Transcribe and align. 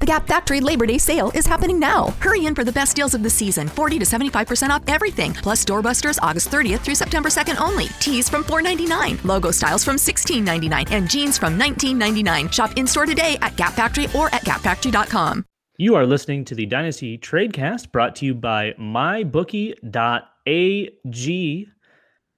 The 0.00 0.06
Gap 0.06 0.28
Factory 0.28 0.60
Labor 0.60 0.86
Day 0.86 0.98
sale 0.98 1.32
is 1.34 1.44
happening 1.44 1.80
now. 1.80 2.14
Hurry 2.20 2.46
in 2.46 2.54
for 2.54 2.62
the 2.62 2.70
best 2.70 2.94
deals 2.94 3.14
of 3.14 3.24
the 3.24 3.30
season 3.30 3.66
40 3.66 3.98
to 3.98 4.04
75% 4.04 4.70
off 4.70 4.82
everything. 4.86 5.34
Plus 5.34 5.64
doorbusters 5.64 6.18
August 6.22 6.50
30th 6.50 6.80
through 6.80 6.94
September 6.94 7.28
2nd 7.28 7.60
only. 7.60 7.86
Tees 7.98 8.28
from 8.28 8.44
$4.99, 8.44 9.24
logo 9.24 9.50
styles 9.50 9.82
from 9.82 9.96
$16.99, 9.96 10.92
and 10.92 11.10
jeans 11.10 11.36
from 11.36 11.58
$19.99. 11.58 12.52
Shop 12.52 12.70
in 12.76 12.86
store 12.86 13.06
today 13.06 13.36
at 13.42 13.56
Gap 13.56 13.72
Factory 13.72 14.06
or 14.14 14.32
at 14.32 14.44
gapfactory.com. 14.44 15.44
You 15.78 15.96
are 15.96 16.06
listening 16.06 16.44
to 16.46 16.54
the 16.54 16.66
Dynasty 16.66 17.18
Tradecast 17.18 17.90
brought 17.90 18.14
to 18.16 18.26
you 18.26 18.34
by 18.34 18.74
mybookie.ag. 18.80 19.76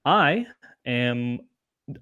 I 0.03 0.45
am, 0.85 1.39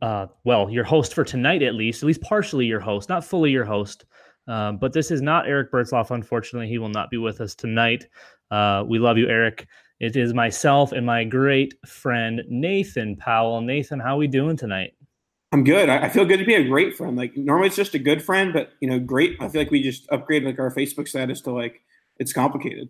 uh, 0.02 0.28
well, 0.46 0.70
your 0.70 0.84
host 0.86 1.14
for 1.14 1.24
tonight, 1.26 1.64
at 1.64 1.76
least, 1.76 2.04
at 2.04 2.08
least 2.08 2.22
partially 2.22 2.66
your 2.66 2.80
host, 2.80 3.10
not 3.10 3.26
fully 3.26 3.52
your 3.52 3.66
host. 3.66 4.06
Uh, 4.50 4.72
but 4.72 4.94
this 4.94 5.12
is 5.12 5.22
not 5.22 5.48
Eric 5.48 5.72
Bertzloff. 5.72 6.10
Unfortunately, 6.10 6.68
he 6.68 6.80
will 6.80 6.90
not 6.90 7.12
be 7.12 7.18
with 7.18 7.40
us 7.40 7.54
tonight. 7.54 8.08
Uh, 8.50 8.84
we 8.88 8.98
love 8.98 9.18
you, 9.18 9.30
Eric. 9.30 9.68
It 10.00 10.16
is 10.16 10.34
myself 10.34 10.92
and 10.92 11.06
my 11.06 11.24
great 11.24 11.76
friend 11.86 12.42
Nathan 12.50 13.16
Powell. 13.16 13.62
Nathan, 13.62 14.00
how 14.00 14.16
are 14.16 14.18
we 14.18 14.28
doing 14.28 14.58
tonight? 14.58 14.94
I'm 15.52 15.64
good. 15.64 15.90
I 15.90 16.10
feel 16.10 16.26
good 16.26 16.38
to 16.38 16.46
be 16.46 16.56
a 16.56 16.68
great 16.68 16.96
friend. 16.96 17.16
Like 17.18 17.36
normally 17.36 17.68
it's 17.68 17.76
just 17.76 17.96
a 17.96 18.00
good 18.00 18.24
friend, 18.24 18.54
but 18.54 18.72
you 18.82 18.90
know, 18.90 19.00
great. 19.00 19.36
I 19.40 19.50
feel 19.50 19.62
like 19.62 19.72
we 19.72 19.84
just 19.84 20.08
upgraded 20.10 20.46
like 20.46 20.60
our 20.60 20.74
Facebook 20.74 21.08
status 21.08 21.42
to 21.42 21.52
like 21.52 21.82
it's 22.18 22.34
complicated. 22.34 22.90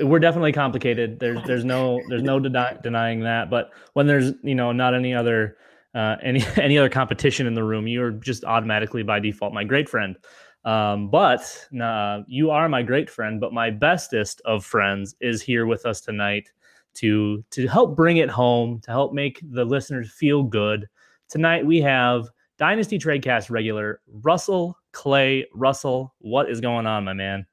We're 0.00 0.18
definitely 0.18 0.52
complicated. 0.52 1.18
There's 1.18 1.42
there's 1.46 1.64
no 1.64 2.00
there's 2.08 2.22
no 2.22 2.38
deny, 2.40 2.76
denying 2.82 3.20
that. 3.20 3.50
But 3.50 3.70
when 3.94 4.06
there's 4.06 4.32
you 4.42 4.54
know 4.54 4.72
not 4.72 4.94
any 4.94 5.14
other 5.14 5.56
uh, 5.94 6.16
any 6.22 6.44
any 6.56 6.78
other 6.78 6.90
competition 6.90 7.46
in 7.46 7.54
the 7.54 7.64
room, 7.64 7.88
you're 7.88 8.12
just 8.12 8.44
automatically 8.44 9.02
by 9.02 9.18
default 9.18 9.54
my 9.54 9.64
great 9.64 9.88
friend. 9.88 10.16
Um, 10.64 11.10
but 11.10 11.68
uh, 11.80 12.20
you 12.26 12.50
are 12.50 12.68
my 12.68 12.82
great 12.82 13.10
friend, 13.10 13.40
but 13.40 13.52
my 13.52 13.70
bestest 13.70 14.40
of 14.44 14.64
friends 14.64 15.14
is 15.20 15.42
here 15.42 15.66
with 15.66 15.84
us 15.84 16.00
tonight 16.00 16.50
to 16.94 17.44
to 17.50 17.66
help 17.66 17.96
bring 17.96 18.18
it 18.18 18.30
home, 18.30 18.80
to 18.80 18.90
help 18.90 19.12
make 19.12 19.40
the 19.42 19.64
listeners 19.64 20.10
feel 20.10 20.42
good. 20.42 20.88
Tonight 21.28 21.66
we 21.66 21.80
have 21.80 22.28
Dynasty 22.56 22.98
Tradecast 22.98 23.50
regular 23.50 24.00
Russell 24.06 24.78
Clay. 24.92 25.46
Russell, 25.52 26.14
what 26.18 26.48
is 26.48 26.60
going 26.60 26.86
on, 26.86 27.04
my 27.04 27.12
man? 27.12 27.46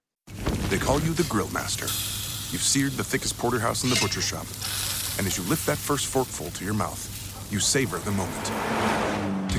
They 0.70 0.78
call 0.78 1.02
you 1.02 1.14
the 1.14 1.24
Grill 1.24 1.50
Master. 1.50 1.86
You've 2.54 2.62
seared 2.62 2.94
the 2.94 3.04
thickest 3.04 3.38
porterhouse 3.38 3.84
in 3.84 3.90
the 3.90 4.00
butcher 4.02 4.22
shop, 4.22 4.46
and 5.18 5.28
as 5.28 5.38
you 5.38 5.44
lift 5.50 5.66
that 5.66 5.78
first 5.78 6.08
forkful 6.08 6.52
to 6.52 6.66
your 6.66 6.74
mouth, 6.74 7.50
you 7.52 7.60
savor 7.60 7.98
the 8.00 8.12
moment 8.12 9.01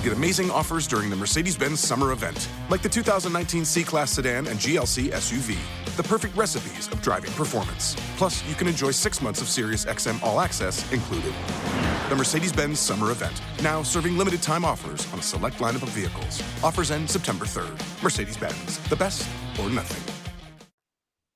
get 0.02 0.12
amazing 0.12 0.50
offers 0.50 0.86
during 0.86 1.08
the 1.08 1.16
Mercedes 1.16 1.56
Benz 1.56 1.80
summer 1.80 2.12
event, 2.12 2.48
like 2.68 2.82
the 2.82 2.88
2019 2.88 3.64
C 3.64 3.84
Class 3.84 4.12
sedan 4.12 4.46
and 4.46 4.58
GLC 4.58 5.10
SUV. 5.10 5.56
The 5.96 6.02
perfect 6.02 6.36
recipes 6.36 6.88
of 6.88 7.00
driving 7.02 7.30
performance. 7.32 7.94
Plus, 8.16 8.44
you 8.46 8.54
can 8.54 8.66
enjoy 8.66 8.90
six 8.90 9.22
months 9.22 9.40
of 9.40 9.48
Sirius 9.48 9.84
XM 9.84 10.22
All 10.22 10.40
Access 10.40 10.90
included. 10.92 11.32
The 12.08 12.16
Mercedes 12.16 12.52
Benz 12.52 12.80
summer 12.80 13.10
event, 13.10 13.40
now 13.62 13.82
serving 13.82 14.18
limited 14.18 14.42
time 14.42 14.64
offers 14.64 15.10
on 15.12 15.18
a 15.18 15.22
select 15.22 15.58
lineup 15.58 15.82
of 15.82 15.90
vehicles. 15.90 16.42
Offers 16.62 16.90
end 16.90 17.08
September 17.08 17.44
3rd. 17.44 18.02
Mercedes 18.02 18.36
Benz, 18.36 18.78
the 18.88 18.96
best 18.96 19.28
or 19.60 19.70
nothing. 19.70 20.14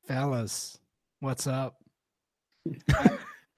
Fellas, 0.06 0.78
what's 1.20 1.46
up? 1.46 1.76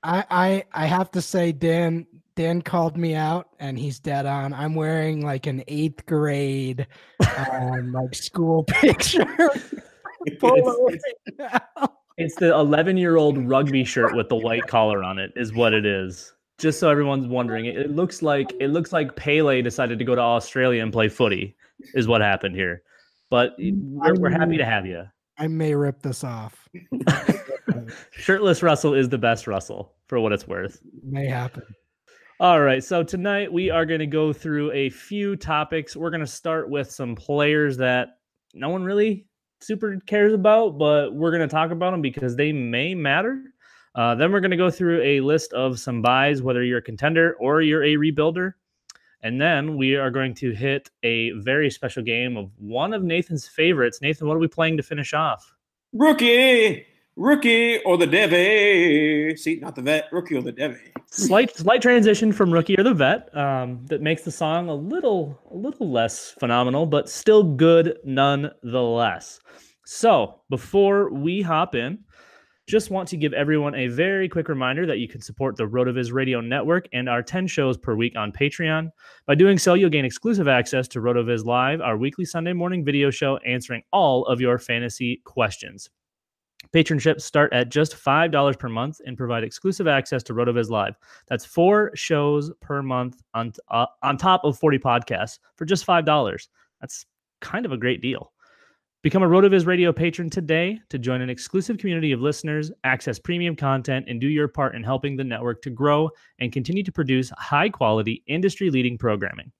I, 0.02 0.24
I 0.30 0.64
I 0.72 0.86
have 0.86 1.10
to 1.12 1.22
say, 1.22 1.52
Dan 1.52 2.06
Dan 2.38 2.62
called 2.62 2.96
me 2.96 3.16
out, 3.16 3.48
and 3.58 3.76
he's 3.76 3.98
dead 3.98 4.24
on. 4.24 4.54
I'm 4.54 4.76
wearing 4.76 5.26
like 5.26 5.48
an 5.48 5.64
eighth 5.66 6.06
grade, 6.06 6.86
um, 7.36 7.90
like 7.90 8.14
school 8.14 8.62
picture. 8.68 9.26
it's, 10.24 11.04
it's 12.16 12.36
the 12.36 12.54
11 12.54 12.96
year 12.96 13.16
old 13.16 13.38
rugby 13.48 13.82
shirt 13.82 14.14
with 14.14 14.28
the 14.28 14.36
white 14.36 14.68
collar 14.68 15.02
on 15.02 15.18
it, 15.18 15.32
is 15.34 15.52
what 15.52 15.74
it 15.74 15.84
is. 15.84 16.32
Just 16.58 16.78
so 16.78 16.88
everyone's 16.88 17.26
wondering, 17.26 17.64
it, 17.64 17.76
it 17.76 17.90
looks 17.90 18.22
like 18.22 18.52
it 18.60 18.68
looks 18.68 18.92
like 18.92 19.16
Pele 19.16 19.60
decided 19.60 19.98
to 19.98 20.04
go 20.04 20.14
to 20.14 20.20
Australia 20.20 20.80
and 20.80 20.92
play 20.92 21.08
footy, 21.08 21.56
is 21.94 22.06
what 22.06 22.20
happened 22.20 22.54
here. 22.54 22.82
But 23.30 23.56
we're, 23.58 24.14
we're 24.14 24.30
happy 24.30 24.58
to 24.58 24.64
have 24.64 24.86
you. 24.86 25.02
I 25.38 25.48
may 25.48 25.74
rip 25.74 26.02
this 26.02 26.22
off. 26.22 26.68
Shirtless 28.12 28.62
Russell 28.62 28.94
is 28.94 29.08
the 29.08 29.18
best 29.18 29.48
Russell 29.48 29.92
for 30.06 30.20
what 30.20 30.32
it's 30.32 30.46
worth. 30.46 30.80
May 31.02 31.26
happen. 31.26 31.64
All 32.40 32.60
right. 32.60 32.84
So 32.84 33.02
tonight 33.02 33.52
we 33.52 33.68
are 33.68 33.84
going 33.84 33.98
to 33.98 34.06
go 34.06 34.32
through 34.32 34.70
a 34.70 34.90
few 34.90 35.34
topics. 35.34 35.96
We're 35.96 36.10
going 36.10 36.20
to 36.20 36.26
start 36.26 36.70
with 36.70 36.88
some 36.88 37.16
players 37.16 37.78
that 37.78 38.18
no 38.54 38.68
one 38.68 38.84
really 38.84 39.26
super 39.60 39.98
cares 40.06 40.32
about, 40.32 40.78
but 40.78 41.12
we're 41.12 41.32
going 41.32 41.48
to 41.48 41.52
talk 41.52 41.72
about 41.72 41.90
them 41.90 42.00
because 42.00 42.36
they 42.36 42.52
may 42.52 42.94
matter. 42.94 43.42
Uh, 43.96 44.14
then 44.14 44.30
we're 44.30 44.38
going 44.38 44.52
to 44.52 44.56
go 44.56 44.70
through 44.70 45.02
a 45.02 45.18
list 45.18 45.52
of 45.52 45.80
some 45.80 46.00
buys, 46.00 46.40
whether 46.40 46.62
you're 46.62 46.78
a 46.78 46.82
contender 46.82 47.34
or 47.40 47.60
you're 47.60 47.82
a 47.82 47.96
rebuilder. 47.96 48.52
And 49.20 49.40
then 49.40 49.76
we 49.76 49.96
are 49.96 50.12
going 50.12 50.34
to 50.34 50.52
hit 50.52 50.90
a 51.02 51.32
very 51.32 51.70
special 51.70 52.04
game 52.04 52.36
of 52.36 52.52
one 52.56 52.94
of 52.94 53.02
Nathan's 53.02 53.48
favorites. 53.48 53.98
Nathan, 54.00 54.28
what 54.28 54.36
are 54.36 54.40
we 54.40 54.46
playing 54.46 54.76
to 54.76 54.84
finish 54.84 55.12
off? 55.12 55.56
Rookie 55.92 56.86
rookie 57.18 57.78
or 57.84 57.98
the 57.98 58.06
devy. 58.06 59.38
See, 59.38 59.56
not 59.56 59.74
the 59.74 59.82
vet, 59.82 60.08
rookie 60.12 60.36
or 60.36 60.42
the 60.42 60.52
devy. 60.52 60.78
slight 61.10 61.56
slight 61.56 61.82
transition 61.82 62.32
from 62.32 62.52
rookie 62.52 62.78
or 62.78 62.84
the 62.84 62.94
vet 62.94 63.34
um, 63.36 63.84
that 63.86 64.00
makes 64.02 64.22
the 64.22 64.30
song 64.30 64.68
a 64.68 64.74
little 64.74 65.38
a 65.50 65.56
little 65.56 65.90
less 65.90 66.30
phenomenal, 66.40 66.86
but 66.86 67.08
still 67.08 67.42
good 67.42 67.98
nonetheless. 68.04 69.40
So 69.84 70.40
before 70.50 71.12
we 71.12 71.42
hop 71.42 71.74
in, 71.74 71.98
Just 72.68 72.90
want 72.90 73.08
to 73.08 73.16
give 73.16 73.32
everyone 73.32 73.74
a 73.74 73.86
very 73.88 74.28
quick 74.28 74.46
reminder 74.50 74.84
that 74.84 74.98
you 74.98 75.08
can 75.08 75.22
support 75.22 75.56
the 75.56 75.64
RotoViz 75.64 76.12
Radio 76.12 76.42
Network 76.42 76.86
and 76.92 77.08
our 77.08 77.22
10 77.22 77.46
shows 77.46 77.78
per 77.78 77.94
week 77.94 78.14
on 78.14 78.30
Patreon. 78.30 78.90
By 79.26 79.36
doing 79.36 79.56
so, 79.56 79.72
you'll 79.72 79.88
gain 79.88 80.04
exclusive 80.04 80.48
access 80.48 80.86
to 80.88 81.00
RotoViz 81.00 81.46
Live, 81.46 81.80
our 81.80 81.96
weekly 81.96 82.26
Sunday 82.26 82.52
morning 82.52 82.84
video 82.84 83.08
show 83.10 83.38
answering 83.38 83.84
all 83.90 84.26
of 84.26 84.38
your 84.38 84.58
fantasy 84.58 85.22
questions. 85.24 85.88
Patronships 86.72 87.24
start 87.24 87.52
at 87.52 87.70
just 87.70 87.94
$5 87.96 88.58
per 88.58 88.68
month 88.68 89.00
and 89.06 89.16
provide 89.16 89.44
exclusive 89.44 89.86
access 89.86 90.22
to 90.24 90.34
RotoViz 90.34 90.70
Live. 90.70 90.96
That's 91.26 91.44
four 91.44 91.92
shows 91.94 92.50
per 92.60 92.82
month 92.82 93.22
on, 93.34 93.52
uh, 93.68 93.86
on 94.02 94.16
top 94.16 94.44
of 94.44 94.58
40 94.58 94.78
podcasts 94.78 95.38
for 95.56 95.64
just 95.64 95.86
$5. 95.86 96.48
That's 96.80 97.06
kind 97.40 97.66
of 97.66 97.72
a 97.72 97.76
great 97.76 98.00
deal. 98.00 98.32
Become 99.02 99.22
a 99.22 99.28
RotoViz 99.28 99.64
Radio 99.64 99.92
patron 99.92 100.28
today 100.28 100.80
to 100.88 100.98
join 100.98 101.20
an 101.20 101.30
exclusive 101.30 101.78
community 101.78 102.10
of 102.10 102.20
listeners, 102.20 102.72
access 102.82 103.16
premium 103.16 103.54
content, 103.54 104.06
and 104.08 104.20
do 104.20 104.26
your 104.26 104.48
part 104.48 104.74
in 104.74 104.82
helping 104.82 105.16
the 105.16 105.22
network 105.22 105.62
to 105.62 105.70
grow 105.70 106.10
and 106.40 106.52
continue 106.52 106.82
to 106.82 106.90
produce 106.90 107.30
high 107.38 107.68
quality, 107.68 108.24
industry 108.26 108.70
leading 108.70 108.98
programming. 108.98 109.52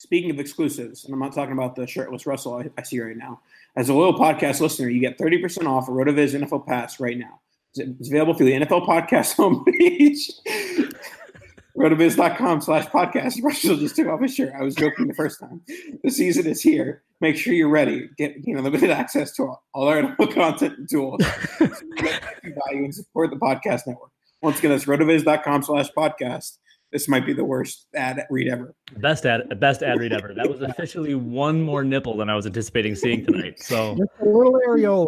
Speaking 0.00 0.30
of 0.30 0.40
exclusives, 0.40 1.04
and 1.04 1.12
I'm 1.12 1.20
not 1.20 1.34
talking 1.34 1.52
about 1.52 1.76
the 1.76 1.86
shirtless 1.86 2.26
Russell 2.26 2.54
I, 2.54 2.70
I 2.78 2.82
see 2.84 2.98
right 3.00 3.18
now. 3.18 3.42
As 3.76 3.90
a 3.90 3.94
loyal 3.94 4.14
podcast 4.14 4.62
listener, 4.62 4.88
you 4.88 4.98
get 4.98 5.18
30% 5.18 5.66
off 5.66 5.88
a 5.88 5.90
RotoViz 5.90 6.40
NFL 6.40 6.66
Pass 6.66 6.98
right 6.98 7.18
now. 7.18 7.38
It's 7.76 8.08
available 8.08 8.32
through 8.32 8.46
the 8.46 8.64
NFL 8.64 8.86
Podcast 8.86 9.36
homepage. 9.36 10.30
rotoviz.com 11.76 12.62
slash 12.62 12.86
podcast. 12.86 13.42
Russell 13.42 13.76
just 13.76 13.94
took 13.94 14.08
off 14.08 14.22
his 14.22 14.34
shirt. 14.34 14.54
I 14.58 14.62
was 14.62 14.74
joking 14.74 15.06
the 15.06 15.12
first 15.12 15.38
time. 15.38 15.60
The 16.02 16.10
season 16.10 16.46
is 16.46 16.62
here. 16.62 17.02
Make 17.20 17.36
sure 17.36 17.52
you're 17.52 17.68
ready. 17.68 18.08
Get 18.16 18.36
you 18.42 18.54
know 18.54 18.62
limited 18.62 18.88
access 18.88 19.32
to 19.32 19.42
all, 19.42 19.62
all 19.74 19.88
our 19.88 20.16
content 20.32 20.78
and 20.78 20.88
tools. 20.88 21.22
so 21.58 21.68
you 22.42 22.54
value 22.66 22.84
and 22.84 22.94
support 22.94 23.28
the 23.28 23.36
podcast 23.36 23.86
network. 23.86 24.12
Once 24.40 24.58
again, 24.60 24.70
that's 24.70 24.86
rotoviz.com 24.86 25.62
slash 25.62 25.90
podcast. 25.90 26.56
This 26.92 27.08
might 27.08 27.24
be 27.24 27.32
the 27.32 27.44
worst 27.44 27.86
ad 27.94 28.24
read 28.30 28.48
ever. 28.48 28.74
Best 28.96 29.24
ad, 29.24 29.60
best 29.60 29.82
ad 29.82 30.00
read 30.00 30.12
ever. 30.12 30.34
That 30.34 30.50
was 30.50 30.60
officially 30.60 31.14
one 31.14 31.62
more 31.62 31.84
nipple 31.84 32.16
than 32.16 32.28
I 32.28 32.34
was 32.34 32.46
anticipating 32.46 32.96
seeing 32.96 33.24
tonight. 33.24 33.60
So 33.60 33.96
just 33.96 34.10
a 34.20 34.24
little 34.24 34.60
areola. 34.66 35.06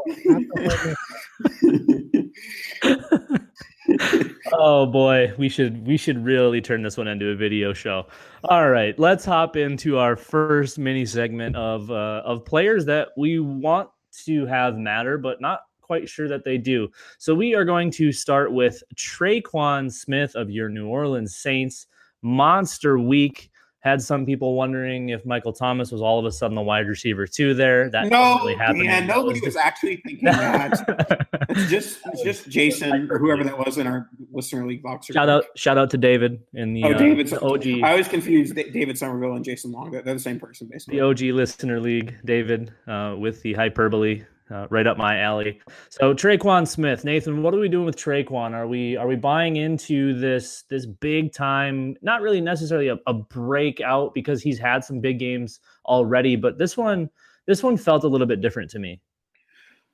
oh 4.53 4.87
boy, 4.87 5.33
we 5.39 5.49
should 5.49 5.85
we 5.85 5.97
should 5.97 6.25
really 6.25 6.61
turn 6.61 6.83
this 6.83 6.97
one 6.97 7.09
into 7.09 7.31
a 7.31 7.35
video 7.35 7.73
show. 7.73 8.07
All 8.45 8.71
right, 8.71 8.97
let's 8.99 9.25
hop 9.25 9.57
into 9.57 9.99
our 9.99 10.15
first 10.15 10.79
mini 10.79 11.05
segment 11.05 11.57
of 11.57 11.91
uh, 11.91 12.23
of 12.25 12.45
players 12.45 12.85
that 12.87 13.09
we 13.17 13.41
want 13.41 13.89
to 14.25 14.47
have 14.47 14.77
matter, 14.77 15.19
but 15.19 15.41
not 15.41 15.63
quite 15.93 16.09
sure 16.09 16.27
that 16.27 16.43
they 16.43 16.57
do. 16.57 16.89
So 17.19 17.35
we 17.35 17.55
are 17.55 17.67
going 17.67 17.91
to 17.91 18.13
start 18.13 18.51
with 18.51 18.83
Tre'Quan 18.97 19.93
Smith 19.93 20.35
of 20.35 20.51
your 20.51 20.71
New 20.71 20.89
Orleans 20.89 21.37
Saints. 21.37 21.87
Monster 22.23 22.99
week 22.99 23.51
had 23.81 24.01
some 24.01 24.25
people 24.25 24.55
wondering 24.55 25.11
if 25.11 25.27
Michael 25.27 25.53
Thomas 25.53 25.93
was 25.93 26.01
all 26.01 26.19
of 26.19 26.25
a 26.25 26.33
sudden 26.33 26.55
the 26.55 26.63
wide 26.63 26.89
receiver 26.89 27.27
too. 27.27 27.53
There, 27.53 27.91
that 27.91 28.07
no, 28.07 28.39
really 28.39 28.55
happened. 28.55 28.85
Yeah, 28.85 29.05
nobody 29.05 29.41
was 29.45 29.55
actually 29.55 29.97
thinking 29.97 30.25
that. 30.25 31.27
it's 31.51 31.69
just, 31.69 31.99
it's 32.07 32.23
just 32.23 32.49
Jason 32.49 33.09
or 33.11 33.19
whoever 33.19 33.45
that 33.45 33.59
was 33.59 33.77
in 33.77 33.87
our 33.87 34.09
listener 34.33 34.67
league 34.67 34.83
boxer. 34.83 35.13
Shout 35.13 35.29
out, 35.29 35.45
shout 35.57 35.77
out 35.77 35.91
to 35.91 35.99
David 35.99 36.41
in 36.55 36.73
the, 36.73 36.85
oh, 36.85 36.93
uh, 36.93 36.99
David, 36.99 37.27
the 37.27 37.41
OG. 37.43 37.85
I 37.85 37.91
always 37.91 38.09
confuse 38.09 38.51
David 38.53 38.97
Somerville 38.97 39.35
and 39.35 39.45
Jason 39.45 39.73
Long. 39.73 39.91
They're, 39.91 40.01
they're 40.01 40.15
the 40.15 40.21
same 40.21 40.41
person, 40.41 40.69
basically. 40.73 40.99
The 40.99 41.05
OG 41.05 41.21
listener 41.37 41.81
league, 41.81 42.17
David, 42.25 42.73
uh, 42.87 43.17
with 43.19 43.43
the 43.43 43.53
hyperbole 43.53 44.23
uh, 44.53 44.67
right 44.71 44.87
up 44.87 44.97
my 44.97 45.21
alley. 45.21 45.61
So 45.89 46.15
Tre'Quan 46.15 46.67
Smith, 46.67 47.05
Nathan, 47.05 47.43
what 47.43 47.55
are 47.55 47.59
we 47.59 47.69
doing 47.69 47.87
with 47.87 47.97
Tre'Quan? 47.97 48.53
Are 48.53 48.67
we 48.67 48.97
are 48.97 49.07
we 49.07 49.17
buying 49.17 49.57
into 49.57 50.19
this 50.19 50.65
this 50.69 50.87
big 50.87 51.33
time? 51.33 51.97
Not 52.03 52.23
really 52.23 52.41
necessarily 52.41 52.89
a, 52.89 52.99
a 53.07 53.15
breakout 53.15 54.15
because 54.15 54.43
he's 54.43 54.59
had 54.59 54.85
some 54.85 55.01
big 55.01 55.19
games 55.19 55.61
already, 55.87 56.37
but 56.37 56.59
this 56.59 56.77
one 56.77 57.11
this 57.47 57.63
one 57.63 57.77
felt 57.77 58.05
a 58.05 58.09
little 58.09 58.27
bit 58.27 58.41
different 58.41 58.71
to 58.71 58.79
me. 58.79 59.01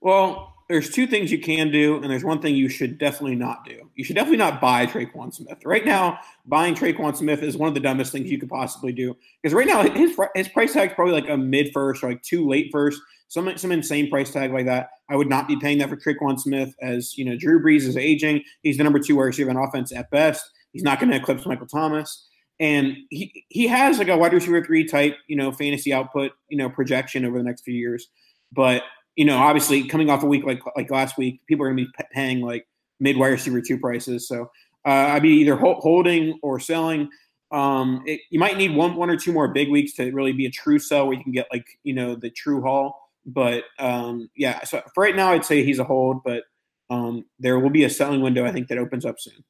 Well, 0.01 0.55
there's 0.69 0.91
two 0.91 1.07
things 1.07 1.33
you 1.33 1.39
can 1.39 1.71
do, 1.71 1.97
and 1.97 2.05
there's 2.05 2.25
one 2.25 2.43
thing 2.43 2.55
you 2.55 2.69
should 2.69 2.99
definitely 2.99 3.37
not 3.37 3.65
do. 3.65 3.91
You 3.95 4.05
should 4.05 4.17
definitely 4.17 4.37
not 4.37 4.61
buy 4.61 4.85
Tre'Quan 4.87 5.35
Smith. 5.35 5.65
Right 5.65 5.85
now, 5.85 6.21
buying 6.45 6.75
Tre'Quan 6.75 7.17
Smith 7.17 7.43
is 7.43 7.57
one 7.57 7.69
of 7.69 7.75
the 7.75 7.81
dumbest 7.81 8.13
things 8.13 8.31
you 8.31 8.39
could 8.39 8.51
possibly 8.51 8.93
do 8.93 9.17
because 9.43 9.55
right 9.55 9.67
now 9.67 9.83
his 9.83 10.17
his 10.35 10.49
price 10.49 10.75
tag 10.75 10.91
is 10.91 10.95
probably 10.95 11.15
like 11.15 11.31
a 11.31 11.37
mid 11.37 11.73
first 11.73 12.03
or 12.03 12.11
like 12.11 12.23
two 12.23 12.47
late 12.47 12.69
first, 12.71 13.01
some 13.29 13.57
some 13.57 13.73
insane 13.73 14.11
price 14.11 14.31
tag 14.31 14.53
like 14.53 14.67
that. 14.67 14.91
I 15.11 15.17
would 15.17 15.29
not 15.29 15.49
be 15.49 15.57
paying 15.57 15.79
that 15.79 15.89
for 15.89 15.97
Tre'Quan 15.97 16.41
Smith 16.41 16.75
as 16.83 17.17
you 17.17 17.25
know 17.25 17.37
Drew 17.37 17.63
Brees 17.63 17.87
is 17.87 17.97
aging. 17.97 18.43
He's 18.63 18.77
the 18.77 18.85
number 18.85 18.99
two 18.99 19.17
wide 19.17 19.25
receiver 19.25 19.51
on 19.51 19.57
offense 19.57 19.93
at 19.93 20.11
best. 20.11 20.51
He's 20.73 20.83
not 20.83 21.01
going 21.01 21.11
to 21.11 21.17
eclipse 21.17 21.47
Michael 21.47 21.67
Thomas. 21.67 22.27
And 22.61 22.97
he, 23.11 23.45
he 23.49 23.69
has 23.69 23.99
like 23.99 24.09
a 24.09 24.17
wide 24.17 24.33
receiver 24.33 24.65
three 24.65 24.85
type, 24.85 25.17
you 25.29 25.37
know, 25.37 25.53
fantasy 25.53 25.93
output, 25.93 26.33
you 26.49 26.59
know, 26.59 26.69
projection 26.69 27.25
over 27.25 27.39
the 27.39 27.45
next 27.45 27.63
few 27.63 27.75
years. 27.75 28.09
But 28.53 28.83
you 29.17 29.25
know, 29.25 29.37
obviously 29.37 29.87
coming 29.87 30.11
off 30.11 30.23
a 30.23 30.27
week 30.27 30.45
like 30.45 30.61
like 30.77 30.91
last 30.91 31.19
week, 31.19 31.41
people 31.47 31.67
are 31.67 31.69
going 31.73 31.79
to 31.79 31.85
be 31.85 32.05
paying 32.13 32.41
like 32.41 32.67
mid 33.01 33.17
wide 33.17 33.29
receiver 33.29 33.61
two 33.61 33.79
prices. 33.79 34.29
So 34.29 34.51
uh, 34.87 35.11
I'd 35.11 35.23
be 35.23 35.41
either 35.41 35.57
holding 35.57 36.39
or 36.43 36.61
selling. 36.61 37.11
Um, 37.51 38.03
it, 38.07 38.21
you 38.31 38.39
might 38.39 38.57
need 38.57 38.75
one 38.75 38.95
one 38.95 39.11
or 39.11 39.17
two 39.17 39.33
more 39.33 39.49
big 39.49 39.71
weeks 39.71 39.95
to 39.95 40.11
really 40.13 40.33
be 40.33 40.47
a 40.47 40.51
true 40.51 40.79
sell 40.79 41.07
where 41.07 41.17
you 41.17 41.23
can 41.23 41.33
get 41.33 41.49
like 41.53 41.67
you 41.83 41.95
know 41.95 42.15
the 42.15 42.31
true 42.31 42.63
haul. 42.63 43.08
But 43.27 43.65
um, 43.79 44.31
yeah, 44.37 44.65
so 44.65 44.83
for 44.95 45.03
right 45.03 45.17
now, 45.17 45.33
I'd 45.33 45.45
say 45.45 45.65
he's 45.65 45.79
a 45.79 45.85
hold, 45.85 46.23
but 46.25 46.45
um, 46.91 47.25
there 47.39 47.59
will 47.59 47.71
be 47.71 47.85
a 47.85 47.91
selling 47.91 48.21
window 48.21 48.45
I 48.45 48.53
think 48.53 48.69
that 48.69 48.79
opens 48.79 49.05
up 49.05 49.17
soon. 49.19 49.45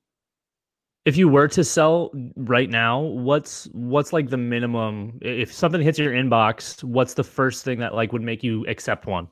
If 1.05 1.17
you 1.17 1.29
were 1.29 1.49
to 1.49 1.65
sell 1.65 2.11
right 2.37 2.69
now, 2.69 3.01
what's 3.01 3.67
what's 3.73 4.13
like 4.13 4.29
the 4.29 4.37
minimum? 4.37 5.19
If 5.23 5.53
something 5.53 5.81
hits 5.81 5.99
your 5.99 6.13
inbox, 6.13 6.85
what's 6.85 7.15
the 7.15 7.25
first 7.25 7.65
thing 7.65 7.79
that 7.79 7.95
like 7.95 8.13
would 8.13 8.23
make 8.23 8.43
you 8.43 8.67
accept 8.67 9.07
one? 9.07 9.29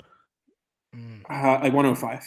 Uh, 1.29 1.59
like 1.63 1.73
105. 1.73 2.23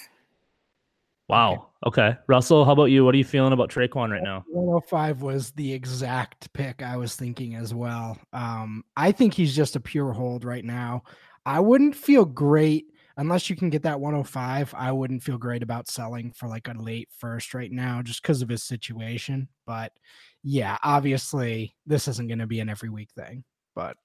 Wow. 1.29 1.67
Okay. 1.85 2.17
Russell, 2.27 2.65
how 2.65 2.71
about 2.71 2.85
you? 2.85 3.05
What 3.05 3.13
are 3.13 3.17
you 3.17 3.23
feeling 3.23 3.53
about 3.53 3.69
Tre'Quan 3.69 4.11
right 4.11 4.23
now? 4.23 4.43
105 4.49 5.21
was 5.21 5.51
the 5.51 5.71
exact 5.71 6.51
pick 6.53 6.81
I 6.81 6.97
was 6.97 7.15
thinking 7.15 7.55
as 7.55 7.73
well. 7.73 8.17
Um, 8.33 8.83
I 8.97 9.11
think 9.11 9.35
he's 9.35 9.55
just 9.55 9.75
a 9.75 9.79
pure 9.79 10.11
hold 10.11 10.43
right 10.43 10.65
now. 10.65 11.03
I 11.49 11.59
wouldn't 11.59 11.95
feel 11.95 12.25
great 12.25 12.93
unless 13.17 13.49
you 13.49 13.55
can 13.55 13.71
get 13.71 13.81
that 13.81 13.99
105. 13.99 14.71
I 14.77 14.91
wouldn't 14.91 15.23
feel 15.23 15.39
great 15.39 15.63
about 15.63 15.89
selling 15.89 16.31
for 16.31 16.47
like 16.47 16.67
a 16.67 16.73
late 16.73 17.09
first 17.17 17.55
right 17.55 17.71
now 17.71 18.03
just 18.03 18.21
because 18.21 18.43
of 18.43 18.49
his 18.49 18.61
situation. 18.61 19.47
But 19.65 19.91
yeah, 20.43 20.77
obviously, 20.83 21.75
this 21.87 22.07
isn't 22.07 22.27
going 22.27 22.37
to 22.37 22.45
be 22.45 22.59
an 22.59 22.69
every 22.69 22.89
week 22.89 23.09
thing. 23.17 23.43
But 23.73 23.97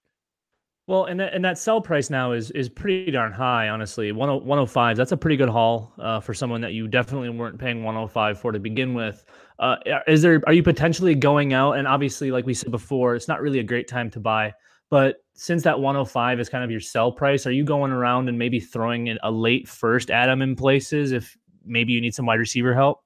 well, 0.86 1.04
and 1.04 1.20
that, 1.20 1.34
and 1.34 1.44
that 1.44 1.58
sell 1.58 1.82
price 1.82 2.08
now 2.08 2.32
is 2.32 2.50
is 2.52 2.70
pretty 2.70 3.10
darn 3.10 3.30
high, 3.30 3.68
honestly. 3.68 4.10
105, 4.10 4.96
that's 4.96 5.12
a 5.12 5.16
pretty 5.16 5.36
good 5.36 5.50
haul 5.50 5.92
uh, 5.98 6.20
for 6.20 6.32
someone 6.32 6.62
that 6.62 6.72
you 6.72 6.88
definitely 6.88 7.28
weren't 7.28 7.58
paying 7.58 7.84
105 7.84 8.40
for 8.40 8.52
to 8.52 8.58
begin 8.58 8.94
with. 8.94 9.22
Uh, 9.58 9.76
is 10.06 10.22
there 10.22 10.40
are 10.46 10.54
you 10.54 10.62
potentially 10.62 11.14
going 11.14 11.52
out 11.52 11.72
and 11.72 11.86
obviously 11.86 12.30
like 12.30 12.46
we 12.46 12.54
said 12.54 12.70
before, 12.70 13.14
it's 13.14 13.28
not 13.28 13.42
really 13.42 13.58
a 13.58 13.62
great 13.64 13.86
time 13.86 14.10
to 14.12 14.18
buy, 14.18 14.50
but 14.88 15.16
since 15.34 15.64
that 15.64 15.80
105 15.80 16.40
is 16.40 16.48
kind 16.48 16.64
of 16.64 16.70
your 16.70 16.80
sell 16.80 17.12
price, 17.12 17.46
are 17.46 17.52
you 17.52 17.64
going 17.64 17.92
around 17.92 18.28
and 18.28 18.38
maybe 18.38 18.60
throwing 18.60 19.08
in 19.08 19.18
a 19.22 19.30
late 19.30 19.68
first 19.68 20.10
Adam 20.10 20.42
in 20.42 20.56
places 20.56 21.12
if 21.12 21.36
maybe 21.64 21.92
you 21.92 22.00
need 22.00 22.14
some 22.14 22.26
wide 22.26 22.38
receiver 22.38 22.74
help? 22.74 23.02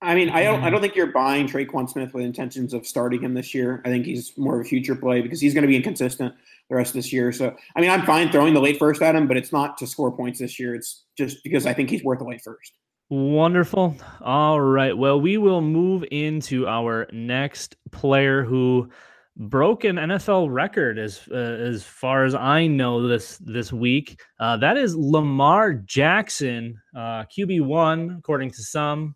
I 0.00 0.14
mean, 0.14 0.30
I 0.30 0.44
don't. 0.44 0.62
I 0.62 0.70
don't 0.70 0.78
mm. 0.78 0.82
think 0.82 0.94
you're 0.94 1.12
buying 1.12 1.48
Tre'Quan 1.48 1.90
Smith 1.90 2.14
with 2.14 2.24
intentions 2.24 2.72
of 2.72 2.86
starting 2.86 3.20
him 3.20 3.34
this 3.34 3.52
year. 3.52 3.82
I 3.84 3.88
think 3.88 4.06
he's 4.06 4.36
more 4.38 4.60
of 4.60 4.64
a 4.64 4.68
future 4.68 4.94
play 4.94 5.20
because 5.20 5.40
he's 5.40 5.54
going 5.54 5.62
to 5.62 5.68
be 5.68 5.74
inconsistent 5.74 6.34
the 6.70 6.76
rest 6.76 6.90
of 6.90 6.94
this 6.94 7.12
year. 7.12 7.32
So, 7.32 7.54
I 7.74 7.80
mean, 7.80 7.90
I'm 7.90 8.06
fine 8.06 8.30
throwing 8.30 8.54
the 8.54 8.60
late 8.60 8.78
first 8.78 9.02
at 9.02 9.16
him, 9.16 9.26
but 9.26 9.36
it's 9.36 9.52
not 9.52 9.76
to 9.78 9.88
score 9.88 10.12
points 10.12 10.38
this 10.38 10.58
year. 10.60 10.76
It's 10.76 11.04
just 11.16 11.42
because 11.42 11.66
I 11.66 11.74
think 11.74 11.90
he's 11.90 12.04
worth 12.04 12.20
the 12.20 12.26
late 12.26 12.42
first. 12.42 12.74
Wonderful. 13.10 13.96
All 14.20 14.60
right. 14.60 14.96
Well, 14.96 15.20
we 15.20 15.36
will 15.36 15.62
move 15.62 16.04
into 16.12 16.68
our 16.68 17.08
next 17.10 17.74
player 17.90 18.44
who 18.44 18.90
broke 19.38 19.84
an 19.84 19.96
NFL 19.96 20.48
record 20.50 20.98
as 20.98 21.20
uh, 21.30 21.36
as 21.36 21.84
far 21.84 22.24
as 22.24 22.34
I 22.34 22.66
know 22.66 23.06
this 23.06 23.38
this 23.38 23.72
week. 23.72 24.20
Uh, 24.40 24.56
that 24.58 24.76
is 24.76 24.96
Lamar 24.96 25.74
Jackson, 25.74 26.80
uh, 26.94 27.24
QB 27.24 27.62
one 27.62 28.16
according 28.18 28.50
to 28.50 28.62
some, 28.62 29.14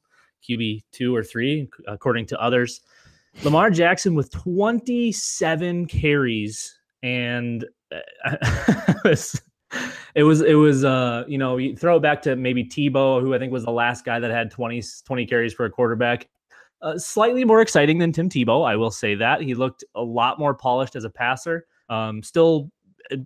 QB 0.49 0.85
two 0.93 1.15
or 1.15 1.25
three 1.25 1.69
according 1.89 2.27
to 2.27 2.41
others. 2.41 2.81
Lamar 3.45 3.71
Jackson 3.71 4.15
with 4.15 4.31
27 4.31 5.87
carries 5.87 6.79
and 7.03 7.65
uh, 7.91 8.37
it 8.43 9.05
was 9.05 9.43
it 10.15 10.23
was 10.23 10.43
it 10.43 10.55
was 10.55 10.85
uh 10.85 11.25
you 11.27 11.39
know 11.39 11.57
you 11.57 11.75
throw 11.75 11.97
it 11.97 12.01
back 12.01 12.21
to 12.23 12.37
maybe 12.37 12.65
Tebow 12.65 13.21
who 13.21 13.35
I 13.35 13.39
think 13.39 13.53
was 13.53 13.65
the 13.65 13.73
last 13.73 14.05
guy 14.05 14.21
that 14.21 14.31
had 14.31 14.51
20 14.51 14.83
20 15.05 15.27
carries 15.27 15.55
for 15.55 15.65
a 15.65 15.71
quarterback. 15.71 16.29
Uh, 16.83 16.99
slightly 16.99 17.45
more 17.45 17.61
exciting 17.61 17.99
than 17.99 18.13
Tim 18.13 18.29
Tebow, 18.29 18.67
I 18.67 18.77
will 18.77 18.91
say 18.91 19.15
that. 19.15 19.41
He 19.41 19.55
looked 19.55 19.85
a 19.95 20.03
lot 20.03 20.39
more 20.39 20.53
polished 20.53 20.97
as 20.97 21.05
a 21.05 21.11
passer. 21.11 21.67
Um, 21.89 22.23
still 22.23 22.71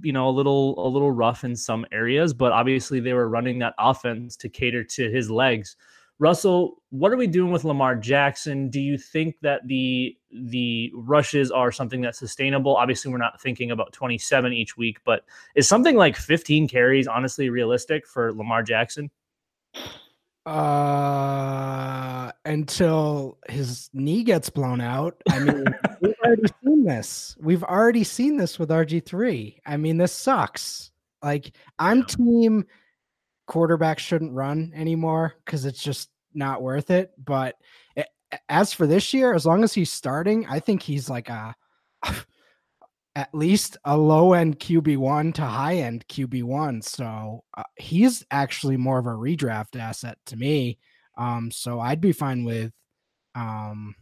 you 0.02 0.12
know, 0.12 0.28
a 0.28 0.30
little 0.30 0.74
a 0.84 0.88
little 0.88 1.10
rough 1.10 1.44
in 1.44 1.56
some 1.56 1.86
areas, 1.92 2.32
but 2.34 2.52
obviously 2.52 3.00
they 3.00 3.12
were 3.12 3.28
running 3.28 3.58
that 3.60 3.74
offense 3.78 4.36
to 4.36 4.48
cater 4.48 4.84
to 4.84 5.10
his 5.10 5.30
legs. 5.30 5.76
Russell, 6.18 6.82
what 6.90 7.12
are 7.12 7.16
we 7.16 7.26
doing 7.26 7.52
with 7.52 7.64
Lamar 7.64 7.94
Jackson? 7.94 8.70
Do 8.70 8.80
you 8.80 8.96
think 8.96 9.36
that 9.42 9.66
the 9.66 10.16
the 10.30 10.90
rushes 10.94 11.50
are 11.50 11.70
something 11.70 12.00
that's 12.00 12.18
sustainable? 12.18 12.76
Obviously, 12.76 13.12
we're 13.12 13.18
not 13.18 13.40
thinking 13.40 13.70
about 13.70 13.92
27 13.92 14.52
each 14.52 14.76
week, 14.76 14.98
but 15.04 15.24
is 15.54 15.68
something 15.68 15.96
like 15.96 16.16
15 16.16 16.68
carries 16.68 17.06
honestly 17.06 17.50
realistic 17.50 18.06
for 18.06 18.32
Lamar 18.32 18.62
Jackson? 18.62 19.10
Uh, 20.46 22.30
until 22.44 23.36
his 23.48 23.90
knee 23.92 24.22
gets 24.22 24.48
blown 24.48 24.80
out. 24.80 25.20
I 25.30 25.40
mean, 25.40 25.64
we've 26.00 26.14
already 26.24 26.52
seen 26.64 26.84
this. 26.84 27.36
We've 27.40 27.64
already 27.64 28.04
seen 28.04 28.36
this 28.36 28.58
with 28.58 28.70
RG3. 28.70 29.58
I 29.66 29.76
mean, 29.76 29.96
this 29.96 30.12
sucks. 30.12 30.92
Like, 31.22 31.52
I'm 31.80 32.04
team 32.04 32.64
quarterbacks 33.48 33.98
shouldn't 33.98 34.32
run 34.32 34.72
anymore 34.74 35.34
because 35.44 35.64
it's 35.64 35.82
just 35.82 36.10
not 36.32 36.62
worth 36.62 36.90
it. 36.90 37.10
But 37.18 37.56
it, 37.96 38.06
as 38.48 38.72
for 38.72 38.86
this 38.86 39.12
year, 39.12 39.34
as 39.34 39.46
long 39.46 39.64
as 39.64 39.72
he's 39.74 39.92
starting, 39.92 40.46
I 40.46 40.60
think 40.60 40.82
he's 40.82 41.10
like 41.10 41.28
a 41.28 41.56
at 43.16 43.34
least 43.34 43.78
a 43.86 43.96
low 43.96 44.34
end 44.34 44.60
QB1 44.60 45.34
to 45.34 45.42
high 45.42 45.76
end 45.76 46.06
QB1. 46.06 46.84
So 46.84 47.42
uh, 47.56 47.62
he's 47.76 48.22
actually 48.30 48.76
more 48.76 48.98
of 48.98 49.06
a 49.06 49.10
redraft 49.10 49.74
asset 49.74 50.18
to 50.26 50.36
me. 50.36 50.78
Um, 51.16 51.50
so 51.50 51.80
I'd 51.80 52.02
be 52.02 52.12
fine 52.12 52.44
with 52.44 52.72
um, 53.34 53.94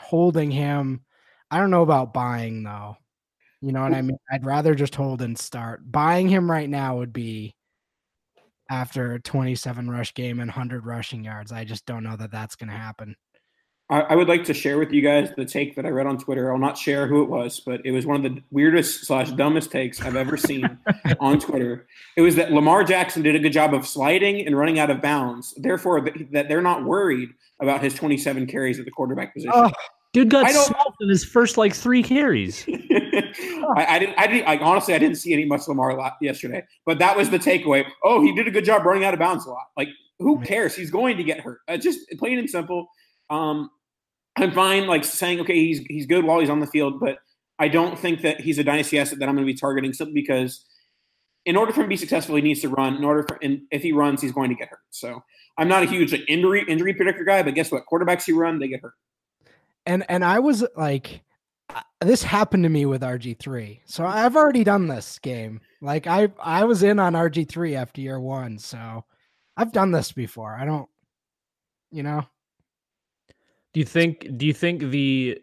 holding 0.00 0.50
him. 0.50 1.04
I 1.50 1.58
don't 1.58 1.70
know 1.70 1.82
about 1.82 2.14
buying 2.14 2.62
though. 2.62 2.96
You 3.60 3.72
know 3.72 3.82
what 3.82 3.92
I 3.92 4.00
mean? 4.00 4.16
I'd 4.32 4.46
rather 4.46 4.74
just 4.74 4.94
hold 4.94 5.20
and 5.20 5.38
start. 5.38 5.80
Buying 5.90 6.28
him 6.28 6.50
right 6.50 6.70
now 6.70 6.96
would 6.96 7.12
be 7.12 7.54
after 8.70 9.12
a 9.12 9.20
27 9.20 9.90
rush 9.90 10.14
game 10.14 10.40
and 10.40 10.48
100 10.48 10.86
rushing 10.86 11.24
yards. 11.24 11.52
I 11.52 11.64
just 11.64 11.84
don't 11.84 12.04
know 12.04 12.16
that 12.16 12.30
that's 12.30 12.56
going 12.56 12.70
to 12.70 12.76
happen. 12.76 13.14
I, 13.90 14.00
I, 14.00 14.14
would 14.16 14.28
like 14.28 14.44
to 14.44 14.54
share 14.54 14.78
with 14.78 14.92
you 14.92 15.00
guys 15.00 15.30
the 15.36 15.46
take 15.46 15.74
that 15.76 15.86
I 15.86 15.88
read 15.88 16.06
on 16.06 16.18
Twitter. 16.18 16.52
I'll 16.52 16.58
not 16.58 16.76
share 16.76 17.06
who 17.06 17.22
it 17.22 17.30
was, 17.30 17.60
but 17.60 17.80
it 17.86 17.92
was 17.92 18.04
one 18.04 18.16
of 18.16 18.22
the 18.22 18.42
weirdest 18.50 19.06
slash 19.06 19.30
dumbest 19.32 19.70
takes 19.70 20.00
I've 20.02 20.16
ever 20.16 20.36
seen 20.36 20.78
on 21.20 21.40
Twitter. 21.40 21.86
It 22.16 22.20
was 22.20 22.36
that 22.36 22.52
Lamar 22.52 22.84
Jackson 22.84 23.22
did 23.22 23.34
a 23.34 23.38
good 23.38 23.52
job 23.52 23.72
of 23.72 23.86
sliding 23.86 24.46
and 24.46 24.56
running 24.56 24.78
out 24.78 24.90
of 24.90 25.00
bounds. 25.00 25.54
Therefore, 25.56 26.06
that 26.32 26.48
they're 26.48 26.60
not 26.60 26.84
worried 26.84 27.30
about 27.60 27.82
his 27.82 27.94
27 27.94 28.46
carries 28.46 28.78
at 28.78 28.84
the 28.84 28.90
quarterback 28.90 29.32
position. 29.32 29.52
Oh, 29.54 29.72
dude 30.12 30.28
got 30.28 30.50
smoked 30.50 30.96
in 31.00 31.08
his 31.08 31.24
first 31.24 31.56
like 31.56 31.74
three 31.74 32.02
carries. 32.02 32.66
I, 33.76 33.86
I, 33.88 33.98
didn't. 33.98 34.18
I 34.18 34.26
didn't. 34.26 34.46
Like 34.46 34.60
honestly, 34.60 34.94
I 34.94 34.98
didn't 34.98 35.16
see 35.16 35.32
any 35.32 35.46
much 35.46 35.66
Lamar 35.66 36.14
yesterday. 36.20 36.62
But 36.84 36.98
that 36.98 37.16
was 37.16 37.30
the 37.30 37.38
takeaway. 37.38 37.86
Oh, 38.04 38.20
he 38.20 38.34
did 38.34 38.46
a 38.46 38.50
good 38.50 38.64
job 38.64 38.84
running 38.84 39.04
out 39.04 39.14
of 39.14 39.20
bounds 39.20 39.46
a 39.46 39.50
lot. 39.50 39.66
Like 39.76 39.88
who 40.18 40.40
cares? 40.40 40.74
He's 40.74 40.90
going 40.90 41.16
to 41.16 41.24
get 41.24 41.40
hurt. 41.40 41.60
Uh, 41.68 41.76
just 41.76 42.00
plain 42.18 42.38
and 42.38 42.50
simple. 42.50 42.88
Um, 43.30 43.70
I'm 44.38 44.52
fine 44.52 44.86
like 44.86 45.04
saying 45.04 45.40
okay, 45.40 45.54
he's 45.54 45.80
he's 45.88 46.06
good 46.06 46.24
while 46.24 46.40
he's 46.40 46.50
on 46.50 46.60
the 46.60 46.66
field, 46.66 47.00
but 47.00 47.18
I 47.58 47.68
don't 47.68 47.98
think 47.98 48.22
that 48.22 48.40
he's 48.40 48.58
a 48.58 48.64
dynasty 48.64 48.98
asset 48.98 49.18
that 49.18 49.28
I'm 49.28 49.34
going 49.34 49.46
to 49.46 49.52
be 49.52 49.58
targeting 49.58 49.92
simply 49.92 50.14
because 50.14 50.64
in 51.44 51.56
order 51.56 51.72
for 51.72 51.80
him 51.80 51.86
to 51.86 51.88
be 51.88 51.96
successful, 51.96 52.36
he 52.36 52.42
needs 52.42 52.60
to 52.60 52.68
run. 52.68 52.96
In 52.96 53.04
order 53.04 53.24
for 53.24 53.38
and 53.42 53.62
if 53.70 53.82
he 53.82 53.92
runs, 53.92 54.22
he's 54.22 54.32
going 54.32 54.50
to 54.50 54.54
get 54.54 54.68
hurt. 54.68 54.80
So 54.90 55.22
I'm 55.56 55.68
not 55.68 55.82
a 55.82 55.86
huge 55.86 56.12
like, 56.12 56.24
injury 56.28 56.64
injury 56.68 56.94
predictor 56.94 57.24
guy, 57.24 57.42
but 57.42 57.54
guess 57.54 57.72
what? 57.72 57.84
Quarterbacks 57.90 58.26
who 58.26 58.38
run, 58.38 58.58
they 58.58 58.68
get 58.68 58.80
hurt. 58.80 58.94
And 59.86 60.04
and 60.08 60.24
I 60.24 60.38
was 60.38 60.64
like, 60.76 61.22
this 62.00 62.22
happened 62.22 62.62
to 62.62 62.68
me 62.68 62.86
with 62.86 63.02
RG3. 63.02 63.80
So 63.86 64.04
I've 64.04 64.36
already 64.36 64.62
done 64.62 64.86
this 64.86 65.18
game. 65.18 65.60
Like 65.80 66.06
I 66.06 66.28
I 66.40 66.64
was 66.64 66.82
in 66.82 66.98
on 66.98 67.14
RG3 67.14 67.74
after 67.74 68.00
year 68.00 68.20
1, 68.20 68.58
so 68.58 69.04
I've 69.56 69.72
done 69.72 69.90
this 69.90 70.12
before. 70.12 70.54
I 70.54 70.64
don't 70.64 70.88
you 71.90 72.02
know. 72.02 72.24
You 73.78 73.84
think 73.84 74.26
do 74.36 74.44
you 74.44 74.52
think 74.52 74.80
the 74.90 75.40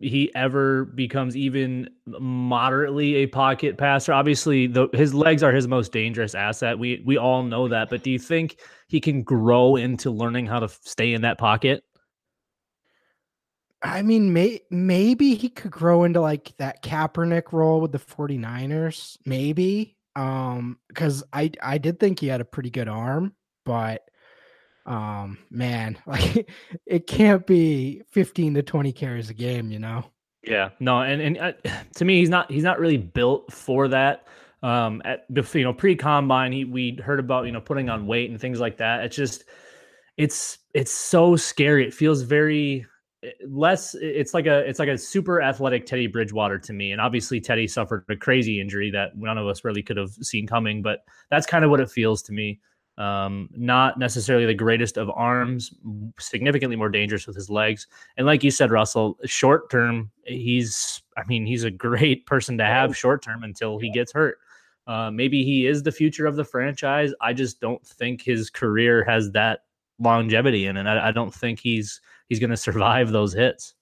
he 0.00 0.30
ever 0.34 0.84
becomes 0.84 1.34
even 1.34 1.88
moderately 2.06 3.14
a 3.14 3.26
pocket 3.26 3.78
passer? 3.78 4.12
Obviously, 4.12 4.66
the, 4.66 4.88
his 4.92 5.14
legs 5.14 5.42
are 5.42 5.50
his 5.50 5.66
most 5.66 5.90
dangerous 5.90 6.34
asset. 6.34 6.78
We 6.78 7.02
we 7.06 7.16
all 7.16 7.42
know 7.42 7.68
that, 7.68 7.88
but 7.88 8.02
do 8.02 8.10
you 8.10 8.18
think 8.18 8.58
he 8.88 9.00
can 9.00 9.22
grow 9.22 9.76
into 9.76 10.10
learning 10.10 10.44
how 10.44 10.60
to 10.60 10.68
stay 10.68 11.14
in 11.14 11.22
that 11.22 11.38
pocket? 11.38 11.82
I 13.80 14.02
mean, 14.02 14.34
may, 14.34 14.60
maybe 14.70 15.34
he 15.34 15.48
could 15.48 15.70
grow 15.70 16.04
into 16.04 16.20
like 16.20 16.52
that 16.58 16.82
Kaepernick 16.82 17.50
role 17.50 17.80
with 17.80 17.92
the 17.92 17.98
49ers, 17.98 19.16
maybe. 19.24 19.96
Um, 20.16 20.78
because 20.88 21.24
I 21.32 21.50
I 21.62 21.78
did 21.78 21.98
think 21.98 22.20
he 22.20 22.26
had 22.26 22.42
a 22.42 22.44
pretty 22.44 22.68
good 22.68 22.88
arm, 22.88 23.32
but 23.64 24.02
um, 24.90 25.38
man, 25.50 25.96
like 26.06 26.50
it 26.84 27.06
can't 27.06 27.46
be 27.46 28.02
15 28.10 28.54
to 28.54 28.62
20 28.62 28.92
carries 28.92 29.30
a 29.30 29.34
game, 29.34 29.70
you 29.70 29.78
know. 29.78 30.04
Yeah, 30.42 30.70
no, 30.80 31.02
and 31.02 31.20
and 31.22 31.38
uh, 31.38 31.52
to 31.96 32.04
me, 32.04 32.18
he's 32.18 32.28
not 32.28 32.50
he's 32.50 32.64
not 32.64 32.78
really 32.78 32.96
built 32.98 33.52
for 33.52 33.88
that. 33.88 34.26
Um, 34.62 35.00
at 35.06 35.24
you 35.30 35.64
know 35.64 35.72
pre 35.72 35.96
combine, 35.96 36.52
he 36.52 36.64
we 36.64 36.98
heard 37.02 37.20
about 37.20 37.46
you 37.46 37.52
know 37.52 37.60
putting 37.60 37.88
on 37.88 38.06
weight 38.06 38.30
and 38.30 38.40
things 38.40 38.60
like 38.60 38.78
that. 38.78 39.04
It's 39.04 39.16
just 39.16 39.44
it's 40.16 40.58
it's 40.74 40.92
so 40.92 41.36
scary. 41.36 41.86
It 41.86 41.94
feels 41.94 42.22
very 42.22 42.86
Eh, 43.22 43.30
less 43.46 43.94
it's 44.00 44.32
like 44.32 44.46
a 44.46 44.60
it's 44.60 44.78
like 44.78 44.88
a 44.88 44.96
super 44.96 45.42
athletic 45.42 45.86
Teddy 45.86 46.06
Bridgewater 46.06 46.58
to 46.58 46.72
me. 46.72 46.92
And 46.92 47.00
obviously 47.00 47.40
Teddy 47.40 47.66
suffered 47.66 48.04
a 48.08 48.16
crazy 48.16 48.60
injury 48.60 48.90
that 48.92 49.16
none 49.16 49.38
of 49.38 49.46
us 49.46 49.64
really 49.64 49.82
could 49.82 49.96
have 49.96 50.12
seen 50.22 50.46
coming, 50.46 50.82
but 50.82 51.00
that's 51.30 51.46
kind 51.46 51.64
of 51.64 51.70
what 51.70 51.80
it 51.80 51.90
feels 51.90 52.22
to 52.22 52.32
me. 52.32 52.60
Um, 53.00 53.48
not 53.56 53.98
necessarily 53.98 54.44
the 54.44 54.52
greatest 54.52 54.98
of 54.98 55.08
arms, 55.08 55.72
significantly 56.18 56.76
more 56.76 56.90
dangerous 56.90 57.26
with 57.26 57.34
his 57.34 57.48
legs. 57.48 57.86
And 58.18 58.26
like 58.26 58.44
you 58.44 58.50
said, 58.50 58.70
Russell, 58.70 59.16
short 59.24 59.70
term, 59.70 60.10
he's 60.24 61.02
I 61.16 61.22
mean, 61.26 61.46
he's 61.46 61.64
a 61.64 61.70
great 61.70 62.26
person 62.32 62.58
to 62.58 62.64
have 62.66 62.94
short 62.94 63.22
term 63.22 63.42
until 63.42 63.78
he 63.78 63.90
gets 63.90 64.12
hurt. 64.12 64.36
Uh, 64.86 65.10
maybe 65.10 65.42
he 65.44 65.66
is 65.66 65.82
the 65.82 65.92
future 65.92 66.26
of 66.26 66.36
the 66.36 66.44
franchise. 66.44 67.14
I 67.22 67.32
just 67.32 67.58
don't 67.58 67.82
think 67.86 68.20
his 68.20 68.50
career 68.50 69.02
has 69.04 69.30
that 69.32 69.60
longevity 69.98 70.66
in 70.66 70.76
it. 70.76 70.86
I, 70.86 71.08
I 71.08 71.12
don't 71.12 71.32
think 71.32 71.58
he's 71.58 72.02
he's 72.28 72.38
going 72.38 72.50
to 72.50 72.56
survive 72.56 73.12
those 73.12 73.32
hits. 73.32 73.76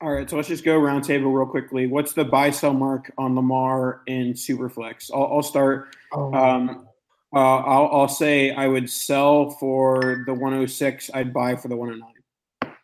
All 0.00 0.12
right, 0.12 0.30
so 0.30 0.36
let's 0.36 0.46
just 0.46 0.64
go 0.64 0.78
roundtable 0.78 1.36
real 1.36 1.44
quickly. 1.44 1.88
What's 1.88 2.12
the 2.12 2.24
buy 2.24 2.50
sell 2.50 2.72
mark 2.72 3.12
on 3.18 3.34
Lamar 3.34 4.02
in 4.06 4.32
Superflex? 4.32 5.10
I'll, 5.12 5.26
I'll 5.26 5.42
start. 5.42 5.96
Oh. 6.12 6.32
Um, 6.32 6.86
uh, 7.32 7.56
I'll, 7.58 7.88
I'll 7.92 8.08
say 8.08 8.50
I 8.52 8.66
would 8.66 8.90
sell 8.90 9.50
for 9.50 10.24
the 10.26 10.32
106. 10.32 11.10
I'd 11.14 11.32
buy 11.32 11.56
for 11.56 11.68
the 11.68 11.76
109. 11.76 12.74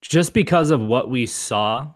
Just 0.00 0.32
because 0.32 0.70
of 0.70 0.80
what 0.80 1.10
we 1.10 1.26
saw, 1.26 1.92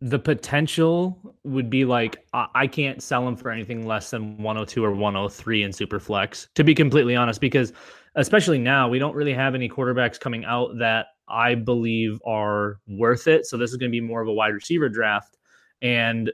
the 0.00 0.18
potential 0.18 1.34
would 1.44 1.70
be 1.70 1.84
like 1.84 2.26
I, 2.32 2.46
I 2.54 2.66
can't 2.66 3.02
sell 3.02 3.26
him 3.26 3.36
for 3.36 3.50
anything 3.50 3.86
less 3.86 4.10
than 4.10 4.36
102 4.36 4.84
or 4.84 4.92
103 4.92 5.62
in 5.62 5.70
Superflex. 5.70 6.48
To 6.54 6.64
be 6.64 6.74
completely 6.74 7.16
honest, 7.16 7.40
because 7.40 7.72
especially 8.16 8.58
now 8.58 8.88
we 8.88 8.98
don't 8.98 9.14
really 9.14 9.34
have 9.34 9.54
any 9.54 9.68
quarterbacks 9.68 10.20
coming 10.20 10.44
out 10.44 10.78
that 10.78 11.06
I 11.28 11.54
believe 11.54 12.20
are 12.26 12.80
worth 12.86 13.26
it. 13.28 13.46
So 13.46 13.56
this 13.56 13.70
is 13.70 13.76
going 13.76 13.90
to 13.90 13.92
be 13.92 14.00
more 14.00 14.20
of 14.20 14.28
a 14.28 14.32
wide 14.32 14.48
receiver 14.54 14.88
draft. 14.88 15.36
And 15.80 16.30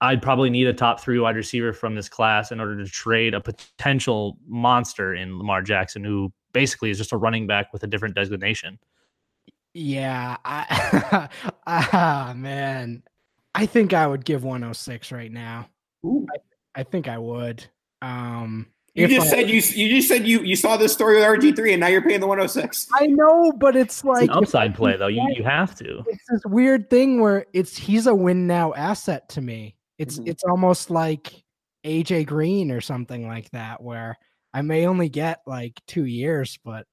I'd 0.00 0.22
probably 0.22 0.50
need 0.50 0.66
a 0.66 0.72
top 0.72 1.00
three 1.00 1.18
wide 1.18 1.36
receiver 1.36 1.72
from 1.72 1.94
this 1.94 2.08
class 2.08 2.52
in 2.52 2.60
order 2.60 2.76
to 2.76 2.88
trade 2.88 3.34
a 3.34 3.40
potential 3.40 4.38
monster 4.46 5.14
in 5.14 5.38
Lamar 5.38 5.62
Jackson, 5.62 6.04
who 6.04 6.32
basically 6.52 6.90
is 6.90 6.98
just 6.98 7.12
a 7.12 7.16
running 7.16 7.46
back 7.46 7.72
with 7.72 7.82
a 7.82 7.86
different 7.86 8.14
designation. 8.14 8.78
Yeah. 9.74 10.36
I, 10.44 11.28
ah, 11.66 12.32
man. 12.36 13.02
I 13.54 13.66
think 13.66 13.92
I 13.92 14.06
would 14.06 14.24
give 14.24 14.44
106 14.44 15.10
right 15.10 15.32
now. 15.32 15.68
I, 16.04 16.80
I 16.80 16.82
think 16.84 17.08
I 17.08 17.18
would. 17.18 17.64
Um, 18.00 18.68
you 18.94 19.06
just 19.06 19.28
I, 19.28 19.30
said 19.30 19.50
you 19.50 19.56
you 19.56 19.96
just 19.96 20.08
said 20.08 20.26
you 20.26 20.40
you 20.40 20.56
saw 20.56 20.76
this 20.76 20.92
story 20.92 21.16
with 21.16 21.24
RG 21.24 21.54
three 21.54 21.72
and 21.72 21.80
now 21.80 21.86
you're 21.86 22.02
paying 22.02 22.20
the 22.20 22.26
106. 22.26 22.88
I 22.94 23.06
know, 23.06 23.52
but 23.52 23.76
it's 23.76 24.04
like 24.04 24.24
it's 24.24 24.36
upside 24.36 24.74
play 24.74 24.96
though. 24.96 25.06
You 25.06 25.24
you 25.36 25.44
have 25.44 25.76
to. 25.76 26.02
It's 26.08 26.24
this 26.28 26.42
weird 26.46 26.90
thing 26.90 27.20
where 27.20 27.46
it's 27.52 27.76
he's 27.76 28.06
a 28.06 28.14
win 28.14 28.46
now 28.46 28.74
asset 28.74 29.28
to 29.30 29.40
me. 29.40 29.76
It's 29.98 30.18
mm-hmm. 30.18 30.28
it's 30.28 30.44
almost 30.44 30.90
like 30.90 31.32
AJ 31.84 32.26
Green 32.26 32.70
or 32.70 32.80
something 32.80 33.26
like 33.26 33.50
that, 33.50 33.82
where 33.82 34.16
I 34.54 34.62
may 34.62 34.86
only 34.86 35.08
get 35.08 35.40
like 35.46 35.80
two 35.86 36.04
years, 36.04 36.58
but 36.64 36.86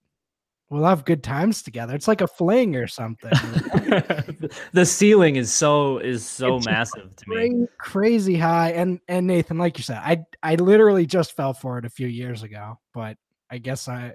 we'll 0.70 0.86
have 0.86 1.06
good 1.06 1.24
times 1.24 1.62
together. 1.62 1.96
It's 1.96 2.08
like 2.08 2.22
a 2.22 2.28
fling 2.28 2.76
or 2.76 2.88
something. 2.88 3.32
the 4.74 4.86
ceiling 4.86 5.36
is 5.36 5.52
so 5.52 6.00
is 6.00 6.26
so 6.26 6.58
it's 6.58 6.66
massive 6.66 7.16
to 7.16 7.26
crazy, 7.26 7.56
me. 7.56 7.68
Crazy 7.80 8.38
high. 8.38 8.72
And 8.72 9.00
and 9.08 9.28
Nathan, 9.28 9.58
like 9.58 9.78
you 9.78 9.84
said, 9.84 9.98
I 9.98 10.24
I 10.44 10.56
literally 10.56 11.06
just 11.06 11.36
fell 11.36 11.54
for 11.54 11.78
it 11.78 11.86
a 11.86 11.90
few 11.90 12.08
years 12.08 12.44
ago, 12.44 12.80
but 12.94 13.18
I 13.50 13.58
guess 13.60 13.88
I 13.88 14.14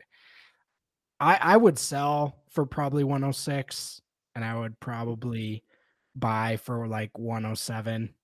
I 1.19 1.39
I 1.41 1.57
would 1.57 1.79
sell 1.79 2.37
for 2.51 2.67
probably 2.67 3.05
106 3.05 4.01
and 4.35 4.45
I 4.45 4.59
would 4.59 4.79
probably 4.81 5.65
buy 6.17 6.57
for 6.57 6.89
like 6.89 7.17
107. 7.17 8.15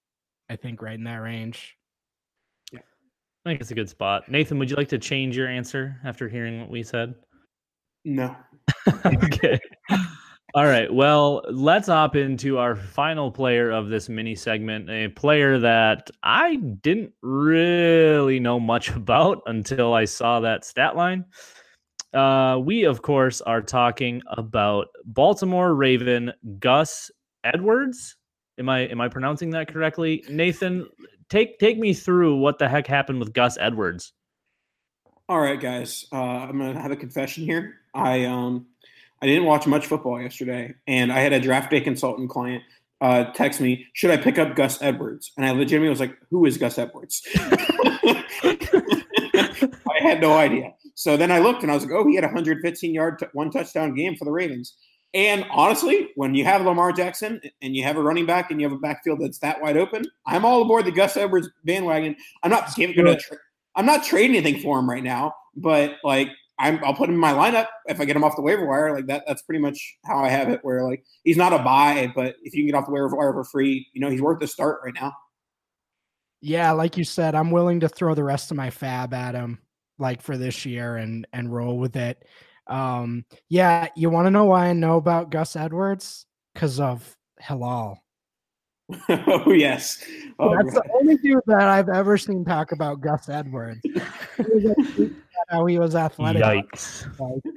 I 0.48 0.56
think 0.56 0.82
right 0.82 0.94
in 0.94 1.04
that 1.04 1.16
range. 1.16 1.76
Yeah. 2.72 2.80
I 3.44 3.50
think 3.50 3.60
it's 3.60 3.70
a 3.70 3.74
good 3.74 3.88
spot. 3.88 4.28
Nathan, 4.30 4.58
would 4.58 4.70
you 4.70 4.76
like 4.76 4.88
to 4.88 4.98
change 4.98 5.36
your 5.36 5.48
answer 5.48 5.96
after 6.04 6.28
hearing 6.28 6.60
what 6.60 6.70
we 6.70 6.82
said? 6.82 7.14
No. 8.04 8.36
okay. 9.04 9.58
All 10.54 10.64
right. 10.64 10.90
Well, 10.90 11.42
let's 11.50 11.88
hop 11.88 12.16
into 12.16 12.56
our 12.56 12.74
final 12.74 13.30
player 13.30 13.70
of 13.70 13.88
this 13.88 14.08
mini 14.08 14.34
segment, 14.34 14.88
a 14.88 15.08
player 15.08 15.58
that 15.58 16.10
I 16.22 16.56
didn't 16.56 17.12
really 17.20 18.40
know 18.40 18.58
much 18.58 18.88
about 18.96 19.42
until 19.46 19.92
I 19.92 20.06
saw 20.06 20.40
that 20.40 20.64
stat 20.64 20.96
line. 20.96 21.26
Uh, 22.14 22.58
we, 22.64 22.84
of 22.84 23.02
course, 23.02 23.42
are 23.42 23.60
talking 23.60 24.22
about 24.28 24.86
Baltimore 25.04 25.74
Raven 25.74 26.32
Gus 26.58 27.10
Edwards. 27.44 28.16
Am 28.58 28.68
I 28.68 28.80
am 28.80 29.00
I 29.00 29.08
pronouncing 29.08 29.50
that 29.50 29.72
correctly? 29.72 30.24
Nathan, 30.28 30.88
take 31.28 31.58
take 31.58 31.78
me 31.78 31.92
through 31.92 32.36
what 32.36 32.58
the 32.58 32.68
heck 32.68 32.86
happened 32.86 33.20
with 33.20 33.32
Gus 33.32 33.58
Edwards. 33.60 34.12
All 35.28 35.40
right, 35.40 35.60
guys. 35.60 36.06
Uh, 36.12 36.16
I'm 36.16 36.58
gonna 36.58 36.80
have 36.80 36.92
a 36.92 36.96
confession 36.96 37.44
here. 37.44 37.76
I 37.94 38.24
um 38.24 38.66
I 39.20 39.26
didn't 39.26 39.44
watch 39.44 39.66
much 39.66 39.86
football 39.86 40.20
yesterday, 40.20 40.74
and 40.86 41.12
I 41.12 41.20
had 41.20 41.32
a 41.32 41.40
draft 41.40 41.70
day 41.70 41.80
consultant 41.80 42.30
client 42.30 42.62
uh, 43.00 43.24
text 43.32 43.60
me, 43.60 43.86
"Should 43.92 44.10
I 44.10 44.16
pick 44.16 44.38
up 44.38 44.56
Gus 44.56 44.80
Edwards?" 44.80 45.32
And 45.36 45.44
I 45.44 45.50
legitimately 45.50 45.90
was 45.90 46.00
like, 46.00 46.16
"Who 46.30 46.46
is 46.46 46.58
Gus 46.58 46.78
Edwards?" 46.78 47.22
I 47.36 48.24
had 50.00 50.20
no 50.20 50.34
idea. 50.34 50.72
So 50.94 51.16
then 51.16 51.30
I 51.30 51.38
looked, 51.40 51.62
and 51.62 51.70
I 51.70 51.74
was 51.74 51.84
like, 51.84 51.92
"Oh, 51.92 52.06
he 52.06 52.14
had 52.14 52.24
a 52.24 52.28
115 52.28 52.94
yard, 52.94 53.18
t- 53.18 53.26
one 53.32 53.50
touchdown 53.50 53.94
game 53.94 54.16
for 54.16 54.24
the 54.24 54.32
Ravens." 54.32 54.76
And 55.16 55.46
honestly, 55.50 56.10
when 56.14 56.34
you 56.34 56.44
have 56.44 56.60
Lamar 56.60 56.92
Jackson 56.92 57.40
and 57.62 57.74
you 57.74 57.82
have 57.84 57.96
a 57.96 58.02
running 58.02 58.26
back 58.26 58.50
and 58.50 58.60
you 58.60 58.68
have 58.68 58.76
a 58.76 58.80
backfield 58.80 59.22
that's 59.22 59.38
that 59.38 59.62
wide 59.62 59.78
open, 59.78 60.04
I'm 60.26 60.44
all 60.44 60.60
aboard 60.60 60.84
the 60.84 60.92
Gus 60.92 61.16
Edwards 61.16 61.48
bandwagon. 61.64 62.16
I'm 62.42 62.50
not 62.50 62.76
going 62.76 62.92
to. 62.92 63.16
Tra- 63.16 63.38
I'm 63.74 63.86
not 63.86 64.04
trading 64.04 64.36
anything 64.36 64.60
for 64.62 64.78
him 64.78 64.90
right 64.90 65.02
now, 65.02 65.34
but 65.56 65.94
like 66.04 66.28
I'm, 66.58 66.84
I'll 66.84 66.92
put 66.92 67.08
him 67.08 67.14
in 67.14 67.20
my 67.20 67.32
lineup 67.32 67.66
if 67.86 67.98
I 67.98 68.04
get 68.04 68.14
him 68.14 68.24
off 68.24 68.36
the 68.36 68.42
waiver 68.42 68.66
wire. 68.66 68.94
Like 68.94 69.06
that, 69.06 69.24
that's 69.26 69.40
pretty 69.40 69.60
much 69.60 69.96
how 70.04 70.18
I 70.18 70.28
have 70.28 70.50
it. 70.50 70.60
Where 70.62 70.84
like 70.84 71.02
he's 71.24 71.38
not 71.38 71.54
a 71.54 71.60
buy, 71.60 72.12
but 72.14 72.36
if 72.42 72.54
you 72.54 72.60
can 72.60 72.66
get 72.66 72.74
off 72.74 72.84
the 72.84 72.92
waiver 72.92 73.08
wire 73.16 73.32
for 73.32 73.44
free, 73.44 73.86
you 73.94 74.02
know 74.02 74.10
he's 74.10 74.20
worth 74.20 74.38
the 74.38 74.46
start 74.46 74.80
right 74.84 74.94
now. 74.94 75.14
Yeah, 76.42 76.72
like 76.72 76.98
you 76.98 77.04
said, 77.04 77.34
I'm 77.34 77.50
willing 77.50 77.80
to 77.80 77.88
throw 77.88 78.14
the 78.14 78.22
rest 78.22 78.50
of 78.50 78.58
my 78.58 78.68
fab 78.68 79.14
at 79.14 79.34
him, 79.34 79.60
like 79.98 80.20
for 80.20 80.36
this 80.36 80.66
year, 80.66 80.96
and 80.96 81.26
and 81.32 81.50
roll 81.50 81.78
with 81.78 81.96
it. 81.96 82.22
Um, 82.66 83.24
yeah, 83.48 83.88
you 83.96 84.10
want 84.10 84.26
to 84.26 84.30
know 84.30 84.44
why 84.44 84.68
I 84.68 84.72
know 84.72 84.96
about 84.96 85.30
Gus 85.30 85.56
Edwards? 85.56 86.26
Because 86.54 86.80
of 86.80 87.16
Halal. 87.42 87.98
oh 89.08 89.50
yes, 89.50 90.04
oh, 90.38 90.54
that's 90.54 90.74
God. 90.74 90.84
the 90.84 90.92
only 91.00 91.16
dude 91.16 91.40
that 91.46 91.62
I've 91.62 91.88
ever 91.88 92.16
seen 92.16 92.44
talk 92.44 92.70
about 92.70 93.00
Gus 93.00 93.28
Edwards. 93.28 93.80
how 95.48 95.66
he 95.66 95.78
was 95.78 95.94
athletic. 95.94 96.42
Yikes! 96.42 97.06
Like, 97.18 97.54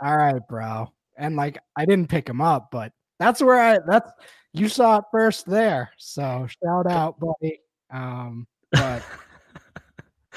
all 0.00 0.16
right, 0.16 0.48
bro. 0.48 0.92
And 1.16 1.36
like, 1.36 1.58
I 1.76 1.84
didn't 1.84 2.08
pick 2.08 2.28
him 2.28 2.40
up, 2.40 2.70
but 2.72 2.92
that's 3.20 3.40
where 3.40 3.58
I. 3.58 3.78
That's 3.86 4.10
you 4.52 4.68
saw 4.68 4.98
it 4.98 5.04
first 5.12 5.46
there. 5.46 5.90
So 5.96 6.46
shout 6.62 6.90
out, 6.90 7.20
buddy. 7.20 7.60
Um, 7.92 8.46
but 8.72 9.02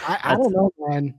I, 0.07 0.19
I 0.23 0.35
don't 0.35 0.53
know, 0.53 0.71
man. 0.79 1.15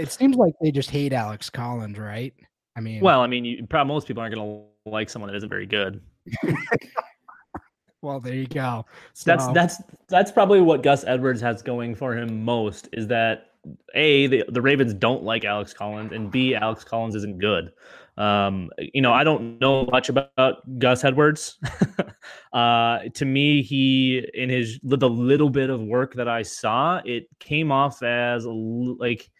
It 0.00 0.12
seems 0.12 0.36
like 0.36 0.54
they 0.60 0.70
just 0.70 0.90
hate 0.90 1.12
Alex 1.12 1.50
Collins, 1.50 1.98
right? 1.98 2.34
I 2.76 2.80
mean, 2.80 3.00
well, 3.02 3.20
I 3.20 3.26
mean, 3.26 3.44
you, 3.44 3.66
probably 3.66 3.92
most 3.92 4.06
people 4.06 4.22
aren't 4.22 4.34
going 4.34 4.46
to 4.46 4.90
like 4.90 5.10
someone 5.10 5.30
that 5.30 5.36
isn't 5.36 5.48
very 5.48 5.66
good. 5.66 6.00
well, 8.02 8.20
there 8.20 8.34
you 8.34 8.46
go. 8.46 8.86
So, 9.12 9.30
that's 9.30 9.46
that's 9.48 9.82
that's 10.08 10.32
probably 10.32 10.60
what 10.60 10.82
Gus 10.82 11.04
Edwards 11.04 11.40
has 11.40 11.62
going 11.62 11.94
for 11.94 12.16
him 12.16 12.44
most 12.44 12.88
is 12.92 13.06
that 13.08 13.48
a 13.94 14.26
the, 14.28 14.44
the 14.48 14.62
Ravens 14.62 14.94
don't 14.94 15.22
like 15.22 15.44
Alex 15.44 15.74
Collins, 15.74 16.12
and 16.12 16.30
B 16.30 16.54
Alex 16.54 16.84
Collins 16.84 17.14
isn't 17.14 17.38
good. 17.38 17.72
Um, 18.16 18.70
you 18.78 19.00
know, 19.00 19.12
I 19.12 19.24
don't 19.24 19.60
know 19.60 19.86
much 19.86 20.08
about 20.08 20.78
Gus 20.78 21.04
Edwards. 21.04 21.58
uh, 22.52 23.00
to 23.14 23.24
me, 23.24 23.62
he 23.62 24.26
in 24.34 24.48
his 24.48 24.78
the 24.82 25.08
little 25.08 25.50
bit 25.50 25.70
of 25.70 25.80
work 25.80 26.14
that 26.14 26.28
I 26.28 26.42
saw, 26.42 27.00
it 27.04 27.26
came 27.38 27.72
off 27.72 28.02
as 28.02 28.46
like 28.46 29.30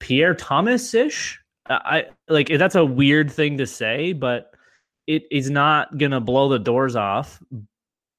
Pierre 0.00 0.34
Thomas 0.34 0.92
ish. 0.94 1.40
I 1.68 2.06
like 2.28 2.48
that's 2.48 2.74
a 2.74 2.84
weird 2.84 3.30
thing 3.30 3.58
to 3.58 3.66
say, 3.66 4.12
but 4.12 4.52
it 5.06 5.24
is 5.30 5.50
not 5.50 5.96
gonna 5.98 6.20
blow 6.20 6.48
the 6.48 6.58
doors 6.58 6.96
off. 6.96 7.40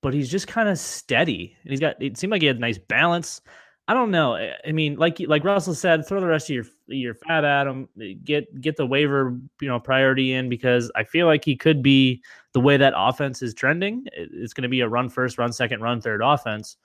But 0.02 0.14
he's 0.16 0.32
just 0.32 0.48
kind 0.48 0.68
of 0.68 0.80
steady, 0.80 1.56
and 1.64 1.72
he's 1.72 1.80
got. 1.80 2.02
It 2.02 2.18
seemed 2.18 2.32
like 2.32 2.42
he 2.42 2.48
had 2.48 2.60
nice 2.60 2.78
balance. 2.78 3.42
I 3.88 3.94
don't 3.94 4.10
know. 4.10 4.36
I 4.36 4.72
mean, 4.72 4.96
like 4.96 5.20
like 5.20 5.44
Russell 5.44 5.74
said, 5.74 6.08
throw 6.08 6.22
the 6.22 6.28
rest 6.28 6.50
of 6.50 6.56
your 6.56 6.66
your 6.88 7.14
fab 7.14 7.44
at 7.44 7.68
him. 7.68 7.90
Get 8.24 8.62
get 8.62 8.78
the 8.78 8.86
waiver 8.86 9.38
you 9.60 9.68
know 9.68 9.80
priority 9.80 10.34
in 10.34 10.50
because 10.50 10.90
I 10.96 11.04
feel 11.04 11.28
like 11.28 11.44
he 11.44 11.56
could 11.56 11.84
be 11.84 12.24
the 12.54 12.60
way 12.60 12.78
that 12.78 12.94
offense 12.96 13.42
is 13.42 13.54
trending. 13.54 14.06
It's 14.14 14.54
going 14.54 14.64
to 14.64 14.70
be 14.70 14.82
a 14.82 14.88
run 14.88 15.10
first, 15.10 15.38
run 15.38 15.52
second, 15.52 15.82
run 15.82 16.02
third 16.02 16.22
offense 16.24 16.78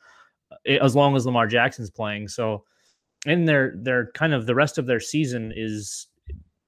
eh, 0.66 0.78
as 0.82 0.96
long 0.96 1.16
as 1.16 1.26
Lamar 1.26 1.46
Jackson's 1.46 1.90
playing. 1.90 2.28
So, 2.28 2.64
and 3.26 3.46
they're 3.46 3.74
they're 3.76 4.10
kind 4.12 4.32
of 4.32 4.46
the 4.46 4.54
rest 4.54 4.78
of 4.78 4.86
their 4.86 5.00
season 5.00 5.52
is 5.54 6.06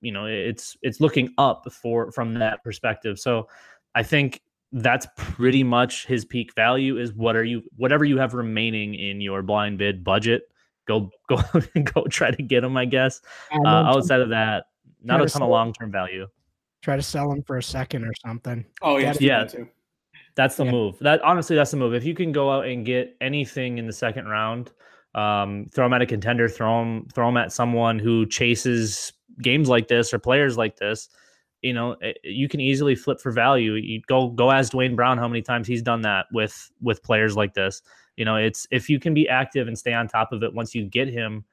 you 0.00 0.12
know 0.12 0.26
it's 0.26 0.76
it's 0.82 1.00
looking 1.00 1.32
up 1.38 1.66
for 1.72 2.12
from 2.12 2.34
that 2.34 2.62
perspective. 2.62 3.18
So, 3.18 3.48
I 3.94 4.02
think 4.02 4.42
that's 4.72 5.06
pretty 5.16 5.64
much 5.64 6.06
his 6.06 6.26
peak 6.26 6.54
value 6.54 6.98
is 6.98 7.14
what 7.14 7.36
are 7.36 7.44
you 7.44 7.62
whatever 7.76 8.04
you 8.04 8.18
have 8.18 8.34
remaining 8.34 8.94
in 8.94 9.18
your 9.18 9.42
blind 9.42 9.78
bid 9.78 10.04
budget 10.04 10.42
go 10.86 11.10
go 11.26 11.38
go 11.94 12.04
try 12.10 12.30
to 12.30 12.42
get 12.42 12.62
him 12.62 12.76
i 12.76 12.84
guess. 12.84 13.22
Uh, 13.50 13.66
outside 13.66 14.20
of 14.20 14.28
that 14.28 14.66
not 15.02 15.22
a 15.22 15.26
ton 15.26 15.42
of 15.42 15.48
long-term 15.48 15.90
value. 15.90 16.26
Try 16.82 16.96
to 16.96 17.02
sell 17.02 17.30
him 17.30 17.42
for 17.42 17.58
a 17.58 17.62
second 17.62 18.04
or 18.04 18.12
something. 18.24 18.64
Oh 18.82 18.98
yeah. 18.98 19.14
Yeah. 19.18 19.46
That's 20.36 20.56
the 20.56 20.64
yeah. 20.64 20.70
move. 20.70 20.98
That 21.00 21.20
honestly 21.22 21.56
that's 21.56 21.70
the 21.70 21.76
move. 21.76 21.94
If 21.94 22.04
you 22.04 22.14
can 22.14 22.32
go 22.32 22.50
out 22.50 22.66
and 22.66 22.86
get 22.86 23.16
anything 23.20 23.78
in 23.78 23.86
the 23.86 23.92
second 23.92 24.26
round 24.26 24.70
um, 25.14 25.66
throw 25.74 25.86
him 25.86 25.92
at 25.92 26.02
a 26.02 26.06
contender 26.06 26.48
throw 26.48 26.82
him 26.82 27.08
throw 27.14 27.28
him 27.28 27.36
at 27.36 27.52
someone 27.52 27.98
who 27.98 28.26
chases 28.26 29.12
games 29.42 29.68
like 29.68 29.88
this 29.88 30.12
or 30.12 30.18
players 30.18 30.56
like 30.56 30.76
this 30.76 31.08
you 31.62 31.72
know 31.72 31.92
eh, 32.02 32.12
you 32.22 32.48
can 32.48 32.60
easily 32.60 32.94
flip 32.94 33.20
for 33.20 33.32
value. 33.32 33.74
You 33.74 34.00
go 34.06 34.28
go 34.28 34.50
as 34.50 34.70
Duane 34.70 34.96
Brown 34.96 35.18
how 35.18 35.28
many 35.28 35.42
times 35.42 35.66
he's 35.66 35.82
done 35.82 36.02
that 36.02 36.26
with 36.32 36.70
with 36.80 37.02
players 37.02 37.36
like 37.36 37.54
this. 37.54 37.82
You 38.16 38.24
know 38.24 38.36
it's 38.36 38.66
if 38.70 38.88
you 38.88 39.00
can 39.00 39.14
be 39.14 39.28
active 39.28 39.68
and 39.68 39.78
stay 39.78 39.92
on 39.92 40.08
top 40.08 40.32
of 40.32 40.42
it 40.42 40.54
once 40.54 40.74
you 40.74 40.84
get 40.84 41.08
him 41.08 41.44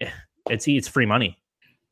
eh, 0.00 0.10
it's 0.48 0.66
it's 0.66 0.88
free 0.88 1.06
money. 1.06 1.36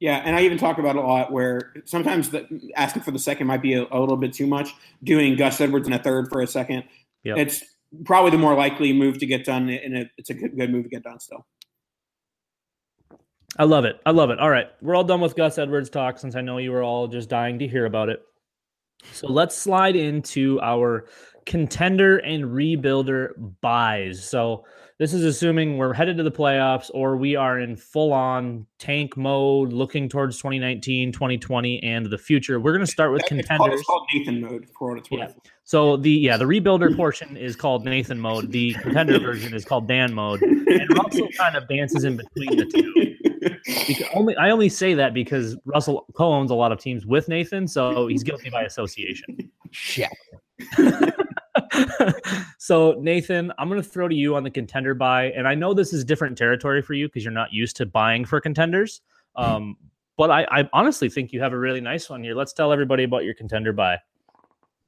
Yeah 0.00 0.22
and 0.24 0.36
i 0.36 0.42
even 0.42 0.58
talk 0.58 0.78
about 0.78 0.94
a 0.94 1.00
lot 1.00 1.32
where 1.32 1.72
sometimes 1.84 2.30
the, 2.30 2.46
asking 2.76 3.02
for 3.02 3.10
the 3.10 3.18
second 3.18 3.48
might 3.48 3.62
be 3.62 3.74
a, 3.74 3.84
a, 3.90 3.98
little 3.98 4.16
bit 4.16 4.32
too 4.32 4.46
much. 4.46 4.74
Doing 5.02 5.36
gus 5.36 5.60
edwards 5.60 5.88
in 5.88 5.92
a 5.92 5.98
third 5.98 6.28
for 6.28 6.40
a 6.40 6.46
second. 6.46 6.84
Yep. 7.24 7.36
it's 7.36 7.64
probably 8.04 8.30
the 8.30 8.38
more 8.38 8.54
likely 8.54 8.92
move 8.92 9.18
to 9.18 9.26
get 9.26 9.44
done 9.44 9.68
and 9.68 9.96
it, 9.96 10.08
it's 10.18 10.30
a 10.30 10.34
good, 10.34 10.56
good 10.56 10.70
move 10.70 10.84
to 10.84 10.90
get 10.90 11.02
done 11.02 11.18
still 11.18 11.44
I 13.56 13.64
love 13.64 13.84
it. 13.84 14.00
I 14.04 14.10
love 14.10 14.30
it. 14.30 14.38
All 14.38 14.50
right. 14.50 14.68
We're 14.82 14.94
all 14.94 15.04
done 15.04 15.20
with 15.20 15.34
Gus 15.34 15.58
Edwards 15.58 15.90
talk 15.90 16.18
since 16.18 16.36
I 16.36 16.42
know 16.42 16.58
you 16.58 16.70
were 16.70 16.82
all 16.82 17.08
just 17.08 17.28
dying 17.28 17.58
to 17.58 17.66
hear 17.66 17.86
about 17.86 18.08
it. 18.08 18.20
So 19.12 19.26
let's 19.28 19.56
slide 19.56 19.96
into 19.96 20.60
our 20.60 21.06
contender 21.46 22.18
and 22.18 22.44
rebuilder 22.44 23.30
buys. 23.60 24.28
So 24.28 24.64
this 24.98 25.12
is 25.12 25.24
assuming 25.24 25.78
we're 25.78 25.92
headed 25.92 26.16
to 26.16 26.24
the 26.24 26.30
playoffs 26.30 26.90
or 26.92 27.16
we 27.16 27.36
are 27.36 27.60
in 27.60 27.76
full 27.76 28.12
on 28.12 28.66
tank 28.78 29.16
mode 29.16 29.72
looking 29.72 30.08
towards 30.08 30.36
2019, 30.38 31.12
2020 31.12 31.82
and 31.84 32.06
the 32.06 32.18
future. 32.18 32.58
We're 32.58 32.72
going 32.72 32.84
to 32.84 32.90
start 32.90 33.12
with 33.12 33.20
it's 33.20 33.28
contenders. 33.28 33.58
Called, 33.58 33.72
it's 33.72 33.82
called 33.84 34.08
Nathan 34.12 34.40
mode 34.40 34.66
for 34.76 34.90
what 34.90 34.98
it's 34.98 35.10
worth. 35.10 35.20
Yeah. 35.20 35.50
So 35.64 35.96
the 35.96 36.10
yeah, 36.10 36.36
the 36.36 36.46
rebuilder 36.46 36.96
portion 36.96 37.36
is 37.36 37.54
called 37.54 37.84
Nathan 37.84 38.18
mode. 38.18 38.50
The 38.50 38.74
contender 38.74 39.18
version 39.20 39.54
is 39.54 39.64
called 39.64 39.86
Dan 39.86 40.12
mode. 40.14 40.42
And 40.42 40.88
Russell 40.96 41.28
kind 41.38 41.56
of 41.56 41.68
dances 41.68 42.04
in 42.04 42.16
between 42.16 42.56
the 42.56 42.64
two 42.66 43.08
because 43.86 44.06
only 44.14 44.36
I 44.36 44.50
only 44.50 44.68
say 44.68 44.94
that 44.94 45.14
because 45.14 45.56
Russell 45.64 46.06
co-owns 46.14 46.50
a 46.50 46.54
lot 46.54 46.72
of 46.72 46.80
teams 46.80 47.06
with 47.06 47.28
Nathan, 47.28 47.68
so 47.68 48.06
he's 48.06 48.22
guilty 48.22 48.50
by 48.50 48.62
association. 48.62 49.50
Shit. 49.70 50.10
so 52.58 52.96
Nathan, 53.00 53.52
I'm 53.58 53.68
going 53.68 53.82
to 53.82 53.88
throw 53.88 54.08
to 54.08 54.14
you 54.14 54.36
on 54.36 54.42
the 54.42 54.50
contender 54.50 54.94
buy, 54.94 55.26
and 55.30 55.46
I 55.46 55.54
know 55.54 55.74
this 55.74 55.92
is 55.92 56.04
different 56.04 56.38
territory 56.38 56.82
for 56.82 56.94
you 56.94 57.08
because 57.08 57.24
you're 57.24 57.32
not 57.32 57.52
used 57.52 57.76
to 57.76 57.86
buying 57.86 58.24
for 58.24 58.40
contenders. 58.40 59.00
Um, 59.36 59.76
but 60.16 60.30
I, 60.30 60.46
I 60.50 60.68
honestly 60.72 61.08
think 61.08 61.32
you 61.32 61.40
have 61.40 61.52
a 61.52 61.58
really 61.58 61.80
nice 61.80 62.10
one 62.10 62.22
here. 62.22 62.34
Let's 62.34 62.52
tell 62.52 62.72
everybody 62.72 63.04
about 63.04 63.24
your 63.24 63.34
contender 63.34 63.72
buy. 63.72 63.98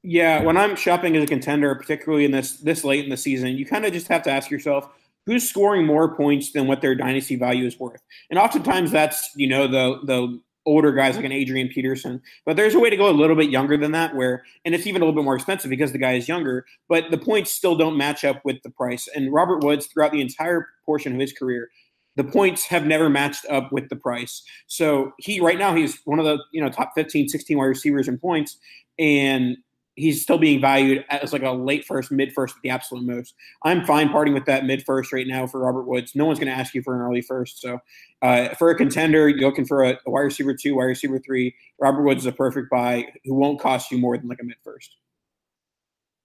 Yeah, 0.02 0.42
when 0.42 0.56
I'm 0.56 0.76
shopping 0.76 1.16
as 1.16 1.24
a 1.24 1.26
contender, 1.26 1.74
particularly 1.74 2.24
in 2.24 2.30
this 2.30 2.56
this 2.56 2.84
late 2.84 3.04
in 3.04 3.10
the 3.10 3.16
season, 3.16 3.48
you 3.48 3.66
kind 3.66 3.84
of 3.84 3.92
just 3.92 4.08
have 4.08 4.22
to 4.22 4.30
ask 4.30 4.50
yourself, 4.50 4.88
who's 5.26 5.48
scoring 5.48 5.86
more 5.86 6.14
points 6.16 6.52
than 6.52 6.66
what 6.66 6.80
their 6.80 6.94
dynasty 6.94 7.36
value 7.36 7.66
is 7.66 7.78
worth. 7.78 8.02
And 8.30 8.38
oftentimes 8.38 8.90
that's, 8.90 9.30
you 9.36 9.46
know, 9.46 9.68
the 9.68 10.00
the 10.04 10.40
older 10.66 10.92
guys 10.92 11.16
like 11.16 11.24
an 11.24 11.32
Adrian 11.32 11.68
Peterson. 11.68 12.20
But 12.44 12.56
there's 12.56 12.74
a 12.74 12.78
way 12.78 12.90
to 12.90 12.96
go 12.96 13.08
a 13.08 13.12
little 13.12 13.36
bit 13.36 13.50
younger 13.50 13.76
than 13.76 13.92
that, 13.92 14.14
where 14.14 14.44
and 14.64 14.74
it's 14.74 14.86
even 14.86 15.02
a 15.02 15.04
little 15.04 15.18
bit 15.18 15.24
more 15.24 15.36
expensive 15.36 15.70
because 15.70 15.92
the 15.92 15.98
guy 15.98 16.12
is 16.12 16.28
younger, 16.28 16.66
but 16.88 17.10
the 17.10 17.18
points 17.18 17.50
still 17.50 17.76
don't 17.76 17.96
match 17.96 18.24
up 18.24 18.40
with 18.44 18.62
the 18.62 18.70
price. 18.70 19.08
And 19.14 19.32
Robert 19.32 19.64
Woods, 19.64 19.86
throughout 19.86 20.12
the 20.12 20.20
entire 20.20 20.68
portion 20.84 21.14
of 21.14 21.20
his 21.20 21.32
career, 21.32 21.70
the 22.16 22.24
points 22.24 22.66
have 22.66 22.86
never 22.86 23.08
matched 23.08 23.46
up 23.48 23.72
with 23.72 23.88
the 23.88 23.96
price. 23.96 24.42
So 24.66 25.12
he 25.18 25.40
right 25.40 25.58
now 25.58 25.74
he's 25.74 26.00
one 26.04 26.18
of 26.18 26.24
the 26.24 26.38
you 26.52 26.60
know 26.60 26.68
top 26.68 26.92
15, 26.94 27.28
16 27.28 27.56
wide 27.56 27.64
receivers 27.64 28.08
in 28.08 28.18
points, 28.18 28.58
and 28.98 29.56
he's 30.00 30.22
still 30.22 30.38
being 30.38 30.60
valued 30.60 31.04
as 31.10 31.32
like 31.32 31.42
a 31.42 31.50
late 31.50 31.84
first, 31.84 32.10
mid 32.10 32.32
first 32.32 32.56
at 32.56 32.62
the 32.62 32.70
absolute 32.70 33.04
most. 33.04 33.34
I'm 33.64 33.84
fine 33.84 34.08
parting 34.08 34.34
with 34.34 34.46
that 34.46 34.64
mid 34.64 34.82
first 34.84 35.12
right 35.12 35.26
now 35.26 35.46
for 35.46 35.60
Robert 35.60 35.84
Woods. 35.84 36.14
No 36.14 36.24
one's 36.24 36.38
going 36.38 36.50
to 36.50 36.58
ask 36.58 36.74
you 36.74 36.82
for 36.82 36.94
an 36.94 37.02
early 37.02 37.20
first. 37.20 37.60
So 37.60 37.78
uh, 38.22 38.50
for 38.54 38.70
a 38.70 38.76
contender, 38.76 39.28
you're 39.28 39.48
looking 39.48 39.66
for 39.66 39.84
a, 39.84 39.98
a 40.06 40.10
wide 40.10 40.22
receiver 40.22 40.54
two, 40.54 40.76
wide 40.76 40.84
receiver 40.84 41.18
three. 41.18 41.54
Robert 41.78 42.02
Woods 42.02 42.20
is 42.20 42.26
a 42.26 42.32
perfect 42.32 42.70
buy 42.70 43.06
who 43.24 43.34
won't 43.34 43.60
cost 43.60 43.90
you 43.90 43.98
more 43.98 44.16
than 44.16 44.28
like 44.28 44.38
a 44.40 44.44
mid 44.44 44.56
first. 44.64 44.96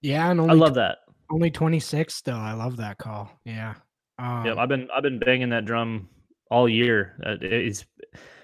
Yeah, 0.02 0.32
and 0.32 0.40
I 0.40 0.54
love 0.54 0.76
that. 0.76 1.00
Only 1.30 1.52
26 1.52 2.14
still. 2.14 2.36
I 2.36 2.54
love 2.54 2.78
that 2.78 2.98
call. 2.98 3.32
Yeah. 3.44 3.74
Um, 4.20 4.46
yeah, 4.46 4.56
I've 4.58 4.70
been 4.70 4.88
I've 4.96 5.04
been 5.04 5.20
banging 5.20 5.50
that 5.50 5.66
drum 5.66 6.08
all 6.50 6.70
year. 6.70 7.16
Uh, 7.26 7.36
it's 7.42 7.86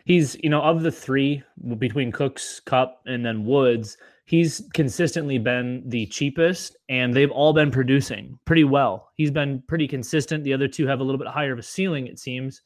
he's 0.04 0.36
you 0.44 0.50
know 0.50 0.62
of 0.62 0.82
the 0.82 0.92
three 0.92 1.44
between 1.78 2.12
Cooks, 2.12 2.60
Kupp, 2.60 3.02
and 3.06 3.26
then 3.26 3.46
Woods 3.46 3.98
he's 4.32 4.62
consistently 4.74 5.38
been 5.38 5.84
the 5.88 6.06
cheapest 6.06 6.78
and 6.88 7.14
they've 7.14 7.32
all 7.32 7.52
been 7.52 7.70
producing 7.70 8.40
pretty 8.46 8.64
well. 8.64 9.10
He's 9.16 9.30
been 9.30 9.62
pretty 9.68 9.90
consistent. 9.90 10.46
The 10.46 10.54
other 10.54 10.70
two 10.70 10.88
have 10.88 11.02
a 11.02 11.04
little 11.04 11.20
bit 11.20 11.28
higher 11.28 11.52
of 11.52 11.60
a 11.60 11.64
ceiling, 11.64 12.08
it 12.08 12.18
seems, 12.18 12.62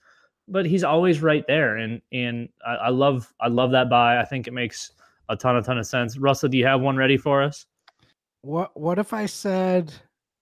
but 0.48 0.68
he's 0.68 0.84
always 0.84 1.24
right 1.24 1.44
there. 1.48 1.78
And 1.78 2.04
and 2.14 2.50
I, 2.64 2.76
I 2.76 2.90
love 2.90 3.34
I 3.42 3.48
love 3.48 3.72
that 3.72 3.90
buy. 3.90 4.20
I 4.20 4.26
think 4.26 4.46
it 4.46 4.54
makes 4.54 4.92
a 5.28 5.36
ton, 5.36 5.56
a 5.56 5.64
ton 5.64 5.80
of 5.80 5.88
sense. 5.88 6.20
Russell, 6.20 6.50
do 6.50 6.58
you 6.60 6.68
have 6.68 6.82
one 6.82 6.98
ready 6.98 7.18
for 7.18 7.42
us? 7.42 7.66
What 8.44 8.80
what 8.80 9.00
if 9.00 9.12
I 9.12 9.26
said 9.26 9.92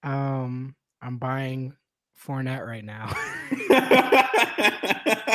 um 0.02 0.74
I'm 1.00 1.16
buying 1.16 1.74
Fournette 2.26 2.66
right 2.66 2.84
now? 2.84 3.10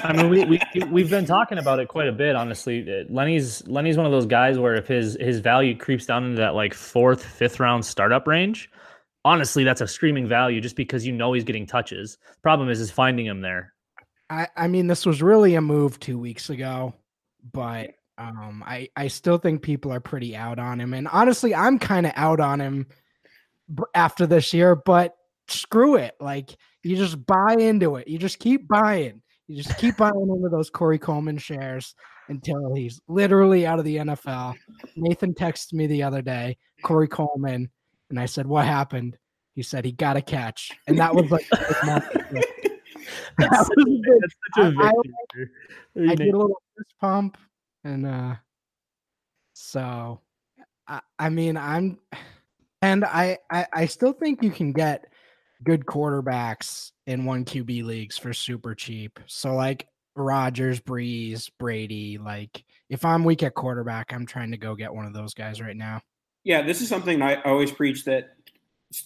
I 0.03 0.13
mean, 0.13 0.29
we, 0.29 0.45
we 0.45 0.59
we've 0.89 1.09
been 1.09 1.25
talking 1.25 1.57
about 1.57 1.79
it 1.79 1.87
quite 1.87 2.07
a 2.07 2.11
bit, 2.11 2.35
honestly. 2.35 3.05
Lenny's 3.09 3.65
Lenny's 3.67 3.97
one 3.97 4.05
of 4.05 4.11
those 4.11 4.25
guys 4.25 4.57
where 4.57 4.75
if 4.75 4.87
his 4.87 5.17
his 5.19 5.39
value 5.39 5.77
creeps 5.77 6.05
down 6.05 6.23
into 6.23 6.37
that 6.37 6.55
like 6.55 6.73
fourth, 6.73 7.23
fifth 7.23 7.59
round 7.59 7.85
startup 7.85 8.27
range, 8.27 8.69
honestly, 9.25 9.63
that's 9.63 9.81
a 9.81 9.87
screaming 9.87 10.27
value 10.27 10.61
just 10.61 10.75
because 10.75 11.05
you 11.05 11.13
know 11.13 11.33
he's 11.33 11.43
getting 11.43 11.65
touches. 11.65 12.17
Problem 12.41 12.69
is, 12.69 12.79
is 12.79 12.91
finding 12.91 13.25
him 13.25 13.41
there. 13.41 13.73
I 14.29 14.47
I 14.55 14.67
mean, 14.67 14.87
this 14.87 15.05
was 15.05 15.21
really 15.21 15.55
a 15.55 15.61
move 15.61 15.99
two 15.99 16.17
weeks 16.17 16.49
ago, 16.49 16.93
but 17.51 17.91
um, 18.17 18.63
I 18.65 18.89
I 18.95 19.07
still 19.07 19.37
think 19.37 19.61
people 19.61 19.91
are 19.91 19.99
pretty 19.99 20.35
out 20.35 20.59
on 20.59 20.79
him, 20.79 20.93
and 20.93 21.07
honestly, 21.07 21.53
I'm 21.53 21.79
kind 21.79 22.05
of 22.05 22.13
out 22.15 22.39
on 22.39 22.59
him 22.59 22.87
after 23.93 24.25
this 24.25 24.53
year. 24.53 24.75
But 24.75 25.15
screw 25.47 25.95
it, 25.95 26.15
like 26.19 26.57
you 26.83 26.95
just 26.95 27.25
buy 27.25 27.55
into 27.59 27.97
it. 27.97 28.07
You 28.07 28.17
just 28.17 28.39
keep 28.39 28.67
buying 28.67 29.21
you 29.49 29.63
just 29.63 29.77
keep 29.79 29.97
buying 29.97 30.29
into 30.29 30.47
those 30.47 30.69
Corey 30.69 30.99
Coleman 30.99 31.39
shares 31.39 31.95
until 32.27 32.75
he's 32.75 33.01
literally 33.07 33.65
out 33.65 33.79
of 33.79 33.85
the 33.85 33.97
NFL. 33.97 34.53
Nathan 34.95 35.33
texted 35.33 35.73
me 35.73 35.87
the 35.87 36.03
other 36.03 36.21
day, 36.21 36.55
Corey 36.83 37.07
Coleman, 37.07 37.67
and 38.11 38.19
I 38.19 38.27
said, 38.27 38.45
"What 38.45 38.65
happened?" 38.65 39.17
He 39.55 39.63
said 39.63 39.85
he 39.85 39.91
got 39.91 40.17
a 40.17 40.21
catch, 40.21 40.71
and 40.87 40.99
that 40.99 41.15
was 41.15 41.31
like. 41.31 41.49
that 43.39 43.67
was 43.75 44.77
I, 44.77 44.91
I, 45.97 46.11
I 46.11 46.15
did 46.15 46.29
a 46.29 46.37
little 46.37 46.61
fist 46.77 46.93
pump, 47.01 47.37
and 47.83 48.05
uh, 48.05 48.35
so 49.53 50.21
I, 50.87 51.01
I 51.17 51.29
mean, 51.29 51.57
I'm, 51.57 51.97
and 52.83 53.03
I, 53.03 53.39
I, 53.49 53.65
I 53.73 53.85
still 53.87 54.13
think 54.13 54.43
you 54.43 54.51
can 54.51 54.73
get 54.73 55.11
good 55.63 55.85
quarterbacks 55.85 56.91
in 57.07 57.25
one 57.25 57.45
QB 57.45 57.83
leagues 57.83 58.17
for 58.17 58.33
super 58.33 58.75
cheap. 58.75 59.19
So 59.27 59.53
like 59.55 59.87
Rodgers, 60.15 60.79
Brees, 60.79 61.49
Brady, 61.59 62.17
like 62.17 62.63
if 62.89 63.05
I'm 63.05 63.23
weak 63.23 63.43
at 63.43 63.55
quarterback, 63.55 64.13
I'm 64.13 64.25
trying 64.25 64.51
to 64.51 64.57
go 64.57 64.75
get 64.75 64.93
one 64.93 65.05
of 65.05 65.13
those 65.13 65.33
guys 65.33 65.61
right 65.61 65.75
now. 65.75 66.01
Yeah, 66.43 66.61
this 66.61 66.81
is 66.81 66.87
something 66.87 67.21
I 67.21 67.41
always 67.43 67.71
preach 67.71 68.05
that 68.05 68.35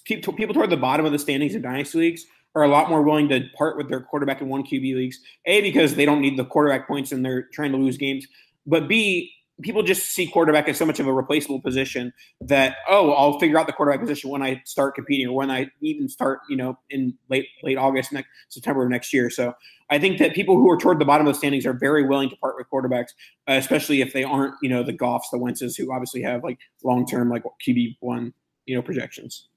people 0.06 0.54
toward 0.54 0.70
the 0.70 0.78
bottom 0.78 1.06
of 1.06 1.12
the 1.12 1.20
standings 1.20 1.56
in 1.56 1.62
dynasty 1.62 1.98
leagues 1.98 2.26
are 2.56 2.63
a 2.63 2.68
lot 2.68 2.89
more 2.89 3.02
willing 3.02 3.28
to 3.30 3.42
part 3.58 3.78
with 3.78 3.89
their 3.89 4.02
quarterback 4.02 4.42
in 4.42 4.48
one 4.48 4.63
QB 4.63 4.96
leagues. 4.96 5.20
A 5.46 5.62
because 5.62 5.96
they 5.96 6.06
don't 6.06 6.22
need 6.22 6.38
the 6.38 6.46
quarterback 6.46 6.88
points 6.88 7.12
and 7.12 7.26
they're 7.26 7.44
trying 7.52 7.72
to 7.72 7.78
lose 7.78 7.98
games, 7.98 8.28
but 8.66 8.88
B 8.88 9.32
people 9.62 9.84
just 9.84 10.12
see 10.12 10.28
quarterback 10.28 10.68
as 10.68 10.78
so 10.78 10.86
much 10.86 11.00
of 11.00 11.08
a 11.08 11.13
replaceable 11.13 11.62
position 11.62 12.12
that 12.42 12.78
oh 12.89 13.12
I'll 13.12 13.39
figure 13.39 13.58
out 13.58 13.68
the 13.68 13.74
quarterback 13.74 14.02
position 14.02 14.30
when 14.30 14.42
I 14.42 14.62
start 14.66 14.96
competing 14.96 15.28
or 15.28 15.36
when 15.36 15.52
I 15.52 15.68
even 15.82 16.10
start 16.10 16.39
you 16.50 16.58
know 16.58 16.78
in 16.89 17.13
late 17.30 17.48
late 17.62 17.78
August 17.78 18.12
next 18.12 18.30
September 18.50 18.84
of 18.84 18.89
next 18.89 19.13
year. 19.13 19.30
So 19.30 19.54
I 19.89 20.00
think 20.00 20.18
that 20.18 20.34
people 20.34 20.56
who 20.56 20.70
are 20.72 20.78
toward 20.78 21.00
the 21.00 21.06
bottom 21.06 21.28
of 21.28 21.34
the 21.34 21.38
standings 21.38 21.66
are 21.66 21.74
very 21.74 22.04
willing 22.04 22.30
to 22.30 22.36
part 22.38 22.56
with 22.58 22.68
quarterbacks, 22.72 23.10
uh, 23.48 23.54
especially 23.54 24.02
if 24.02 24.13
they 24.13 24.24
aren't 24.24 24.56
you 24.62 24.70
know 24.70 24.82
the 24.84 24.94
Goffs, 24.94 25.30
the 25.32 25.38
Wentzes, 25.38 25.78
who 25.78 25.94
obviously 25.94 26.22
have 26.24 26.44
like 26.44 26.58
long 26.84 27.06
term 27.06 27.30
like 27.30 27.44
QB 27.66 27.98
one 28.00 28.34
you 28.66 28.76
know 28.76 28.82
projections. 28.82 29.50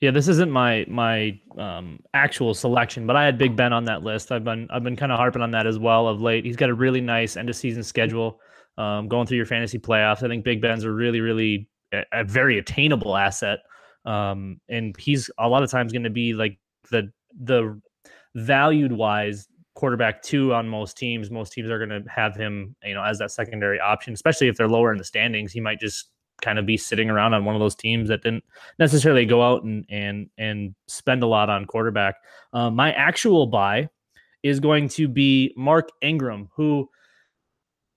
Yeah, 0.00 0.10
this 0.10 0.28
isn't 0.28 0.50
my 0.50 0.84
my 0.88 1.40
um, 1.56 2.00
actual 2.12 2.52
selection, 2.52 3.06
but 3.06 3.16
I 3.16 3.24
had 3.24 3.38
Big 3.38 3.56
Ben 3.56 3.72
on 3.72 3.84
that 3.84 4.02
list. 4.02 4.30
I've 4.30 4.44
been 4.44 4.68
I've 4.70 4.84
been 4.84 4.96
kind 4.96 5.10
of 5.10 5.18
harping 5.18 5.40
on 5.40 5.52
that 5.52 5.66
as 5.66 5.78
well 5.78 6.06
of 6.06 6.20
late. 6.20 6.44
He's 6.44 6.56
got 6.56 6.68
a 6.68 6.74
really 6.74 7.00
nice 7.00 7.38
end 7.38 7.48
of 7.48 7.56
season 7.56 7.82
schedule 7.82 8.38
um, 8.78 9.08
going 9.08 9.26
through 9.26 9.38
your 9.38 9.46
fantasy 9.46 9.78
playoffs. 9.78 10.22
I 10.22 10.28
think 10.28 10.44
Big 10.44 10.60
Ben's 10.60 10.84
a 10.84 10.90
really, 10.90 11.20
really 11.20 11.68
a, 11.92 12.02
a 12.12 12.24
very 12.24 12.58
attainable 12.58 13.16
asset, 13.16 13.60
um, 14.04 14.60
and 14.68 14.94
he's 14.98 15.30
a 15.38 15.48
lot 15.48 15.62
of 15.62 15.70
times 15.70 15.92
going 15.92 16.04
to 16.04 16.10
be 16.10 16.34
like 16.34 16.58
the 16.90 17.10
the 17.42 17.80
valued 18.34 18.92
wise 18.92 19.48
quarterback 19.74 20.22
two 20.22 20.54
on 20.54 20.68
most 20.68 20.96
teams. 20.96 21.30
Most 21.30 21.52
teams 21.52 21.70
are 21.70 21.84
going 21.84 22.02
to 22.02 22.08
have 22.10 22.34
him, 22.34 22.74
you 22.82 22.94
know, 22.94 23.02
as 23.02 23.18
that 23.18 23.30
secondary 23.30 23.78
option, 23.78 24.14
especially 24.14 24.48
if 24.48 24.56
they're 24.56 24.68
lower 24.68 24.90
in 24.90 24.98
the 24.98 25.04
standings. 25.04 25.52
He 25.52 25.60
might 25.60 25.80
just 25.80 26.10
kind 26.42 26.58
of 26.58 26.66
be 26.66 26.76
sitting 26.76 27.08
around 27.08 27.34
on 27.34 27.44
one 27.44 27.54
of 27.54 27.60
those 27.60 27.74
teams 27.74 28.08
that 28.08 28.22
didn't 28.22 28.44
necessarily 28.78 29.24
go 29.24 29.42
out 29.42 29.62
and 29.62 29.84
and 29.88 30.28
and 30.38 30.74
spend 30.88 31.22
a 31.22 31.26
lot 31.26 31.48
on 31.48 31.64
quarterback. 31.64 32.16
Um, 32.52 32.74
my 32.74 32.92
actual 32.92 33.46
buy 33.46 33.88
is 34.42 34.60
going 34.60 34.88
to 34.90 35.08
be 35.08 35.52
Mark 35.56 35.88
Ingram, 36.02 36.48
who 36.54 36.88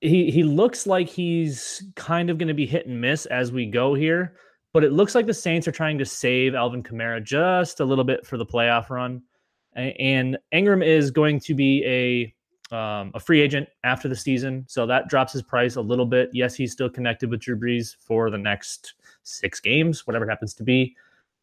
he 0.01 0.31
he 0.31 0.43
looks 0.43 0.87
like 0.87 1.09
he's 1.09 1.83
kind 1.95 2.29
of 2.29 2.37
going 2.37 2.47
to 2.47 2.53
be 2.53 2.65
hit 2.65 2.87
and 2.87 2.99
miss 2.99 3.25
as 3.27 3.51
we 3.51 3.65
go 3.65 3.93
here, 3.93 4.35
but 4.73 4.83
it 4.83 4.93
looks 4.93 5.15
like 5.15 5.25
the 5.25 5.33
Saints 5.33 5.67
are 5.67 5.73
trying 5.73 5.97
to 5.97 6.05
save 6.05 6.55
Alvin 6.55 6.83
Kamara 6.83 7.23
just 7.23 7.79
a 7.79 7.85
little 7.85 8.03
bit 8.03 8.25
for 8.25 8.37
the 8.37 8.45
playoff 8.45 8.89
run. 8.89 9.21
And 9.75 10.37
Ingram 10.51 10.81
is 10.81 11.11
going 11.11 11.39
to 11.41 11.53
be 11.53 11.83
a 11.85 12.75
um, 12.75 13.11
a 13.13 13.19
free 13.19 13.41
agent 13.41 13.67
after 13.83 14.07
the 14.07 14.15
season, 14.15 14.65
so 14.67 14.85
that 14.85 15.09
drops 15.09 15.33
his 15.33 15.41
price 15.41 15.75
a 15.75 15.81
little 15.81 16.05
bit. 16.05 16.29
Yes, 16.33 16.55
he's 16.55 16.71
still 16.71 16.89
connected 16.89 17.29
with 17.29 17.41
Drew 17.41 17.57
Brees 17.57 17.95
for 17.99 18.29
the 18.29 18.37
next 18.37 18.93
six 19.23 19.59
games, 19.59 20.05
whatever 20.05 20.25
it 20.25 20.29
happens 20.29 20.53
to 20.55 20.63
be. 20.63 20.95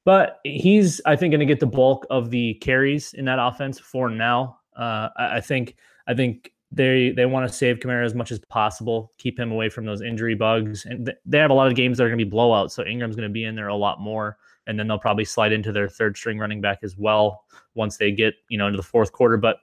But 0.04 0.38
he's, 0.44 1.00
I 1.04 1.16
think, 1.16 1.32
going 1.32 1.40
to 1.40 1.46
get 1.46 1.58
the 1.58 1.66
bulk 1.66 2.06
of 2.10 2.30
the 2.30 2.54
carries 2.54 3.12
in 3.14 3.24
that 3.24 3.40
offense 3.40 3.80
for 3.80 4.08
now. 4.08 4.60
Uh, 4.76 5.08
I, 5.16 5.36
I 5.36 5.40
think, 5.40 5.74
I 6.06 6.14
think 6.14 6.52
they 6.76 7.10
they 7.10 7.24
want 7.24 7.48
to 7.48 7.52
save 7.52 7.78
Kamara 7.78 8.04
as 8.04 8.14
much 8.14 8.30
as 8.30 8.38
possible, 8.38 9.12
keep 9.16 9.38
him 9.38 9.50
away 9.50 9.70
from 9.70 9.86
those 9.86 10.02
injury 10.02 10.34
bugs, 10.34 10.84
and 10.84 11.06
th- 11.06 11.18
they 11.24 11.38
have 11.38 11.50
a 11.50 11.54
lot 11.54 11.68
of 11.68 11.74
games 11.74 11.96
that 11.96 12.04
are 12.04 12.08
going 12.08 12.18
to 12.18 12.24
be 12.24 12.30
blowouts. 12.30 12.72
So 12.72 12.84
Ingram's 12.84 13.16
going 13.16 13.28
to 13.28 13.32
be 13.32 13.44
in 13.44 13.56
there 13.56 13.68
a 13.68 13.76
lot 13.76 13.98
more, 13.98 14.36
and 14.66 14.78
then 14.78 14.86
they'll 14.86 14.98
probably 14.98 15.24
slide 15.24 15.52
into 15.52 15.72
their 15.72 15.88
third 15.88 16.16
string 16.16 16.38
running 16.38 16.60
back 16.60 16.80
as 16.82 16.96
well 16.96 17.44
once 17.74 17.96
they 17.96 18.12
get 18.12 18.34
you 18.50 18.58
know 18.58 18.66
into 18.66 18.76
the 18.76 18.82
fourth 18.82 19.12
quarter. 19.12 19.38
But 19.38 19.56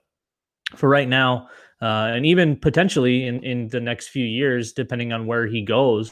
for 0.75 0.89
right 0.89 1.07
now, 1.07 1.49
uh, 1.81 2.11
and 2.15 2.25
even 2.25 2.55
potentially 2.55 3.27
in 3.27 3.43
in 3.43 3.67
the 3.67 3.79
next 3.79 4.07
few 4.07 4.25
years, 4.25 4.73
depending 4.73 5.13
on 5.13 5.27
where 5.27 5.45
he 5.45 5.61
goes, 5.61 6.11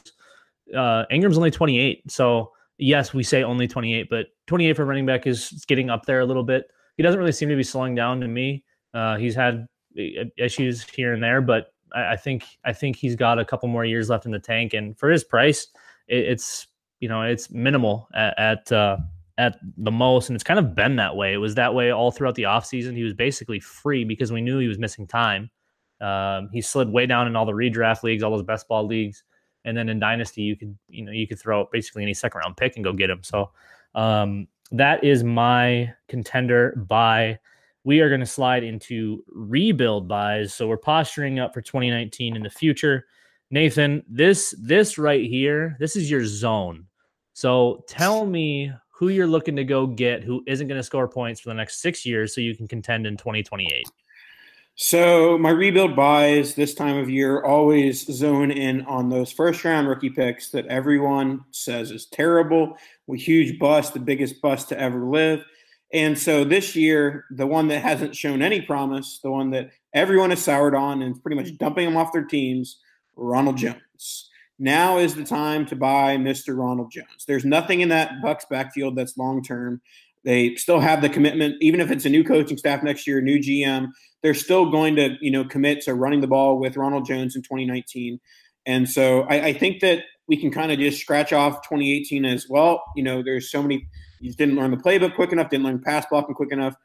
uh, 0.77 1.05
Ingram's 1.09 1.37
only 1.37 1.51
28. 1.51 2.11
So 2.11 2.51
yes, 2.77 3.11
we 3.11 3.23
say 3.23 3.43
only 3.43 3.67
28, 3.67 4.07
but 4.07 4.27
28 4.45 4.75
for 4.75 4.85
running 4.85 5.07
back 5.07 5.25
is 5.25 5.65
getting 5.67 5.89
up 5.89 6.05
there 6.05 6.19
a 6.19 6.25
little 6.25 6.43
bit. 6.43 6.65
He 6.97 7.01
doesn't 7.01 7.19
really 7.19 7.31
seem 7.31 7.49
to 7.49 7.55
be 7.55 7.63
slowing 7.63 7.95
down 7.95 8.19
to 8.21 8.27
me. 8.27 8.63
Uh, 8.93 9.17
he's 9.17 9.33
had 9.33 9.65
issues 9.95 10.83
here 10.83 11.13
and 11.13 11.23
there, 11.23 11.41
but 11.41 11.73
I, 11.93 12.13
I, 12.13 12.15
think 12.15 12.45
I 12.63 12.73
think 12.73 12.95
he's 12.95 13.15
got 13.15 13.39
a 13.39 13.45
couple 13.45 13.69
more 13.69 13.85
years 13.85 14.09
left 14.09 14.25
in 14.25 14.31
the 14.31 14.39
tank, 14.39 14.73
and 14.73 14.97
for 14.97 15.09
his 15.09 15.23
price, 15.23 15.67
it, 16.07 16.25
it's 16.25 16.67
you 16.99 17.09
know 17.09 17.21
it's 17.23 17.51
minimal 17.51 18.07
at 18.13 18.37
at, 18.37 18.71
uh, 18.71 18.97
at 19.37 19.57
the 19.77 19.91
most, 19.91 20.29
and 20.29 20.35
it's 20.35 20.43
kind 20.43 20.59
of 20.59 20.75
been 20.75 20.95
that 20.97 21.15
way. 21.15 21.33
It 21.33 21.37
was 21.37 21.55
that 21.55 21.73
way 21.73 21.91
all 21.91 22.11
throughout 22.11 22.35
the 22.35 22.43
offseason. 22.43 22.95
He 22.95 23.03
was 23.03 23.13
basically 23.13 23.59
free 23.59 24.03
because 24.03 24.31
we 24.31 24.41
knew 24.41 24.59
he 24.59 24.67
was 24.67 24.79
missing 24.79 25.07
time. 25.07 25.49
Um, 25.99 26.49
he 26.51 26.61
slid 26.61 26.89
way 26.89 27.05
down 27.05 27.27
in 27.27 27.35
all 27.35 27.45
the 27.45 27.51
redraft 27.51 28.03
leagues, 28.03 28.23
all 28.23 28.31
those 28.31 28.43
best 28.43 28.67
ball 28.67 28.85
leagues, 28.85 29.23
and 29.65 29.77
then 29.77 29.89
in 29.89 29.99
dynasty, 29.99 30.41
you 30.41 30.55
could 30.55 30.77
you 30.87 31.05
know 31.05 31.11
you 31.11 31.27
could 31.27 31.39
throw 31.39 31.67
basically 31.71 32.03
any 32.03 32.13
second 32.13 32.39
round 32.39 32.57
pick 32.57 32.75
and 32.75 32.83
go 32.83 32.93
get 32.93 33.09
him. 33.09 33.23
So 33.23 33.51
um, 33.95 34.47
that 34.71 35.03
is 35.03 35.23
my 35.23 35.93
contender 36.07 36.73
by 36.87 37.39
we 37.83 37.99
are 37.99 38.09
going 38.09 38.21
to 38.21 38.25
slide 38.25 38.63
into 38.63 39.23
rebuild 39.27 40.07
buys. 40.07 40.53
So 40.53 40.67
we're 40.67 40.77
posturing 40.77 41.39
up 41.39 41.53
for 41.53 41.61
2019 41.61 42.35
in 42.35 42.43
the 42.43 42.49
future. 42.49 43.05
Nathan, 43.49 44.03
this 44.07 44.55
this 44.59 44.97
right 44.97 45.25
here, 45.25 45.75
this 45.79 45.95
is 45.95 46.09
your 46.09 46.25
zone. 46.25 46.85
So 47.33 47.83
tell 47.87 48.25
me 48.25 48.71
who 48.89 49.09
you're 49.09 49.27
looking 49.27 49.55
to 49.55 49.63
go 49.63 49.87
get 49.87 50.23
who 50.23 50.43
isn't 50.45 50.67
going 50.67 50.79
to 50.79 50.83
score 50.83 51.07
points 51.07 51.41
for 51.41 51.49
the 51.49 51.55
next 51.55 51.81
six 51.81 52.05
years 52.05 52.35
so 52.35 52.41
you 52.41 52.55
can 52.55 52.67
contend 52.67 53.07
in 53.07 53.17
2028. 53.17 53.85
So 54.75 55.37
my 55.37 55.49
rebuild 55.49 55.95
buys 55.95 56.55
this 56.55 56.73
time 56.73 56.97
of 56.97 57.09
year 57.09 57.43
always 57.43 58.05
zone 58.05 58.51
in 58.51 58.81
on 58.83 59.09
those 59.09 59.31
first 59.31 59.63
round 59.65 59.87
rookie 59.87 60.09
picks 60.09 60.49
that 60.51 60.65
everyone 60.67 61.41
says 61.51 61.91
is 61.91 62.05
terrible, 62.05 62.77
a 63.11 63.15
huge 63.15 63.59
bust, 63.59 63.93
the 63.93 63.99
biggest 63.99 64.41
bust 64.41 64.69
to 64.69 64.79
ever 64.79 65.05
live. 65.05 65.43
And 65.93 66.17
so 66.17 66.43
this 66.43 66.75
year, 66.75 67.25
the 67.31 67.47
one 67.47 67.67
that 67.67 67.81
hasn't 67.81 68.15
shown 68.15 68.41
any 68.41 68.61
promise, 68.61 69.19
the 69.21 69.31
one 69.31 69.51
that 69.51 69.71
everyone 69.93 70.29
has 70.29 70.41
soured 70.41 70.75
on 70.75 71.01
and 71.01 71.21
pretty 71.21 71.35
much 71.35 71.51
mm. 71.51 71.57
dumping 71.57 71.85
them 71.85 71.97
off 71.97 72.13
their 72.13 72.23
teams, 72.23 72.79
Ronald 73.15 73.57
Jones. 73.57 74.29
Now 74.57 74.99
is 74.99 75.15
the 75.15 75.25
time 75.25 75.65
to 75.67 75.75
buy 75.75 76.17
Mr. 76.17 76.57
Ronald 76.57 76.91
Jones. 76.91 77.25
There's 77.27 77.43
nothing 77.43 77.81
in 77.81 77.89
that 77.89 78.21
Bucs 78.23 78.47
backfield 78.49 78.95
that's 78.95 79.17
long 79.17 79.43
term. 79.43 79.81
They 80.23 80.55
still 80.55 80.79
have 80.79 81.01
the 81.01 81.09
commitment, 81.09 81.55
even 81.61 81.79
if 81.79 81.89
it's 81.89 82.05
a 82.05 82.09
new 82.09 82.23
coaching 82.23 82.57
staff 82.57 82.83
next 82.83 83.07
year, 83.07 83.21
new 83.21 83.39
GM. 83.39 83.87
They're 84.21 84.35
still 84.35 84.69
going 84.69 84.95
to, 84.97 85.17
you 85.19 85.31
know, 85.31 85.43
commit 85.43 85.81
to 85.81 85.95
running 85.95 86.21
the 86.21 86.27
ball 86.27 86.59
with 86.59 86.77
Ronald 86.77 87.07
Jones 87.07 87.35
in 87.35 87.41
2019. 87.41 88.19
And 88.67 88.87
so 88.87 89.23
I, 89.23 89.47
I 89.47 89.53
think 89.53 89.81
that 89.81 90.03
we 90.27 90.37
can 90.37 90.51
kind 90.51 90.71
of 90.71 90.77
just 90.77 91.01
scratch 91.01 91.33
off 91.33 91.63
2018 91.63 92.23
as 92.25 92.45
well. 92.47 92.83
You 92.95 93.03
know, 93.03 93.23
there's 93.23 93.49
so 93.49 93.61
many. 93.63 93.87
You 94.21 94.33
didn't 94.33 94.55
learn 94.55 94.71
the 94.71 94.77
playbook 94.77 95.15
quick 95.15 95.31
enough, 95.31 95.49
didn't 95.49 95.65
learn 95.65 95.81
pass 95.81 96.05
blocking 96.09 96.35
quick 96.35 96.51
enough, 96.51 96.75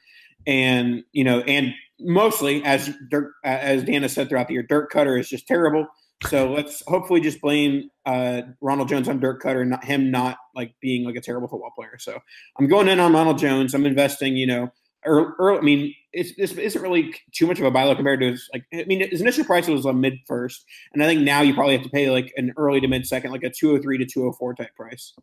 and 0.47 1.05
you 1.13 1.25
know, 1.25 1.41
and 1.41 1.73
mostly 2.01 2.65
as 2.65 2.91
Dirk, 3.11 3.33
as 3.45 3.85
Dan 3.85 4.03
has 4.03 4.13
said 4.13 4.29
throughout 4.29 4.49
the 4.49 4.55
year, 4.55 4.63
Dirk 4.63 4.93
Koetter 4.93 5.19
is 5.19 5.29
just 5.29 5.47
terrible. 5.47 5.87
So 6.27 6.51
let's 6.51 6.83
hopefully 6.87 7.21
just 7.21 7.43
blame 7.43 7.91
uh, 8.07 8.43
Ronald 8.63 8.89
Jones 8.89 9.09
on 9.09 9.21
Dirk 9.21 9.43
Koetter, 9.43 9.67
not 9.67 9.85
him 9.85 10.11
not 10.11 10.39
like 10.55 10.75
being 10.81 11.05
like 11.05 11.17
a 11.17 11.21
terrible 11.21 11.47
football 11.47 11.73
player. 11.77 11.99
So 11.99 12.19
I'm 12.59 12.69
going 12.69 12.89
in 12.89 13.01
on 13.01 13.13
Ronald 13.13 13.39
Jones. 13.39 13.75
I'm 13.75 13.85
investing, 13.85 14.35
you 14.35 14.47
know, 14.47 14.73
early, 15.05 15.59
I 15.59 15.61
mean, 15.61 15.95
it's 16.13 16.35
this 16.37 16.53
isn't 16.53 16.81
really 16.81 17.15
too 17.33 17.47
much 17.47 17.59
of 17.59 17.67
a 17.67 17.71
buy 17.71 17.85
low 17.85 17.95
compared 17.95 18.21
to 18.21 18.31
his 18.31 18.49
like. 18.53 18.65
I 18.73 18.85
mean, 18.85 19.09
his 19.09 19.21
initial 19.21 19.45
price 19.45 19.69
was 19.69 19.85
a 19.85 19.93
mid 19.93 20.15
first, 20.27 20.65
and 20.93 21.03
I 21.03 21.07
think 21.07 21.21
now 21.21 21.43
you 21.43 21.55
probably 21.55 21.77
have 21.77 21.85
to 21.85 21.91
pay 21.91 22.11
like 22.11 22.33
an 22.37 22.53
early 22.57 22.81
to 22.81 22.89
mid 22.89 23.07
second, 23.07 23.31
like 23.31 23.43
a 23.43 23.51
203 23.51 23.99
to 23.99 24.07
204 24.07 24.55
type 24.55 24.75
price. 24.75 25.15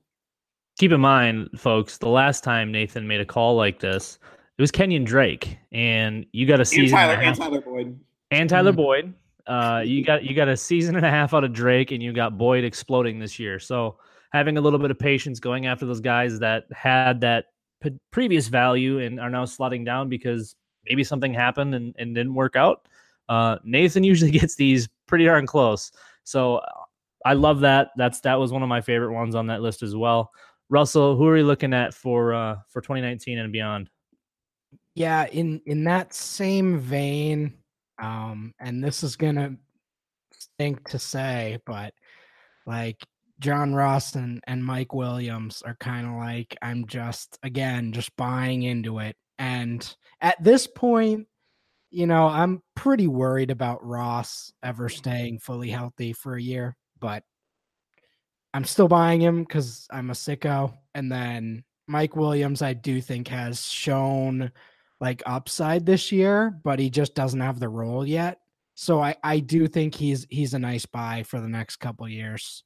Keep 0.80 0.92
in 0.92 1.02
mind, 1.02 1.50
folks, 1.56 1.98
the 1.98 2.10
last 2.10 2.44
time 2.44 2.72
Nathan 2.72 3.08
made 3.08 3.22
a 3.22 3.26
call 3.26 3.56
like 3.56 3.80
this, 3.80 4.18
it 4.58 4.62
was 4.62 4.72
Kenyon 4.72 5.04
Drake, 5.04 5.58
and 5.72 6.26
you 6.32 6.46
got 6.46 6.60
a 6.60 6.66
season 6.66 6.84
and 6.84 6.92
Tyler, 6.92 7.14
and, 7.14 7.28
and 7.28 7.38
Tyler 7.38 7.62
Boyd 7.62 8.00
and 8.32 8.50
Tyler 8.50 8.72
mm-hmm. 8.72 8.78
Boyd 8.78 9.14
uh, 9.48 9.84
you 9.86 10.04
got 10.04 10.24
you 10.24 10.36
got 10.36 10.48
a 10.48 10.56
season 10.56 10.96
and 10.96 11.06
a 11.06 11.10
half 11.10 11.34
out 11.34 11.44
of 11.44 11.54
Drake, 11.54 11.92
and 11.92 12.02
you 12.02 12.14
got 12.14 12.38
Boyd 12.38 12.64
exploding 12.64 13.20
this 13.20 13.40
year. 13.40 13.60
So 13.60 13.98
having 14.32 14.58
a 14.58 14.62
little 14.62 14.80
bit 14.80 14.92
of 14.92 14.98
patience, 14.98 15.40
going 15.40 15.66
after 15.66 15.86
those 15.86 16.00
guys 16.00 16.40
that 16.40 16.66
had 16.72 17.22
that 17.22 17.46
p- 17.82 18.00
previous 18.12 18.48
value 18.48 19.00
and 19.00 19.20
are 19.20 19.30
now 19.30 19.46
slotting 19.46 19.86
down 19.86 20.10
because 20.10 20.56
maybe 20.88 21.04
something 21.04 21.34
happened 21.34 21.76
and, 21.76 21.94
and 21.98 22.16
didn't 22.16 22.34
work 22.34 22.56
out. 22.56 22.88
Uh, 23.30 23.58
Nathan 23.64 24.04
usually 24.04 24.32
gets 24.40 24.56
these 24.56 24.88
pretty 25.08 25.26
darn 25.26 25.46
close. 25.46 25.92
So 26.24 26.62
I 27.26 27.34
love 27.34 27.60
that. 27.62 27.92
That's 27.98 28.22
that 28.22 28.40
was 28.40 28.52
one 28.52 28.64
of 28.64 28.70
my 28.70 28.82
favorite 28.82 29.14
ones 29.14 29.36
on 29.36 29.48
that 29.48 29.62
list 29.62 29.84
as 29.84 29.96
well. 29.96 30.32
Russell, 30.74 31.16
who 31.16 31.28
are 31.28 31.38
you 31.38 31.44
looking 31.44 31.72
at 31.72 31.94
for 31.94 32.34
uh, 32.34 32.56
for 32.68 32.82
2019 32.82 33.38
and 33.38 33.54
beyond? 33.54 33.92
Yeah, 34.96 35.28
in 35.28 35.62
in 35.68 35.84
that 35.84 36.16
same 36.16 36.80
vein, 36.80 37.54
um, 38.02 38.56
and 38.60 38.84
this 38.84 39.04
is 39.04 39.16
gonna 39.16 39.56
stink 40.34 40.90
to 40.90 40.98
say, 40.98 41.60
but 41.68 41.94
like 42.66 43.06
John 43.40 43.76
Ross 43.76 44.16
and, 44.16 44.42
and 44.48 44.66
Mike 44.66 44.96
Williams 44.96 45.62
are 45.64 45.78
kind 45.80 46.08
of 46.08 46.14
like 46.14 46.58
I'm 46.64 46.88
just 46.88 47.38
again 47.44 47.92
just 47.92 48.16
buying 48.16 48.64
into 48.64 48.98
it. 48.98 49.16
And 49.38 49.96
at 50.22 50.44
this 50.44 50.66
point, 50.66 51.28
you 51.92 52.08
know, 52.08 52.26
I'm 52.26 52.64
pretty 52.76 53.06
worried 53.06 53.52
about 53.52 53.86
Ross 53.86 54.52
ever 54.64 54.90
staying 54.90 55.38
fully 55.38 55.70
healthy 55.70 56.14
for 56.14 56.34
a 56.34 56.42
year, 56.42 56.76
but 57.00 57.22
I'm 58.54 58.66
still 58.66 58.88
buying 58.88 59.22
him 59.22 59.44
because 59.44 59.88
I'm 59.92 60.10
a 60.10 60.14
sicko. 60.14 60.74
And 60.94 61.12
then 61.12 61.64
Mike 61.88 62.16
Williams, 62.16 62.62
I 62.62 62.74
do 62.74 63.02
think 63.02 63.28
has 63.30 63.66
shown 63.66 64.52
like 65.00 65.24
upside 65.26 65.86
this 65.86 66.12
year, 66.12 66.60
but 66.64 66.80
he 66.80 66.90
just 66.90 67.16
doesn't 67.16 67.40
have 67.40 67.60
the 67.60 67.70
role 67.70 68.06
yet. 68.06 68.40
So 68.76 69.02
I 69.02 69.16
I 69.24 69.40
do 69.40 69.68
think 69.68 69.94
he's 69.94 70.26
he's 70.30 70.54
a 70.54 70.60
nice 70.60 70.86
buy 70.86 71.24
for 71.24 71.40
the 71.40 71.48
next 71.48 71.78
couple 71.78 72.08
years. 72.08 72.64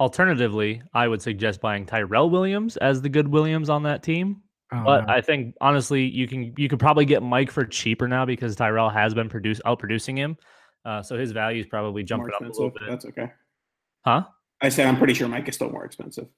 Alternatively, 0.00 0.82
I 0.92 1.06
would 1.06 1.22
suggest 1.22 1.60
buying 1.60 1.86
Tyrell 1.86 2.28
Williams 2.28 2.76
as 2.78 3.00
the 3.00 3.08
good 3.08 3.28
Williams 3.28 3.70
on 3.70 3.84
that 3.84 4.02
team. 4.02 4.42
Oh, 4.72 4.82
but 4.84 5.06
no. 5.06 5.12
I 5.12 5.20
think 5.20 5.54
honestly, 5.60 6.04
you 6.04 6.26
can 6.26 6.54
you 6.56 6.68
could 6.68 6.80
probably 6.80 7.04
get 7.04 7.22
Mike 7.22 7.50
for 7.50 7.64
cheaper 7.64 8.08
now 8.08 8.24
because 8.24 8.56
Tyrell 8.56 8.90
has 8.90 9.14
been 9.14 9.28
produce 9.28 9.60
outproducing 9.64 10.16
him. 10.16 10.36
Uh, 10.84 11.02
so 11.02 11.16
his 11.16 11.30
value 11.30 11.60
is 11.60 11.66
probably 11.66 12.02
jumping 12.02 12.32
up 12.34 12.40
a 12.40 12.44
little 12.44 12.70
bit. 12.70 12.82
That's 12.88 13.04
okay. 13.04 13.32
Huh? 14.04 14.24
I 14.62 14.68
said 14.68 14.86
I'm 14.86 14.96
pretty 14.96 15.14
sure 15.14 15.28
Mike 15.28 15.48
is 15.48 15.56
still 15.56 15.70
more 15.70 15.84
expensive. 15.84 16.28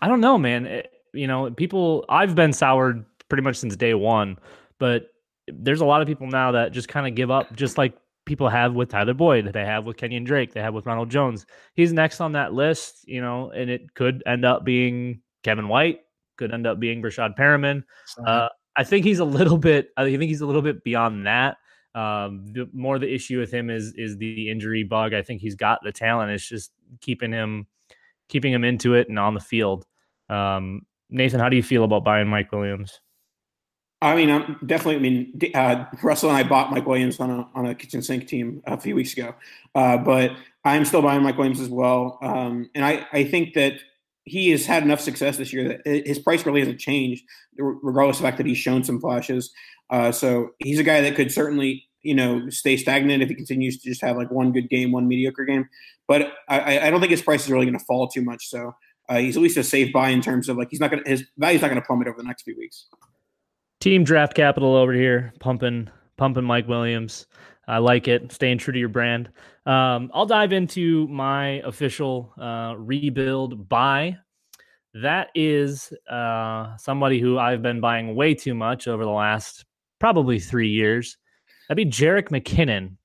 I 0.00 0.08
don't 0.08 0.20
know, 0.20 0.38
man. 0.38 0.66
It, 0.66 0.92
you 1.14 1.26
know, 1.26 1.50
people. 1.50 2.04
I've 2.08 2.34
been 2.34 2.52
soured 2.52 3.04
pretty 3.28 3.42
much 3.42 3.56
since 3.56 3.74
day 3.74 3.94
one. 3.94 4.36
But 4.78 5.08
there's 5.48 5.80
a 5.80 5.84
lot 5.84 6.02
of 6.02 6.08
people 6.08 6.26
now 6.26 6.52
that 6.52 6.72
just 6.72 6.88
kind 6.88 7.06
of 7.06 7.14
give 7.14 7.30
up, 7.30 7.54
just 7.56 7.78
like 7.78 7.96
people 8.26 8.48
have 8.48 8.74
with 8.74 8.90
Tyler 8.90 9.14
Boyd, 9.14 9.52
they 9.52 9.64
have 9.64 9.86
with 9.86 9.96
Kenyon 9.96 10.24
Drake, 10.24 10.52
they 10.52 10.60
have 10.60 10.74
with 10.74 10.86
Ronald 10.86 11.10
Jones. 11.10 11.46
He's 11.74 11.92
next 11.92 12.20
on 12.20 12.32
that 12.32 12.52
list, 12.52 13.08
you 13.08 13.20
know, 13.20 13.50
and 13.50 13.70
it 13.70 13.94
could 13.94 14.22
end 14.26 14.44
up 14.44 14.64
being 14.64 15.22
Kevin 15.42 15.68
White, 15.68 16.00
could 16.36 16.52
end 16.52 16.66
up 16.66 16.78
being 16.78 17.02
Breshad 17.02 17.36
Perriman. 17.36 17.82
Uh, 18.24 18.48
I 18.76 18.84
think 18.84 19.04
he's 19.04 19.18
a 19.18 19.24
little 19.24 19.58
bit. 19.58 19.88
I 19.96 20.04
think 20.04 20.22
he's 20.22 20.42
a 20.42 20.46
little 20.46 20.62
bit 20.62 20.84
beyond 20.84 21.26
that. 21.26 21.56
Um, 21.94 22.46
the 22.52 22.68
more 22.72 22.98
the 22.98 23.12
issue 23.12 23.38
with 23.38 23.52
him 23.52 23.70
is 23.70 23.92
is 23.96 24.16
the 24.18 24.50
injury 24.50 24.84
bug. 24.84 25.14
I 25.14 25.22
think 25.22 25.40
he's 25.40 25.54
got 25.56 25.80
the 25.82 25.92
talent. 25.92 26.30
It's 26.30 26.46
just 26.46 26.72
keeping 27.00 27.32
him 27.32 27.66
keeping 28.28 28.52
him 28.52 28.64
into 28.64 28.94
it 28.94 29.08
and 29.08 29.18
on 29.18 29.34
the 29.34 29.40
field. 29.40 29.86
Um, 30.28 30.82
Nathan, 31.10 31.40
how 31.40 31.48
do 31.48 31.56
you 31.56 31.62
feel 31.62 31.84
about 31.84 32.04
buying 32.04 32.28
Mike 32.28 32.52
Williams? 32.52 33.00
I 34.00 34.14
mean, 34.14 34.30
I'm 34.30 34.58
definitely. 34.64 34.96
I 34.96 34.98
mean, 34.98 35.40
uh, 35.54 35.84
Russell 36.02 36.28
and 36.28 36.38
I 36.38 36.44
bought 36.44 36.70
Mike 36.70 36.86
Williams 36.86 37.18
on 37.18 37.30
a 37.30 37.48
on 37.54 37.66
a 37.66 37.74
kitchen 37.74 38.00
sink 38.02 38.28
team 38.28 38.62
a 38.66 38.78
few 38.78 38.94
weeks 38.94 39.12
ago, 39.12 39.34
uh, 39.74 39.98
but 39.98 40.32
I'm 40.64 40.84
still 40.84 41.02
buying 41.02 41.22
Mike 41.22 41.36
Williams 41.36 41.60
as 41.60 41.68
well. 41.68 42.18
Um, 42.22 42.70
and 42.74 42.84
I 42.84 43.06
I 43.12 43.24
think 43.24 43.54
that 43.54 43.80
he 44.24 44.50
has 44.50 44.66
had 44.66 44.82
enough 44.82 45.00
success 45.00 45.36
this 45.36 45.52
year 45.52 45.80
that 45.84 46.06
his 46.06 46.18
price 46.18 46.46
really 46.46 46.60
hasn't 46.60 46.78
changed, 46.78 47.24
regardless 47.56 48.18
of 48.18 48.22
the 48.22 48.28
fact 48.28 48.36
that 48.36 48.46
he's 48.46 48.58
shown 48.58 48.84
some 48.84 49.00
flashes. 49.00 49.52
Uh, 49.90 50.12
so 50.12 50.50
he's 50.58 50.78
a 50.78 50.84
guy 50.84 51.00
that 51.00 51.14
could 51.14 51.32
certainly 51.32 51.84
you 52.02 52.14
know 52.14 52.48
stay 52.48 52.76
stagnant 52.76 53.22
if 53.22 53.28
he 53.28 53.34
continues 53.34 53.78
to 53.78 53.88
just 53.88 54.00
have 54.02 54.16
like 54.16 54.30
one 54.30 54.52
good 54.52 54.68
game, 54.68 54.92
one 54.92 55.08
mediocre 55.08 55.44
game. 55.44 55.68
But 56.06 56.32
I, 56.48 56.86
I 56.86 56.90
don't 56.90 57.00
think 57.00 57.10
his 57.10 57.22
price 57.22 57.44
is 57.44 57.50
really 57.50 57.66
going 57.66 57.78
to 57.78 57.84
fall 57.84 58.08
too 58.08 58.22
much. 58.22 58.48
So 58.48 58.74
uh, 59.08 59.18
he's 59.18 59.36
at 59.36 59.42
least 59.42 59.56
a 59.56 59.64
safe 59.64 59.92
buy 59.92 60.08
in 60.10 60.22
terms 60.22 60.48
of 60.48 60.56
like 60.56 60.68
he's 60.70 60.80
not 60.80 60.90
going 60.90 61.04
to 61.04 61.10
his 61.10 61.24
value's 61.36 61.62
not 61.62 61.68
going 61.68 61.80
to 61.80 61.86
plummet 61.86 62.08
over 62.08 62.16
the 62.16 62.26
next 62.26 62.42
few 62.42 62.56
weeks. 62.56 62.86
Team 63.80 64.04
draft 64.04 64.34
capital 64.34 64.74
over 64.74 64.92
here, 64.92 65.32
pumping, 65.38 65.88
pumping 66.16 66.44
Mike 66.44 66.66
Williams. 66.66 67.26
I 67.68 67.78
like 67.78 68.08
it. 68.08 68.32
Staying 68.32 68.58
true 68.58 68.72
to 68.72 68.78
your 68.78 68.88
brand. 68.88 69.30
Um, 69.66 70.10
I'll 70.14 70.26
dive 70.26 70.52
into 70.52 71.06
my 71.08 71.60
official 71.64 72.32
uh, 72.40 72.74
rebuild 72.76 73.68
buy. 73.68 74.16
That 74.94 75.28
is 75.34 75.92
uh, 76.10 76.76
somebody 76.78 77.20
who 77.20 77.38
I've 77.38 77.62
been 77.62 77.80
buying 77.80 78.16
way 78.16 78.34
too 78.34 78.54
much 78.54 78.88
over 78.88 79.04
the 79.04 79.10
last 79.10 79.66
probably 79.98 80.38
three 80.38 80.68
years. 80.68 81.16
That'd 81.68 81.84
be 81.84 81.90
Jerick 81.90 82.28
McKinnon. 82.28 82.96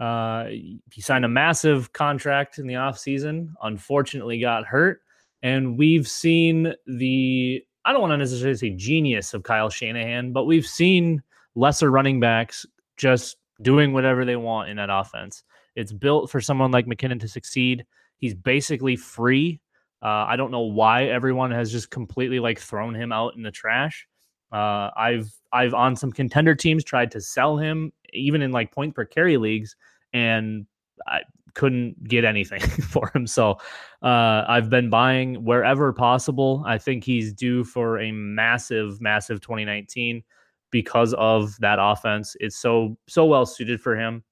Uh, 0.00 0.50
he 0.92 1.00
signed 1.00 1.24
a 1.24 1.28
massive 1.28 1.92
contract 1.92 2.58
in 2.58 2.66
the 2.66 2.74
offseason, 2.74 3.52
unfortunately 3.62 4.38
got 4.40 4.64
hurt. 4.64 5.00
And 5.42 5.78
we've 5.78 6.08
seen 6.08 6.74
the 6.86 7.62
I 7.84 7.92
don't 7.92 8.02
want 8.02 8.12
to 8.12 8.16
necessarily 8.18 8.56
say 8.56 8.70
genius 8.70 9.34
of 9.34 9.44
Kyle 9.44 9.70
Shanahan, 9.70 10.32
but 10.32 10.44
we've 10.44 10.66
seen 10.66 11.22
lesser 11.54 11.90
running 11.90 12.20
backs 12.20 12.66
just 12.96 13.36
doing 13.62 13.92
whatever 13.92 14.24
they 14.24 14.36
want 14.36 14.68
in 14.68 14.76
that 14.76 14.90
offense. 14.90 15.42
It's 15.74 15.92
built 15.92 16.30
for 16.30 16.40
someone 16.40 16.70
like 16.70 16.86
McKinnon 16.86 17.20
to 17.20 17.28
succeed. 17.28 17.86
He's 18.18 18.34
basically 18.34 18.96
free. 18.96 19.60
Uh, 20.02 20.26
I 20.28 20.36
don't 20.36 20.50
know 20.50 20.60
why 20.60 21.04
everyone 21.04 21.50
has 21.52 21.72
just 21.72 21.90
completely 21.90 22.40
like 22.40 22.60
thrown 22.60 22.94
him 22.94 23.10
out 23.10 23.36
in 23.36 23.42
the 23.42 23.50
trash. 23.50 24.06
Uh, 24.52 24.90
I've 24.96 25.32
I've 25.52 25.74
on 25.74 25.96
some 25.96 26.12
contender 26.12 26.54
teams 26.54 26.84
tried 26.84 27.10
to 27.12 27.20
sell 27.20 27.56
him 27.56 27.92
even 28.12 28.42
in 28.42 28.52
like 28.52 28.72
point 28.72 28.94
per 28.94 29.04
carry 29.04 29.36
leagues, 29.36 29.76
and 30.12 30.66
I 31.06 31.20
couldn't 31.54 32.02
get 32.04 32.24
anything 32.24 32.60
for 32.90 33.10
him. 33.14 33.26
So 33.26 33.58
uh, 34.02 34.44
I've 34.48 34.70
been 34.70 34.90
buying 34.90 35.44
wherever 35.44 35.92
possible. 35.92 36.62
I 36.66 36.78
think 36.78 37.04
he's 37.04 37.32
due 37.32 37.64
for 37.64 37.98
a 37.98 38.12
massive, 38.12 39.00
massive 39.00 39.40
2019 39.40 40.22
because 40.70 41.14
of 41.14 41.56
that 41.60 41.78
offense. 41.80 42.36
It's 42.40 42.56
so 42.56 42.96
so 43.08 43.24
well 43.24 43.46
suited 43.46 43.80
for 43.80 43.96
him. 43.96 44.22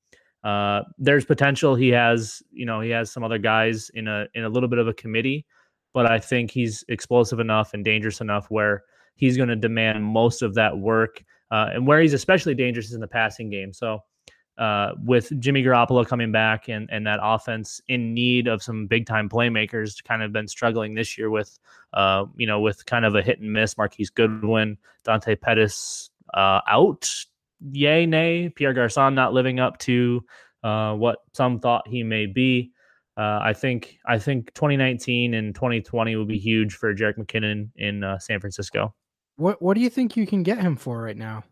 Uh, 0.44 0.82
there's 0.98 1.24
potential. 1.24 1.74
He 1.74 1.88
has, 1.88 2.42
you 2.52 2.66
know, 2.66 2.80
he 2.80 2.90
has 2.90 3.10
some 3.10 3.24
other 3.24 3.38
guys 3.38 3.90
in 3.94 4.06
a 4.06 4.26
in 4.34 4.44
a 4.44 4.48
little 4.48 4.68
bit 4.68 4.78
of 4.78 4.86
a 4.86 4.94
committee, 4.94 5.46
but 5.92 6.06
I 6.06 6.18
think 6.18 6.50
he's 6.50 6.84
explosive 6.88 7.40
enough 7.40 7.74
and 7.74 7.84
dangerous 7.84 8.20
enough 8.20 8.46
where 8.50 8.84
he's 9.16 9.36
going 9.36 9.48
to 9.48 9.56
demand 9.56 10.04
most 10.04 10.42
of 10.42 10.54
that 10.54 10.78
work. 10.78 11.24
Uh, 11.50 11.70
and 11.74 11.86
where 11.86 12.00
he's 12.00 12.12
especially 12.12 12.54
dangerous 12.54 12.86
is 12.86 12.94
in 12.94 13.00
the 13.00 13.06
passing 13.06 13.50
game. 13.50 13.72
So 13.72 14.00
uh, 14.58 14.92
with 15.04 15.38
Jimmy 15.38 15.62
Garoppolo 15.62 16.06
coming 16.06 16.32
back 16.32 16.68
and 16.68 16.88
and 16.90 17.06
that 17.06 17.20
offense 17.22 17.80
in 17.88 18.14
need 18.14 18.48
of 18.48 18.62
some 18.62 18.86
big 18.86 19.06
time 19.06 19.28
playmakers, 19.28 20.02
kind 20.02 20.22
of 20.22 20.32
been 20.32 20.48
struggling 20.48 20.94
this 20.94 21.18
year 21.18 21.30
with, 21.30 21.58
uh, 21.92 22.24
you 22.36 22.46
know, 22.46 22.60
with 22.60 22.84
kind 22.86 23.04
of 23.04 23.14
a 23.14 23.22
hit 23.22 23.40
and 23.40 23.52
miss. 23.52 23.76
Marquise 23.76 24.10
Goodwin, 24.10 24.78
Dante 25.04 25.36
Pettis 25.36 26.10
uh, 26.34 26.60
out, 26.68 27.12
yay 27.70 28.06
nay. 28.06 28.48
Pierre 28.48 28.72
Garcon 28.72 29.14
not 29.14 29.34
living 29.34 29.60
up 29.60 29.78
to 29.80 30.24
uh, 30.64 30.94
what 30.94 31.18
some 31.32 31.60
thought 31.60 31.86
he 31.86 32.02
may 32.02 32.26
be. 32.26 32.72
Uh, 33.18 33.40
I 33.42 33.52
think 33.52 33.98
I 34.06 34.18
think 34.18 34.52
2019 34.54 35.34
and 35.34 35.54
2020 35.54 36.16
will 36.16 36.26
be 36.26 36.38
huge 36.38 36.74
for 36.74 36.94
Jerick 36.94 37.16
McKinnon 37.18 37.70
in 37.76 38.04
uh, 38.04 38.18
San 38.18 38.40
Francisco. 38.40 38.94
What 39.36 39.60
What 39.62 39.74
do 39.74 39.80
you 39.80 39.90
think 39.90 40.16
you 40.16 40.26
can 40.26 40.42
get 40.42 40.58
him 40.58 40.76
for 40.76 41.02
right 41.02 41.16
now? 41.16 41.44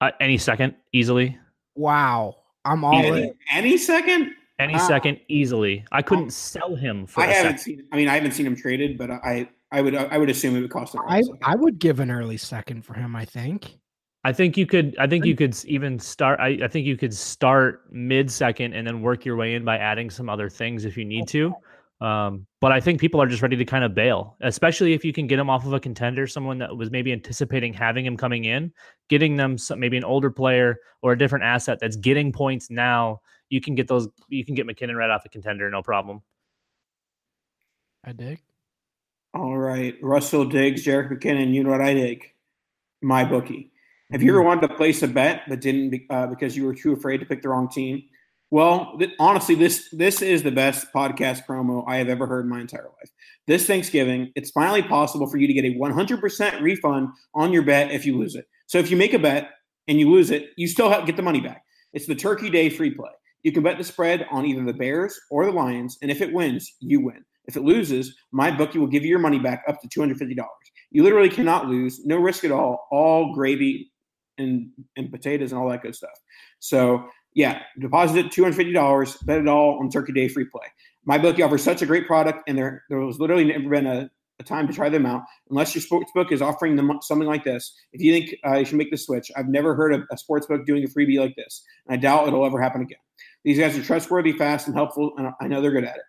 Uh, 0.00 0.10
any 0.20 0.38
second, 0.38 0.74
easily. 0.92 1.38
Wow. 1.76 2.36
I'm 2.64 2.84
all 2.84 2.94
any, 2.94 3.22
in. 3.22 3.34
any 3.52 3.76
second. 3.76 4.34
Any 4.58 4.78
second, 4.78 5.18
easily. 5.28 5.84
I 5.90 6.02
couldn't 6.02 6.32
sell 6.32 6.76
him 6.76 7.06
for. 7.06 7.22
I 7.22 7.26
haven't 7.26 7.58
second. 7.58 7.78
seen. 7.78 7.86
I 7.92 7.96
mean, 7.96 8.08
I 8.08 8.14
haven't 8.14 8.32
seen 8.32 8.46
him 8.46 8.54
traded, 8.54 8.96
but 8.96 9.10
I, 9.10 9.48
I 9.72 9.80
would, 9.80 9.96
I 9.96 10.18
would 10.18 10.30
assume 10.30 10.54
it 10.56 10.60
would 10.60 10.70
cost 10.70 10.94
him. 10.94 11.00
I, 11.08 11.22
I 11.42 11.56
would 11.56 11.78
give 11.80 11.98
an 11.98 12.10
early 12.10 12.36
second 12.36 12.84
for 12.84 12.94
him. 12.94 13.16
I 13.16 13.24
think. 13.24 13.78
I 14.24 14.32
think 14.32 14.56
you 14.56 14.66
could. 14.66 14.96
I 14.98 15.08
think 15.08 15.24
you 15.24 15.34
could 15.34 15.56
even 15.64 15.98
start. 15.98 16.38
I, 16.38 16.58
I 16.62 16.68
think 16.68 16.86
you 16.86 16.96
could 16.96 17.12
start 17.12 17.82
mid 17.90 18.30
second 18.30 18.74
and 18.74 18.86
then 18.86 19.02
work 19.02 19.24
your 19.24 19.34
way 19.34 19.54
in 19.54 19.64
by 19.64 19.78
adding 19.78 20.10
some 20.10 20.28
other 20.28 20.48
things 20.48 20.84
if 20.84 20.96
you 20.96 21.04
need 21.04 21.26
to. 21.28 21.52
Um, 22.02 22.48
but 22.60 22.72
I 22.72 22.80
think 22.80 23.00
people 23.00 23.22
are 23.22 23.28
just 23.28 23.42
ready 23.42 23.54
to 23.54 23.64
kind 23.64 23.84
of 23.84 23.94
bail, 23.94 24.36
especially 24.40 24.92
if 24.92 25.04
you 25.04 25.12
can 25.12 25.28
get 25.28 25.38
him 25.38 25.48
off 25.48 25.64
of 25.64 25.72
a 25.72 25.78
contender, 25.78 26.26
someone 26.26 26.58
that 26.58 26.76
was 26.76 26.90
maybe 26.90 27.12
anticipating 27.12 27.72
having 27.72 28.04
him 28.04 28.16
coming 28.16 28.44
in, 28.44 28.72
getting 29.08 29.36
them 29.36 29.56
some, 29.56 29.78
maybe 29.78 29.96
an 29.96 30.02
older 30.02 30.28
player 30.28 30.78
or 31.00 31.12
a 31.12 31.18
different 31.18 31.44
asset 31.44 31.78
that's 31.78 31.94
getting 31.94 32.32
points 32.32 32.70
now. 32.70 33.20
You 33.50 33.60
can 33.60 33.76
get 33.76 33.86
those. 33.86 34.08
You 34.28 34.44
can 34.44 34.56
get 34.56 34.66
McKinnon 34.66 34.96
right 34.96 35.10
off 35.10 35.24
a 35.24 35.28
contender, 35.28 35.70
no 35.70 35.80
problem. 35.80 36.22
I 38.02 38.10
dig. 38.12 38.40
All 39.32 39.56
right, 39.56 39.96
Russell 40.02 40.44
Diggs, 40.44 40.84
Jerick 40.84 41.12
McKinnon. 41.12 41.54
You 41.54 41.62
know 41.62 41.70
what 41.70 41.82
I 41.82 41.94
dig? 41.94 42.24
My 43.00 43.24
bookie. 43.24 43.70
Have 44.10 44.22
you 44.22 44.32
ever 44.32 44.42
wanted 44.42 44.66
to 44.66 44.74
place 44.74 45.04
a 45.04 45.08
bet 45.08 45.42
but 45.48 45.60
didn't 45.60 45.90
be, 45.90 46.06
uh, 46.10 46.26
because 46.26 46.56
you 46.56 46.64
were 46.64 46.74
too 46.74 46.94
afraid 46.94 47.18
to 47.18 47.26
pick 47.26 47.42
the 47.42 47.48
wrong 47.48 47.68
team? 47.68 48.02
Well, 48.52 48.98
th- 48.98 49.14
honestly, 49.18 49.54
this 49.54 49.88
this 49.92 50.20
is 50.20 50.42
the 50.42 50.50
best 50.50 50.88
podcast 50.94 51.46
promo 51.46 51.84
I 51.88 51.96
have 51.96 52.10
ever 52.10 52.26
heard 52.26 52.44
in 52.44 52.50
my 52.50 52.60
entire 52.60 52.84
life. 52.84 53.10
This 53.46 53.66
Thanksgiving, 53.66 54.30
it's 54.36 54.50
finally 54.50 54.82
possible 54.82 55.26
for 55.26 55.38
you 55.38 55.46
to 55.46 55.54
get 55.54 55.64
a 55.64 55.74
100% 55.74 56.60
refund 56.60 57.08
on 57.34 57.50
your 57.50 57.62
bet 57.62 57.92
if 57.92 58.04
you 58.04 58.18
lose 58.18 58.34
it. 58.34 58.44
So 58.66 58.76
if 58.76 58.90
you 58.90 58.96
make 58.98 59.14
a 59.14 59.18
bet 59.18 59.52
and 59.88 59.98
you 59.98 60.10
lose 60.10 60.30
it, 60.30 60.50
you 60.58 60.68
still 60.68 60.90
have, 60.90 61.06
get 61.06 61.16
the 61.16 61.22
money 61.22 61.40
back. 61.40 61.64
It's 61.94 62.04
the 62.04 62.14
Turkey 62.14 62.50
Day 62.50 62.68
free 62.68 62.90
play. 62.90 63.08
You 63.42 63.52
can 63.52 63.62
bet 63.62 63.78
the 63.78 63.84
spread 63.84 64.26
on 64.30 64.44
either 64.44 64.62
the 64.62 64.74
Bears 64.74 65.18
or 65.30 65.46
the 65.46 65.52
Lions, 65.52 65.96
and 66.02 66.10
if 66.10 66.20
it 66.20 66.30
wins, 66.30 66.74
you 66.78 67.00
win. 67.00 67.24
If 67.46 67.56
it 67.56 67.62
loses, 67.62 68.14
my 68.32 68.50
bookie 68.50 68.78
will 68.78 68.86
give 68.86 69.02
you 69.02 69.08
your 69.08 69.18
money 69.18 69.38
back 69.38 69.64
up 69.66 69.80
to 69.80 69.88
$250. 69.88 70.36
You 70.90 71.02
literally 71.02 71.30
cannot 71.30 71.68
lose, 71.68 72.04
no 72.04 72.18
risk 72.18 72.44
at 72.44 72.52
all, 72.52 72.86
all 72.92 73.32
gravy 73.32 73.90
and, 74.36 74.68
and 74.98 75.10
potatoes 75.10 75.52
and 75.52 75.60
all 75.60 75.70
that 75.70 75.80
good 75.80 75.94
stuff. 75.94 76.10
So 76.58 77.08
yeah, 77.34 77.62
deposit 77.78 78.26
it 78.26 78.32
$250, 78.32 79.26
bet 79.26 79.40
it 79.40 79.48
all 79.48 79.78
on 79.80 79.90
Turkey 79.90 80.12
Day 80.12 80.28
free 80.28 80.44
play. 80.44 80.66
My 81.04 81.18
bookie 81.18 81.42
offers 81.42 81.62
such 81.62 81.82
a 81.82 81.86
great 81.86 82.06
product, 82.06 82.40
and 82.46 82.56
there 82.56 82.84
there 82.88 82.98
was 82.98 83.18
literally 83.18 83.44
never 83.44 83.68
been 83.68 83.86
a, 83.86 84.10
a 84.38 84.44
time 84.44 84.66
to 84.68 84.72
try 84.72 84.88
them 84.88 85.06
out 85.06 85.22
unless 85.50 85.74
your 85.74 85.82
sports 85.82 86.12
book 86.14 86.30
is 86.30 86.42
offering 86.42 86.76
them 86.76 86.98
something 87.02 87.26
like 87.26 87.44
this. 87.44 87.74
If 87.92 88.00
you 88.00 88.12
think 88.12 88.34
uh, 88.46 88.58
you 88.58 88.64
should 88.64 88.76
make 88.76 88.90
the 88.90 88.96
switch, 88.96 89.30
I've 89.36 89.48
never 89.48 89.74
heard 89.74 89.94
of 89.94 90.02
a 90.12 90.18
sports 90.18 90.46
book 90.46 90.64
doing 90.66 90.84
a 90.84 90.86
freebie 90.86 91.18
like 91.18 91.34
this, 91.36 91.64
and 91.86 91.94
I 91.94 92.00
doubt 92.00 92.28
it'll 92.28 92.46
ever 92.46 92.60
happen 92.60 92.82
again. 92.82 92.98
These 93.44 93.58
guys 93.58 93.76
are 93.76 93.82
trustworthy, 93.82 94.32
fast, 94.32 94.66
and 94.68 94.76
helpful, 94.76 95.12
and 95.16 95.28
I 95.40 95.48
know 95.48 95.60
they're 95.60 95.72
good 95.72 95.84
at 95.84 95.96
it. 95.96 96.02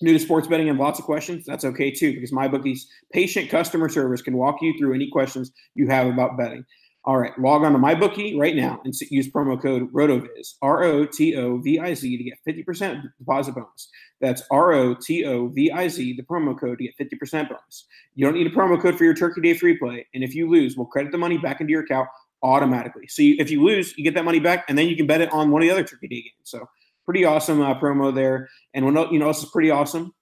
New 0.00 0.12
to 0.12 0.18
sports 0.18 0.48
betting 0.48 0.68
and 0.68 0.78
lots 0.78 0.98
of 0.98 1.04
questions? 1.04 1.44
That's 1.46 1.64
okay 1.64 1.90
too, 1.90 2.14
because 2.14 2.32
my 2.32 2.48
bookie's 2.48 2.88
patient 3.12 3.48
customer 3.48 3.88
service 3.88 4.22
can 4.22 4.36
walk 4.36 4.60
you 4.60 4.76
through 4.76 4.94
any 4.94 5.08
questions 5.08 5.52
you 5.74 5.86
have 5.86 6.08
about 6.08 6.36
betting. 6.36 6.64
All 7.06 7.18
right, 7.18 7.38
log 7.38 7.64
on 7.64 7.72
to 7.72 7.78
MyBookie 7.78 8.38
right 8.38 8.56
now 8.56 8.80
and 8.86 8.94
use 9.10 9.30
promo 9.30 9.60
code 9.60 9.92
ROTOVIZ, 9.92 10.54
R 10.62 10.84
O 10.84 11.04
T 11.04 11.36
O 11.36 11.58
V 11.58 11.78
I 11.78 11.92
Z, 11.92 12.16
to 12.16 12.24
get 12.24 12.38
50% 12.48 13.02
deposit 13.18 13.54
bonus. 13.54 13.90
That's 14.22 14.42
R 14.50 14.72
O 14.72 14.94
T 14.94 15.26
O 15.26 15.48
V 15.48 15.70
I 15.70 15.86
Z, 15.88 16.14
the 16.14 16.22
promo 16.22 16.58
code 16.58 16.78
to 16.78 16.84
get 16.84 16.96
50% 16.96 17.50
bonus. 17.50 17.84
You 18.14 18.24
don't 18.24 18.34
need 18.34 18.46
a 18.46 18.50
promo 18.50 18.80
code 18.80 18.96
for 18.96 19.04
your 19.04 19.12
Turkey 19.12 19.42
Day 19.42 19.52
free 19.52 19.76
play. 19.76 20.06
And 20.14 20.24
if 20.24 20.34
you 20.34 20.48
lose, 20.48 20.78
we'll 20.78 20.86
credit 20.86 21.12
the 21.12 21.18
money 21.18 21.36
back 21.36 21.60
into 21.60 21.72
your 21.72 21.82
account 21.82 22.08
automatically. 22.42 23.06
So 23.08 23.20
you, 23.20 23.36
if 23.38 23.50
you 23.50 23.62
lose, 23.62 23.96
you 23.98 24.04
get 24.04 24.14
that 24.14 24.24
money 24.24 24.40
back, 24.40 24.64
and 24.70 24.78
then 24.78 24.88
you 24.88 24.96
can 24.96 25.06
bet 25.06 25.20
it 25.20 25.30
on 25.30 25.50
one 25.50 25.60
of 25.60 25.68
the 25.68 25.72
other 25.72 25.84
Turkey 25.84 26.08
Day 26.08 26.22
games. 26.22 26.32
So 26.44 26.66
pretty 27.04 27.26
awesome 27.26 27.60
uh, 27.60 27.78
promo 27.78 28.14
there. 28.14 28.48
And 28.72 28.86
when 28.86 28.96
you 29.12 29.18
know 29.18 29.28
this 29.28 29.42
is 29.42 29.50
pretty 29.50 29.70
awesome, 29.70 30.14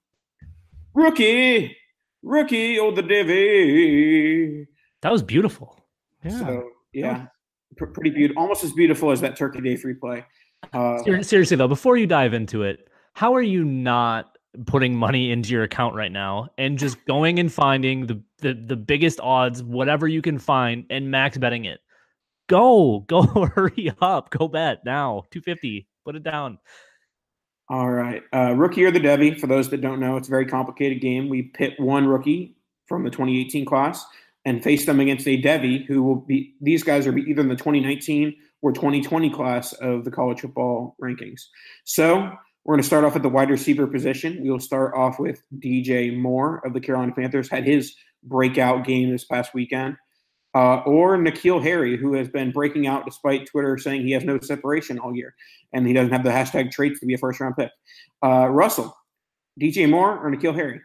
rookie, 0.93 1.77
rookie, 2.23 2.77
oh 2.77 2.91
the 2.91 3.03
Davy. 3.03 4.67
That 5.01 5.13
was 5.13 5.23
beautiful. 5.23 5.79
Yeah. 6.23 6.39
So 6.39 6.72
yeah, 6.93 7.25
pr- 7.77 7.85
pretty 7.87 8.11
beautiful, 8.11 8.41
almost 8.41 8.63
as 8.63 8.71
beautiful 8.73 9.11
as 9.11 9.21
that 9.21 9.35
Turkey 9.35 9.61
Day 9.61 9.75
free 9.75 9.95
play. 9.95 10.25
Uh, 10.71 11.21
Seriously 11.21 11.57
though, 11.57 11.67
before 11.67 11.97
you 11.97 12.07
dive 12.07 12.33
into 12.33 12.63
it, 12.63 12.87
how 13.13 13.33
are 13.35 13.41
you 13.41 13.65
not 13.65 14.37
putting 14.65 14.95
money 14.95 15.31
into 15.31 15.49
your 15.49 15.63
account 15.63 15.95
right 15.95 16.11
now 16.11 16.47
and 16.57 16.77
just 16.77 17.03
going 17.05 17.39
and 17.39 17.51
finding 17.51 18.05
the 18.07 18.21
the, 18.39 18.53
the 18.53 18.75
biggest 18.75 19.19
odds, 19.21 19.63
whatever 19.63 20.07
you 20.07 20.21
can 20.21 20.37
find, 20.39 20.85
and 20.89 21.09
max 21.11 21.37
betting 21.37 21.65
it? 21.65 21.79
Go, 22.47 22.99
go, 23.07 23.23
hurry 23.23 23.91
up, 24.01 24.29
go 24.29 24.47
bet 24.47 24.85
now. 24.85 25.23
Two 25.31 25.41
fifty, 25.41 25.87
put 26.05 26.15
it 26.15 26.23
down. 26.23 26.59
all 27.69 27.89
right, 27.89 28.21
uh, 28.33 28.53
rookie 28.53 28.83
or 28.83 28.91
the 28.91 28.99
Devy. 28.99 29.39
For 29.39 29.47
those 29.47 29.69
that 29.69 29.81
don't 29.81 29.99
know, 29.99 30.17
it's 30.17 30.27
a 30.27 30.31
very 30.31 30.45
complicated 30.45 31.01
game. 31.01 31.29
We 31.29 31.43
pit 31.43 31.73
one 31.77 32.05
rookie 32.05 32.55
from 32.87 33.03
the 33.03 33.09
2018 33.09 33.65
class 33.65 34.05
and 34.45 34.63
face 34.63 34.85
them 34.85 34.99
against 34.99 35.27
a 35.27 35.41
Devy, 35.41 35.85
who 35.85 36.03
will 36.03 36.15
be. 36.15 36.55
These 36.61 36.83
guys 36.83 37.07
are 37.07 37.17
either 37.17 37.41
in 37.41 37.47
the 37.47 37.55
2019 37.55 38.35
or 38.61 38.71
2020 38.71 39.29
class 39.29 39.73
of 39.73 40.05
the 40.05 40.11
college 40.11 40.41
football 40.41 40.95
rankings. 41.01 41.41
So 41.85 42.31
we're 42.65 42.75
going 42.75 42.81
to 42.81 42.87
start 42.87 43.03
off 43.03 43.15
at 43.15 43.23
the 43.23 43.29
wide 43.29 43.49
receiver 43.49 43.87
position. 43.87 44.41
We 44.41 44.49
will 44.49 44.59
start 44.59 44.93
off 44.95 45.19
with 45.19 45.43
DJ 45.59 46.17
Moore 46.17 46.61
of 46.65 46.73
the 46.73 46.79
Carolina 46.79 47.13
Panthers. 47.13 47.49
Had 47.49 47.65
his 47.65 47.95
breakout 48.23 48.85
game 48.85 49.11
this 49.11 49.25
past 49.25 49.53
weekend. 49.53 49.97
Uh, 50.55 50.77
or 50.85 51.17
N'Keal 51.17 51.63
Harry, 51.63 51.97
who 51.97 52.13
has 52.13 52.29
been 52.29 52.51
breaking 52.51 52.85
out 52.85 53.05
despite 53.05 53.47
Twitter 53.47 53.75
saying 53.75 54.03
he 54.03 54.11
has 54.11 54.23
no 54.23 54.39
separation 54.39 54.99
all 54.99 55.15
year 55.15 55.33
and 55.73 55.87
he 55.87 55.93
doesn't 55.93 56.11
have 56.11 56.23
the 56.23 56.29
hashtag 56.29 56.69
traits 56.69 56.99
to 56.99 57.07
be 57.07 57.15
a 57.15 57.17
first 57.17 57.39
round 57.39 57.55
pick. 57.57 57.71
Uh, 58.23 58.47
Russell, 58.49 58.95
DJ 59.59 59.89
Moore 59.89 60.19
or 60.19 60.31
N'Keal 60.31 60.53
Harry? 60.53 60.79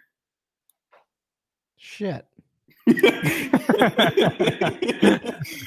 Shit. 1.77 2.27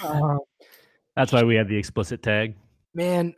Uh, 0.03 0.37
That's 1.15 1.31
why 1.33 1.43
we 1.43 1.55
have 1.55 1.67
the 1.67 1.77
explicit 1.77 2.23
tag. 2.23 2.55
man, 2.93 3.35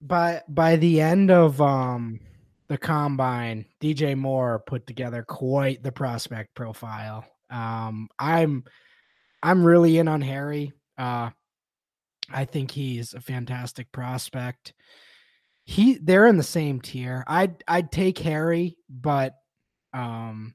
by 0.00 0.42
by 0.48 0.76
the 0.76 1.00
end 1.00 1.30
of 1.30 1.60
um 1.60 2.20
the 2.68 2.78
combine, 2.78 3.66
DJ 3.80 4.16
Moore 4.16 4.62
put 4.66 4.86
together 4.86 5.22
quite 5.22 5.82
the 5.82 5.92
prospect 5.92 6.54
profile. 6.54 7.24
Um, 7.50 8.08
I'm 8.18 8.64
I'm 9.42 9.64
really 9.64 9.98
in 9.98 10.08
on 10.08 10.20
Harry. 10.22 10.72
Uh, 10.98 11.30
I 12.30 12.44
think 12.44 12.70
he's 12.70 13.14
a 13.14 13.20
fantastic 13.20 13.92
prospect. 13.92 14.72
He 15.64 15.98
they're 15.98 16.26
in 16.26 16.36
the 16.36 16.42
same 16.42 16.80
tier. 16.80 17.24
I'd 17.26 17.62
I'd 17.68 17.92
take 17.92 18.18
Harry, 18.18 18.76
but 18.88 19.34
um, 19.92 20.54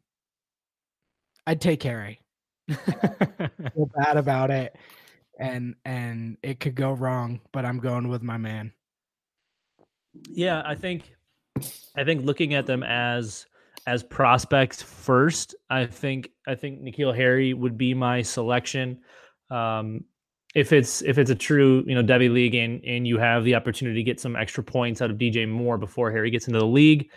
I'd 1.47 1.61
take 1.61 1.83
Harry. 1.83 2.19
Feel 2.73 3.89
bad 3.95 4.17
about 4.17 4.51
it, 4.51 4.75
and 5.39 5.75
and 5.85 6.37
it 6.43 6.59
could 6.59 6.75
go 6.75 6.91
wrong, 6.91 7.41
but 7.51 7.65
I'm 7.65 7.79
going 7.79 8.07
with 8.07 8.21
my 8.21 8.37
man. 8.37 8.71
Yeah, 10.29 10.61
I 10.65 10.75
think 10.75 11.03
I 11.95 12.03
think 12.03 12.25
looking 12.25 12.53
at 12.53 12.65
them 12.65 12.83
as 12.83 13.45
as 13.87 14.03
prospects 14.03 14.81
first, 14.81 15.55
I 15.69 15.85
think 15.85 16.29
I 16.47 16.55
think 16.55 16.81
N'Keal 16.81 17.15
Harry 17.15 17.53
would 17.53 17.77
be 17.77 17.93
my 17.93 18.21
selection. 18.21 18.99
Um, 19.49 20.05
if 20.53 20.73
it's 20.73 21.01
if 21.01 21.17
it's 21.17 21.31
a 21.31 21.35
true 21.35 21.83
you 21.87 21.95
know 21.95 22.03
Devy 22.03 22.31
league 22.31 22.55
and 22.55 22.83
and 22.85 23.07
you 23.07 23.17
have 23.17 23.43
the 23.43 23.55
opportunity 23.55 23.99
to 23.99 24.03
get 24.03 24.19
some 24.19 24.35
extra 24.35 24.63
points 24.63 25.01
out 25.01 25.09
of 25.09 25.17
DJ 25.17 25.47
Moore 25.47 25.77
before 25.77 26.11
Harry 26.11 26.29
gets 26.29 26.47
into 26.47 26.59
the 26.59 26.65
league, 26.65 27.09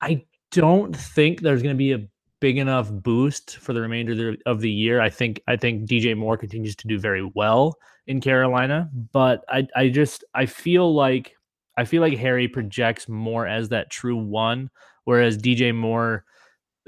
I 0.00 0.24
don't 0.52 0.96
think 0.96 1.40
there's 1.40 1.62
going 1.62 1.74
to 1.74 1.78
be 1.78 1.92
a 1.92 2.06
big 2.40 2.58
enough 2.58 2.90
boost 2.90 3.56
for 3.56 3.72
the 3.72 3.80
remainder 3.80 4.36
of 4.46 4.60
the 4.60 4.70
year. 4.70 5.00
I 5.00 5.10
think 5.10 5.40
I 5.46 5.56
think 5.56 5.88
DJ 5.88 6.16
Moore 6.16 6.36
continues 6.36 6.76
to 6.76 6.88
do 6.88 6.98
very 6.98 7.28
well 7.34 7.76
in 8.06 8.20
Carolina, 8.20 8.90
but 9.12 9.44
I 9.48 9.66
I 9.76 9.88
just 9.88 10.24
I 10.34 10.46
feel 10.46 10.94
like 10.94 11.34
I 11.76 11.84
feel 11.84 12.02
like 12.02 12.16
Harry 12.18 12.48
projects 12.48 13.08
more 13.08 13.46
as 13.46 13.68
that 13.70 13.90
true 13.90 14.16
one, 14.16 14.70
whereas 15.04 15.38
DJ 15.38 15.74
Moore 15.74 16.24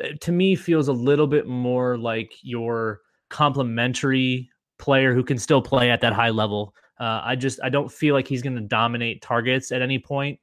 eh, 0.00 0.12
to 0.20 0.32
me 0.32 0.54
feels 0.54 0.88
a 0.88 0.92
little 0.92 1.26
bit 1.26 1.46
more 1.46 1.98
like 1.98 2.32
your 2.42 3.00
complementary 3.28 4.50
player 4.78 5.14
who 5.14 5.22
can 5.22 5.38
still 5.38 5.62
play 5.62 5.90
at 5.90 6.00
that 6.00 6.12
high 6.12 6.30
level. 6.30 6.74
Uh, 6.98 7.20
I 7.24 7.36
just 7.36 7.60
I 7.62 7.68
don't 7.68 7.90
feel 7.90 8.14
like 8.14 8.28
he's 8.28 8.42
going 8.42 8.56
to 8.56 8.62
dominate 8.62 9.22
targets 9.22 9.72
at 9.72 9.82
any 9.82 9.98
point 9.98 10.38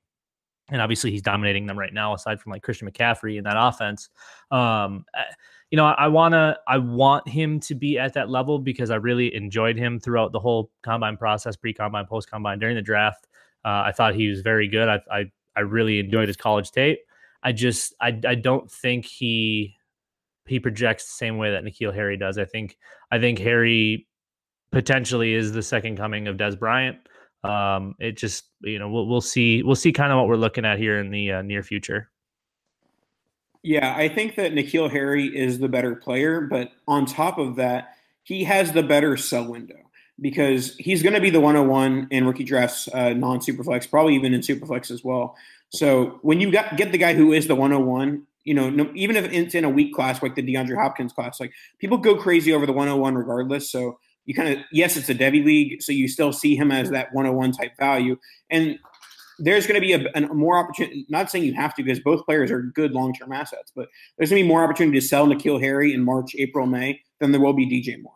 and 0.70 0.82
obviously 0.82 1.12
he's 1.12 1.22
dominating 1.22 1.66
them 1.66 1.78
right 1.78 1.94
now 1.94 2.14
aside 2.14 2.40
from 2.42 2.52
like 2.52 2.62
christian 2.62 2.90
mccaffrey 2.90 3.38
in 3.38 3.44
that 3.44 3.56
offense. 3.58 4.10
Um, 4.52 5.06
eh, 5.16 5.24
you 5.72 5.76
know 5.76 5.86
i 5.86 6.08
want 6.08 6.34
to 6.34 6.58
i 6.68 6.78
want 6.78 7.28
him 7.28 7.60
to 7.60 7.76
be 7.76 8.00
at 8.00 8.14
that 8.14 8.30
level 8.30 8.58
because 8.60 8.90
i 8.90 8.96
really 8.96 9.34
enjoyed 9.36 9.78
him 9.78 10.00
throughout 10.00 10.32
the 10.32 10.40
whole 10.40 10.72
combine 10.82 11.18
process 11.18 11.56
pre-combine 11.56 12.06
post-combine 12.06 12.60
during 12.60 12.76
the 12.76 12.82
draft. 12.82 13.28
Uh, 13.66 13.84
i 13.86 13.92
thought 13.92 14.16
he 14.16 14.30
was 14.30 14.42
very 14.42 14.68
good. 14.68 14.88
I, 14.88 15.02
I 15.12 15.32
i 15.56 15.60
really 15.62 16.00
enjoyed 16.00 16.28
his 16.28 16.38
college 16.38 16.72
tape. 16.72 17.00
I 17.44 17.52
just 17.52 17.94
i 18.02 18.20
i 18.28 18.36
don't 18.36 18.70
think 18.72 19.06
he 19.06 19.78
he 20.48 20.60
projects 20.60 21.06
the 21.06 21.18
same 21.18 21.38
way 21.38 21.52
that 21.52 21.64
N'Keal 21.64 21.94
Harry 21.94 22.18
does. 22.18 22.38
I 22.38 22.46
think 22.46 22.78
I 23.12 23.20
think 23.20 23.40
Harry 23.40 24.08
potentially 24.72 25.34
is 25.34 25.52
the 25.52 25.62
second 25.62 25.98
coming 25.98 26.28
of 26.28 26.38
Dez 26.38 26.58
Bryant 26.58 26.98
um, 27.48 27.96
it 28.00 28.18
just 28.18 28.46
you 28.62 28.80
know 28.80 28.90
we'll 28.90 29.08
we'll 29.08 29.22
see 29.22 29.64
we'll 29.64 29.76
see 29.76 29.92
kind 29.92 30.12
of 30.12 30.18
what 30.18 30.28
we're 30.28 30.36
looking 30.36 30.66
at 30.66 30.78
here 30.78 31.00
in 31.00 31.10
the 31.10 31.34
uh, 31.34 31.42
near 31.42 31.64
future. 31.64 32.10
Yeah, 33.64 33.94
I 33.98 34.08
think 34.08 34.36
that 34.36 34.54
N'Keal 34.54 34.90
Harry 34.90 35.26
is 35.26 35.60
the 35.60 35.68
better 35.68 35.96
player, 35.96 36.42
but 36.42 36.72
on 36.88 37.06
top 37.06 37.38
of 37.38 37.58
that, 37.58 37.96
he 38.24 38.44
has 38.46 38.72
the 38.72 38.84
better 38.84 39.18
sell 39.18 39.46
window 39.46 39.76
because 40.22 40.76
he's 40.78 41.04
going 41.04 41.16
to 41.16 41.22
be 41.22 41.30
the 41.30 41.40
101 41.40 42.08
in 42.12 42.26
rookie 42.26 42.44
drafts, 42.44 42.88
uh, 42.94 43.10
non 43.10 43.40
superflex, 43.40 43.90
probably 43.90 44.16
even 44.16 44.34
in 44.34 44.42
superflex 44.42 44.92
as 44.92 45.04
well. 45.04 45.36
So 45.70 46.20
when 46.22 46.40
you 46.40 46.52
got, 46.52 46.78
get 46.78 46.92
the 46.92 46.98
guy 46.98 47.14
who 47.14 47.34
is 47.34 47.48
the 47.48 47.56
101, 47.56 48.26
you 48.44 48.54
know, 48.54 48.70
no, 48.70 48.90
even 48.96 49.18
if 49.18 49.32
it's 49.32 49.54
in 49.54 49.66
a 49.66 49.70
weak 49.70 49.94
class 49.94 50.24
like 50.24 50.36
the 50.36 50.42
DeAndre 50.42 50.76
Hopkins 50.76 51.12
class, 51.12 51.40
like 51.40 51.52
people 51.80 51.98
go 51.98 52.16
crazy 52.16 52.54
over 52.54 52.66
the 52.66 52.72
101 52.72 53.16
regardless. 53.16 53.70
So 53.70 54.00
you 54.28 54.36
kind 54.36 54.50
of 54.50 54.64
yes, 54.72 54.98
it's 54.98 55.10
a 55.10 55.16
Devy 55.16 55.44
league, 55.44 55.82
so 55.82 55.92
you 55.92 56.08
still 56.08 56.32
see 56.32 56.56
him 56.56 56.70
as 56.70 56.92
that 56.92 57.14
101 57.14 57.54
type 57.54 57.72
value, 57.80 58.18
and 58.52 58.78
there's 59.40 59.66
going 59.66 59.80
to 59.80 59.82
be 59.82 59.94
a, 59.94 60.06
a, 60.16 60.34
more 60.34 60.58
opportunity. 60.58 61.06
Not 61.10 61.32
saying 61.32 61.46
you 61.46 61.54
have 61.54 61.74
to, 61.76 61.84
because 61.84 62.02
both 62.02 62.26
players 62.26 62.52
are 62.52 62.62
good 62.62 62.92
long 62.92 63.14
term 63.14 63.32
assets, 63.32 63.72
but 63.74 63.88
there's 64.18 64.30
going 64.30 64.42
to 64.42 64.44
be 64.44 64.48
more 64.48 64.64
opportunity 64.64 65.00
to 65.00 65.06
sell 65.06 65.28
N'Keal 65.28 65.62
Harry 65.62 65.94
in 65.94 66.04
March, 66.04 66.36
April, 66.38 66.68
May 66.68 67.02
than 67.20 67.32
there 67.32 67.40
will 67.40 67.54
be 67.54 67.66
DJ 67.66 68.02
Moore. 68.02 68.14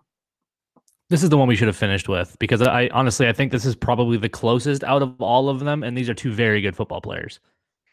This 1.10 1.24
is 1.24 1.30
the 1.30 1.38
one 1.38 1.48
we 1.48 1.56
should 1.56 1.68
have 1.68 1.78
finished 1.78 2.08
with 2.10 2.38
because 2.40 2.62
I 2.62 2.90
honestly 2.94 3.28
I 3.28 3.34
think 3.34 3.52
this 3.52 3.66
is 3.66 3.76
probably 3.76 4.18
the 4.18 4.30
closest 4.30 4.84
out 4.84 5.02
of 5.02 5.20
all 5.22 5.48
of 5.48 5.62
them, 5.62 5.82
and 5.82 5.98
these 5.98 6.10
are 6.10 6.14
two 6.14 6.34
very 6.34 6.60
good 6.60 6.76
football 6.76 7.02
players. 7.02 7.40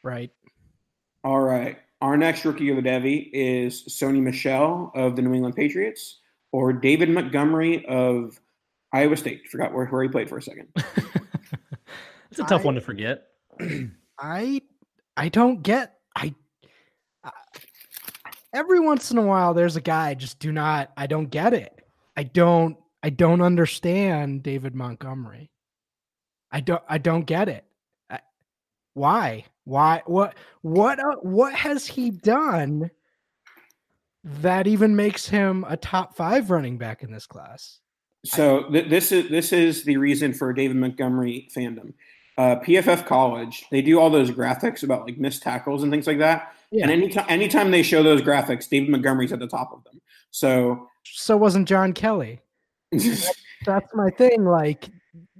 Right. 0.03 0.31
All 1.23 1.41
right. 1.41 1.79
Our 2.01 2.16
next 2.16 2.45
rookie 2.45 2.69
of 2.71 2.77
the 2.77 2.83
Devy 2.83 3.31
is 3.33 3.85
Sony 3.89 4.21
Michel 4.21 4.91
of 4.95 5.14
the 5.14 5.23
New 5.23 5.35
England 5.35 5.55
Patriots 5.55 6.19
or 6.53 6.73
David 6.73 7.11
Montgomery 7.11 7.85
of 7.87 8.41
Iowa 8.93 9.17
State. 9.17 9.49
Forgot 9.49 9.73
where, 9.73 9.87
where 9.87 10.03
he 10.03 10.09
played 10.09 10.29
for 10.29 10.39
a 10.39 10.43
second. 10.43 10.69
it's 12.31 12.41
a 12.41 12.45
tough 12.45 12.63
I, 12.63 12.65
one 12.65 12.75
to 12.75 12.81
forget. 12.81 13.29
I 14.19 14.63
I 15.17 15.29
don't 15.29 15.63
get 15.63 15.99
I 16.17 16.35
uh, 17.25 17.31
every 18.55 18.81
once 18.81 19.11
in 19.11 19.19
a 19.19 19.23
while 19.23 19.55
there's 19.55 19.77
a 19.77 19.81
guy 19.81 20.09
I 20.09 20.15
just 20.15 20.39
do 20.39 20.53
not 20.53 20.91
I 20.97 21.07
don't 21.07 21.27
get 21.27 21.55
it. 21.55 21.81
I 22.17 22.25
don't 22.25 22.77
I 23.03 23.11
don't 23.11 23.43
understand 23.43 24.43
David 24.43 24.75
Montgomery. 24.75 25.51
I 26.51 26.61
don't 26.61 26.83
I 26.89 26.99
don't 26.99 27.27
get 27.27 27.49
it. 27.49 27.65
I, 28.11 28.21
why? 28.95 29.45
Why 29.65 30.03
what 30.07 30.35
what 30.63 30.99
uh, 30.99 31.17
what 31.21 31.55
has 31.55 31.87
he 31.87 32.11
done 32.11 32.91
that 34.25 34.66
even 34.66 34.97
makes 34.97 35.29
him 35.29 35.64
a 35.69 35.77
top 35.77 36.16
five 36.16 36.51
running 36.51 36.79
back 36.79 37.03
in 37.03 37.11
this 37.11 37.27
class. 37.27 37.81
So 38.25 38.64
th- 38.71 38.89
this 38.89 39.12
is 39.12 39.31
this 39.31 39.53
is 39.53 39.85
the 39.85 39.97
reason 39.97 40.35
for 40.35 40.53
David 40.53 40.77
Montgomery 40.77 41.49
fandom. 41.55 41.95
Uh, 42.37 42.57
PFF 42.61 43.05
College, 43.07 43.64
they 43.71 43.83
do 43.83 43.99
all 43.99 44.11
those 44.11 44.31
graphics 44.31 44.83
about 44.85 45.05
like 45.05 45.19
missed 45.19 45.43
tackles 45.43 45.83
and 45.83 45.91
things 45.91 46.07
like 46.07 46.19
that. 46.19 46.55
Yeah. 46.71 46.85
And 46.85 46.93
anytime 46.93 47.27
anytime 47.29 47.71
they 47.71 47.83
show 47.83 48.03
those 48.03 48.23
graphics, 48.23 48.69
David 48.69 48.91
Montgomery's 48.91 49.33
at 49.33 49.39
the 49.39 49.47
top 49.47 49.73
of 49.73 49.83
them. 49.85 50.01
So 50.31 50.89
so 51.05 51.37
wasn't 51.37 51.69
John 51.69 51.93
Kelly. 51.93 52.41
that's, 52.93 53.33
that's 53.66 53.95
my 53.95 54.11
thing. 54.11 54.45
Like 54.45 54.89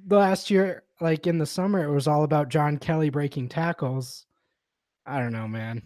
last 0.09 0.51
year, 0.51 0.85
like 1.01 1.26
in 1.26 1.39
the 1.39 1.47
summer, 1.47 1.85
it 1.85 1.93
was 1.93 2.09
all 2.09 2.24
about 2.24 2.49
John 2.49 2.79
Kelly 2.79 3.11
breaking 3.11 3.49
tackles. 3.49 4.26
I 5.07 5.20
don't 5.20 5.33
know, 5.33 5.49
man. 5.49 5.83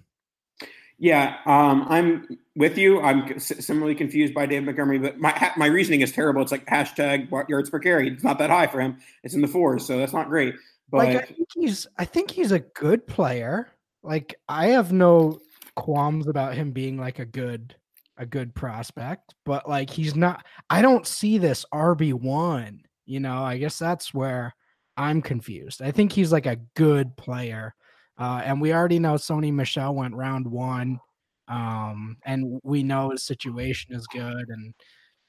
Yeah, 1.02 1.38
um, 1.46 1.84
I'm 1.88 2.38
with 2.54 2.78
you. 2.78 3.00
I'm 3.00 3.40
similarly 3.40 3.96
confused 3.96 4.34
by 4.34 4.46
Dave 4.46 4.62
Montgomery, 4.62 5.00
but 5.00 5.18
my 5.18 5.52
my 5.56 5.66
reasoning 5.66 6.00
is 6.00 6.12
terrible. 6.12 6.42
It's 6.42 6.52
like 6.52 6.64
hashtag 6.66 7.28
yards 7.48 7.70
per 7.70 7.80
carry. 7.80 8.08
It's 8.08 8.22
not 8.22 8.38
that 8.38 8.50
high 8.50 8.68
for 8.68 8.80
him. 8.80 8.98
It's 9.24 9.34
in 9.34 9.40
the 9.40 9.48
fours, 9.48 9.84
so 9.84 9.98
that's 9.98 10.12
not 10.12 10.28
great. 10.28 10.54
But 10.92 10.98
like, 10.98 11.16
I 11.16 11.20
think 11.22 11.48
he's 11.56 11.88
I 11.98 12.04
think 12.04 12.30
he's 12.30 12.52
a 12.52 12.60
good 12.60 13.04
player. 13.08 13.72
Like 14.04 14.36
I 14.48 14.68
have 14.68 14.92
no 14.92 15.40
qualms 15.74 16.28
about 16.28 16.54
him 16.54 16.70
being 16.70 16.98
like 16.98 17.18
a 17.18 17.26
good 17.26 17.74
a 18.16 18.24
good 18.24 18.54
prospect, 18.54 19.34
but 19.44 19.68
like 19.68 19.90
he's 19.90 20.14
not. 20.14 20.46
I 20.70 20.82
don't 20.82 21.04
see 21.04 21.36
this 21.36 21.66
RB 21.74 22.12
one. 22.12 22.80
You 23.06 23.18
know, 23.18 23.42
I 23.42 23.58
guess 23.58 23.76
that's 23.76 24.14
where 24.14 24.54
I'm 24.96 25.20
confused. 25.20 25.82
I 25.82 25.90
think 25.90 26.12
he's 26.12 26.30
like 26.30 26.46
a 26.46 26.60
good 26.76 27.16
player 27.16 27.74
uh, 28.18 28.42
and 28.44 28.60
we 28.60 28.72
already 28.72 28.98
know 28.98 29.14
Sony 29.14 29.52
Michel 29.52 29.94
went 29.94 30.14
round 30.14 30.46
one. 30.46 31.00
Um, 31.48 32.16
and 32.24 32.60
we 32.62 32.82
know 32.82 33.10
his 33.10 33.22
situation 33.22 33.94
is 33.94 34.06
good. 34.06 34.48
And 34.48 34.74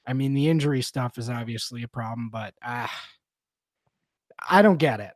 I 0.07 0.13
mean, 0.13 0.33
the 0.33 0.47
injury 0.47 0.81
stuff 0.81 1.17
is 1.17 1.29
obviously 1.29 1.83
a 1.83 1.87
problem, 1.87 2.29
but 2.29 2.53
uh, 2.63 2.87
I 4.49 4.61
don't 4.61 4.77
get 4.77 4.99
it. 4.99 5.13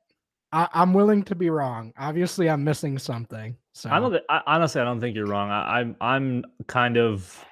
I, 0.52 0.68
am 0.74 0.94
willing 0.94 1.24
to 1.24 1.36
be 1.36 1.50
wrong. 1.50 1.94
Obviously, 1.98 2.50
I'm 2.50 2.64
missing 2.64 2.98
something. 2.98 3.58
So 3.74 3.90
I 3.90 4.00
don't. 4.00 4.16
I, 4.30 4.42
honestly, 4.48 4.82
I 4.82 4.86
don't 4.86 5.00
think 5.00 5.16
you're 5.16 5.28
wrong. 5.28 5.50
I, 5.50 5.80
I'm. 5.80 5.96
I'm 6.00 6.46
kind 6.68 6.98
of. 6.98 7.46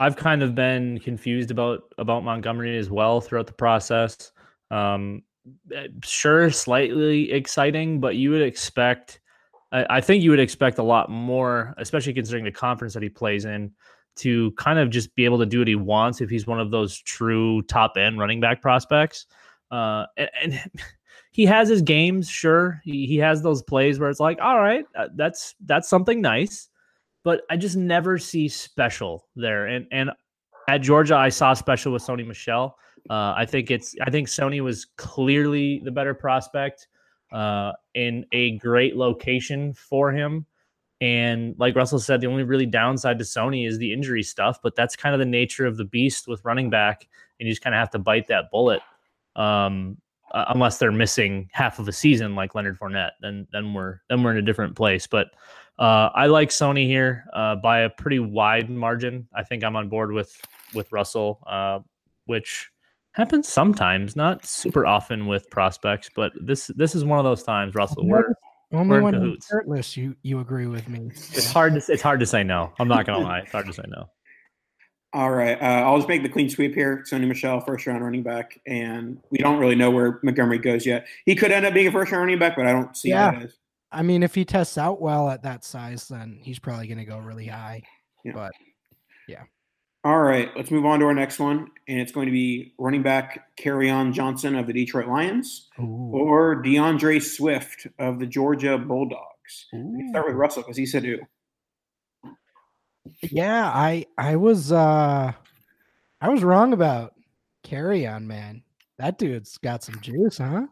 I've 0.00 0.16
kind 0.16 0.42
of 0.42 0.54
been 0.54 0.98
confused 0.98 1.50
about 1.50 1.82
about 1.98 2.24
Montgomery 2.24 2.76
as 2.78 2.90
well 2.90 3.20
throughout 3.20 3.46
the 3.46 3.52
process. 3.52 4.32
Um, 4.70 5.22
eh, 5.72 5.88
sure, 6.02 6.50
slightly 6.50 7.30
exciting, 7.30 8.00
but 8.00 8.16
you 8.16 8.30
would 8.30 8.42
expect 8.42 9.20
I, 9.72 10.00
think 10.00 10.22
you 10.22 10.30
would 10.30 10.40
expect 10.40 10.78
a 10.78 10.82
lot 10.82 11.10
more, 11.10 11.74
especially 11.78 12.12
considering 12.12 12.44
the 12.44 12.52
conference 12.52 12.92
that 12.94 13.02
he 13.02 13.08
plays 13.08 13.46
in, 13.46 13.72
to 14.16 14.50
kind 14.52 14.78
of 14.78 14.90
just 14.90 15.14
be 15.14 15.24
able 15.24 15.38
to 15.38 15.46
do 15.46 15.60
what 15.60 15.68
he 15.68 15.74
wants 15.74 16.20
if 16.20 16.28
he's 16.28 16.46
one 16.46 16.60
of 16.60 16.70
those 16.70 16.98
true 16.98 17.62
top 17.62 17.96
end 17.96 18.18
running 18.18 18.40
back 18.40 18.60
prospects. 18.60 19.26
Uh, 19.70 20.04
and, 20.16 20.30
and 20.42 20.60
he 21.32 21.46
has 21.46 21.68
his 21.68 21.80
games, 21.80 22.28
sure. 22.28 22.80
He, 22.84 23.06
he 23.06 23.16
has 23.18 23.42
those 23.42 23.62
plays 23.62 23.98
where 23.98 24.10
it's 24.10 24.20
like, 24.20 24.38
all 24.40 24.58
right, 24.58 24.84
uh, 24.94 25.08
that's 25.14 25.54
that's 25.64 25.88
something 25.88 26.20
nice, 26.20 26.68
but 27.24 27.42
I 27.50 27.56
just 27.56 27.76
never 27.76 28.18
see 28.18 28.48
special 28.48 29.26
there. 29.34 29.66
And 29.66 29.86
and 29.90 30.10
at 30.68 30.82
Georgia, 30.82 31.16
I 31.16 31.30
saw 31.30 31.54
special 31.54 31.92
with 31.92 32.02
Sony 32.02 32.26
Michel. 32.26 32.76
Uh, 33.08 33.34
I 33.36 33.46
think 33.46 33.70
it's 33.70 33.96
I 34.02 34.10
think 34.10 34.28
Sony 34.28 34.60
was 34.60 34.84
clearly 34.96 35.80
the 35.84 35.90
better 35.90 36.14
prospect 36.14 36.88
uh, 37.32 37.72
in 37.94 38.26
a 38.32 38.58
great 38.58 38.96
location 38.96 39.74
for 39.74 40.12
him. 40.12 40.46
And 41.00 41.56
like 41.58 41.74
Russell 41.74 41.98
said, 41.98 42.20
the 42.20 42.28
only 42.28 42.44
really 42.44 42.66
downside 42.66 43.18
to 43.18 43.24
Sony 43.24 43.66
is 43.66 43.78
the 43.78 43.92
injury 43.92 44.22
stuff, 44.22 44.60
but 44.62 44.76
that's 44.76 44.94
kind 44.94 45.14
of 45.14 45.18
the 45.18 45.24
nature 45.24 45.66
of 45.66 45.76
the 45.76 45.84
beast 45.84 46.28
with 46.28 46.44
running 46.44 46.70
back. 46.70 47.08
And 47.40 47.48
you 47.48 47.52
just 47.52 47.62
kind 47.62 47.74
of 47.74 47.80
have 47.80 47.90
to 47.90 47.98
bite 47.98 48.28
that 48.28 48.50
bullet. 48.52 48.80
Um, 49.34 49.96
uh, 50.32 50.46
unless 50.48 50.78
they're 50.78 50.92
missing 50.92 51.48
half 51.52 51.78
of 51.78 51.88
a 51.88 51.92
season 51.92 52.34
like 52.34 52.54
Leonard 52.54 52.78
Fournette, 52.78 53.12
then 53.20 53.46
then 53.52 53.74
we're 53.74 54.00
then 54.08 54.22
we're 54.22 54.30
in 54.30 54.38
a 54.38 54.42
different 54.42 54.74
place. 54.74 55.06
But 55.06 55.28
uh, 55.78 56.08
I 56.14 56.26
like 56.26 56.48
Sony 56.48 56.86
here 56.86 57.24
uh, 57.34 57.56
by 57.56 57.80
a 57.80 57.90
pretty 57.90 58.18
wide 58.18 58.70
margin. 58.70 59.28
I 59.34 59.42
think 59.42 59.62
I'm 59.62 59.76
on 59.76 59.88
board 59.88 60.12
with 60.12 60.34
with 60.74 60.90
Russell, 60.90 61.40
uh, 61.46 61.80
which 62.24 62.70
happens 63.12 63.48
sometimes, 63.48 64.16
not 64.16 64.44
super 64.44 64.86
often 64.86 65.26
with 65.26 65.48
prospects, 65.50 66.10
but 66.14 66.32
this 66.40 66.68
this 66.76 66.94
is 66.94 67.04
one 67.04 67.18
of 67.18 67.24
those 67.24 67.42
times, 67.42 67.74
Russell. 67.74 68.06
We're 68.06 68.34
only 68.72 68.96
we're 68.96 69.02
when 69.02 69.22
you're 69.22 69.36
shirtless, 69.48 69.96
you 69.96 70.16
you 70.22 70.40
agree 70.40 70.66
with 70.66 70.88
me. 70.88 71.10
It's 71.10 71.52
hard 71.52 71.74
to 71.74 71.92
it's 71.92 72.02
hard 72.02 72.20
to 72.20 72.26
say 72.26 72.42
no. 72.42 72.72
I'm 72.78 72.88
not 72.88 73.06
gonna 73.06 73.24
lie. 73.24 73.40
It's 73.40 73.52
hard 73.52 73.66
to 73.66 73.72
say 73.72 73.84
no. 73.88 74.08
All 75.14 75.30
right. 75.30 75.60
Uh, 75.60 75.82
I'll 75.84 75.98
just 75.98 76.08
make 76.08 76.22
the 76.22 76.28
clean 76.28 76.48
sweep 76.48 76.74
here. 76.74 77.04
Sony 77.10 77.28
Michel, 77.28 77.60
first 77.60 77.86
round 77.86 78.02
running 78.02 78.22
back. 78.22 78.58
And 78.66 79.18
we 79.30 79.38
don't 79.38 79.58
really 79.58 79.74
know 79.74 79.90
where 79.90 80.18
Montgomery 80.22 80.58
goes 80.58 80.86
yet. 80.86 81.06
He 81.26 81.34
could 81.34 81.52
end 81.52 81.66
up 81.66 81.74
being 81.74 81.86
a 81.86 81.92
first 81.92 82.12
round 82.12 82.22
running 82.22 82.38
back, 82.38 82.56
but 82.56 82.66
I 82.66 82.72
don't 82.72 82.96
see 82.96 83.10
yeah. 83.10 83.30
that 83.30 83.42
as. 83.42 83.58
I 83.90 84.00
mean, 84.00 84.22
if 84.22 84.34
he 84.34 84.46
tests 84.46 84.78
out 84.78 85.02
well 85.02 85.28
at 85.28 85.42
that 85.42 85.64
size, 85.64 86.08
then 86.08 86.38
he's 86.40 86.58
probably 86.58 86.86
going 86.86 86.98
to 86.98 87.04
go 87.04 87.18
really 87.18 87.46
high. 87.46 87.82
Yeah. 88.24 88.32
But 88.32 88.52
yeah. 89.28 89.42
All 90.04 90.20
right. 90.20 90.50
Let's 90.56 90.70
move 90.70 90.84
on 90.84 90.98
to 91.00 91.06
our 91.06 91.14
next 91.14 91.38
one. 91.38 91.70
And 91.86 92.00
it's 92.00 92.10
going 92.10 92.26
to 92.26 92.32
be 92.32 92.74
running 92.78 93.02
back 93.02 93.46
on 93.64 94.12
Johnson 94.12 94.56
of 94.56 94.66
the 94.66 94.72
Detroit 94.72 95.06
Lions 95.06 95.68
Ooh. 95.78 96.10
or 96.12 96.62
DeAndre 96.62 97.22
Swift 97.22 97.86
of 97.98 98.18
the 98.18 98.26
Georgia 98.26 98.78
Bulldogs. 98.78 99.66
Start 100.10 100.26
with 100.26 100.34
Russell 100.34 100.62
because 100.62 100.76
he 100.76 100.86
said 100.86 101.04
who. 101.04 101.18
Yeah, 103.22 103.66
I 103.66 104.06
I 104.16 104.36
was 104.36 104.72
uh 104.72 105.32
I 106.20 106.28
was 106.28 106.42
wrong 106.42 106.72
about 106.72 107.14
Kerryon, 107.64 108.24
man. 108.24 108.62
That 108.98 109.18
dude's 109.18 109.58
got 109.58 109.82
some 109.82 110.00
juice, 110.00 110.38
huh? 110.38 110.66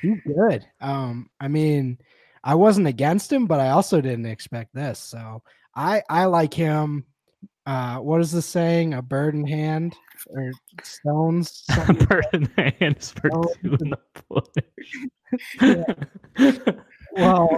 He's 0.00 0.18
good. 0.26 0.66
Um, 0.80 1.30
I 1.40 1.48
mean, 1.48 1.98
I 2.44 2.54
wasn't 2.54 2.86
against 2.86 3.32
him, 3.32 3.46
but 3.46 3.60
I 3.60 3.70
also 3.70 4.00
didn't 4.00 4.26
expect 4.26 4.74
this. 4.74 4.98
So 4.98 5.42
I 5.74 6.02
I 6.08 6.26
like 6.26 6.54
him. 6.54 7.04
Uh, 7.64 7.98
what 7.98 8.20
is 8.20 8.32
the 8.32 8.42
saying? 8.42 8.94
A 8.94 9.02
bird 9.02 9.34
in 9.34 9.46
hand 9.46 9.96
or 10.26 10.50
stones? 10.82 11.64
A 11.88 11.94
bird 11.94 12.26
in 12.32 12.46
hand 12.56 12.96
is 12.98 13.10
for 13.12 13.30
two 13.30 13.76
in 13.80 13.90
the 13.90 13.98
bush. 14.28 14.64
well, 17.16 17.48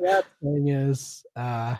that 0.00 0.24
thing 0.42 0.68
is, 0.68 1.24
uh, 1.36 1.76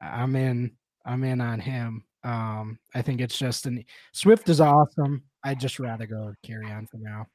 I'm 0.00 0.34
in. 0.36 0.72
I'm 1.04 1.22
in 1.22 1.40
on 1.40 1.60
him. 1.60 2.02
Um, 2.24 2.78
I 2.94 3.02
think 3.02 3.20
it's 3.20 3.38
just 3.38 3.66
an 3.66 3.84
Swift 4.12 4.48
is 4.48 4.60
awesome. 4.60 5.22
I'd 5.44 5.60
just 5.60 5.78
rather 5.78 6.06
go 6.06 6.34
Kerryon 6.44 6.88
for 6.88 6.98
now. 6.98 7.26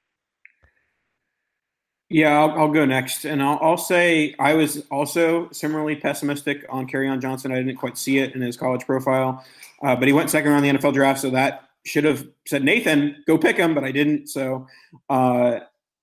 Yeah, 2.13 2.37
I'll, 2.41 2.51
I'll, 2.59 2.71
go 2.71 2.83
next, 2.83 3.23
and 3.23 3.41
I'll, 3.41 3.57
I'll, 3.61 3.77
say 3.77 4.35
I 4.37 4.53
was 4.53 4.83
also 4.91 5.49
similarly 5.51 5.95
pessimistic 5.95 6.65
on 6.69 6.85
Kerryon 6.85 7.21
Johnson. 7.21 7.53
I 7.53 7.55
didn't 7.55 7.77
quite 7.77 7.97
see 7.97 8.17
it 8.17 8.35
in 8.35 8.41
his 8.41 8.57
college 8.57 8.85
profile, 8.85 9.45
uh, 9.81 9.95
but 9.95 10.09
he 10.09 10.13
went 10.13 10.29
second 10.29 10.51
round 10.51 10.65
the 10.65 10.69
NFL 10.71 10.93
draft, 10.93 11.21
so 11.21 11.29
that 11.29 11.69
should 11.85 12.03
have 12.03 12.27
said 12.45 12.65
Nathan 12.65 13.23
go 13.25 13.37
pick 13.37 13.55
him, 13.55 13.73
but 13.73 13.85
I 13.85 13.93
didn't. 13.93 14.27
So, 14.27 14.67
uh, 15.09 15.59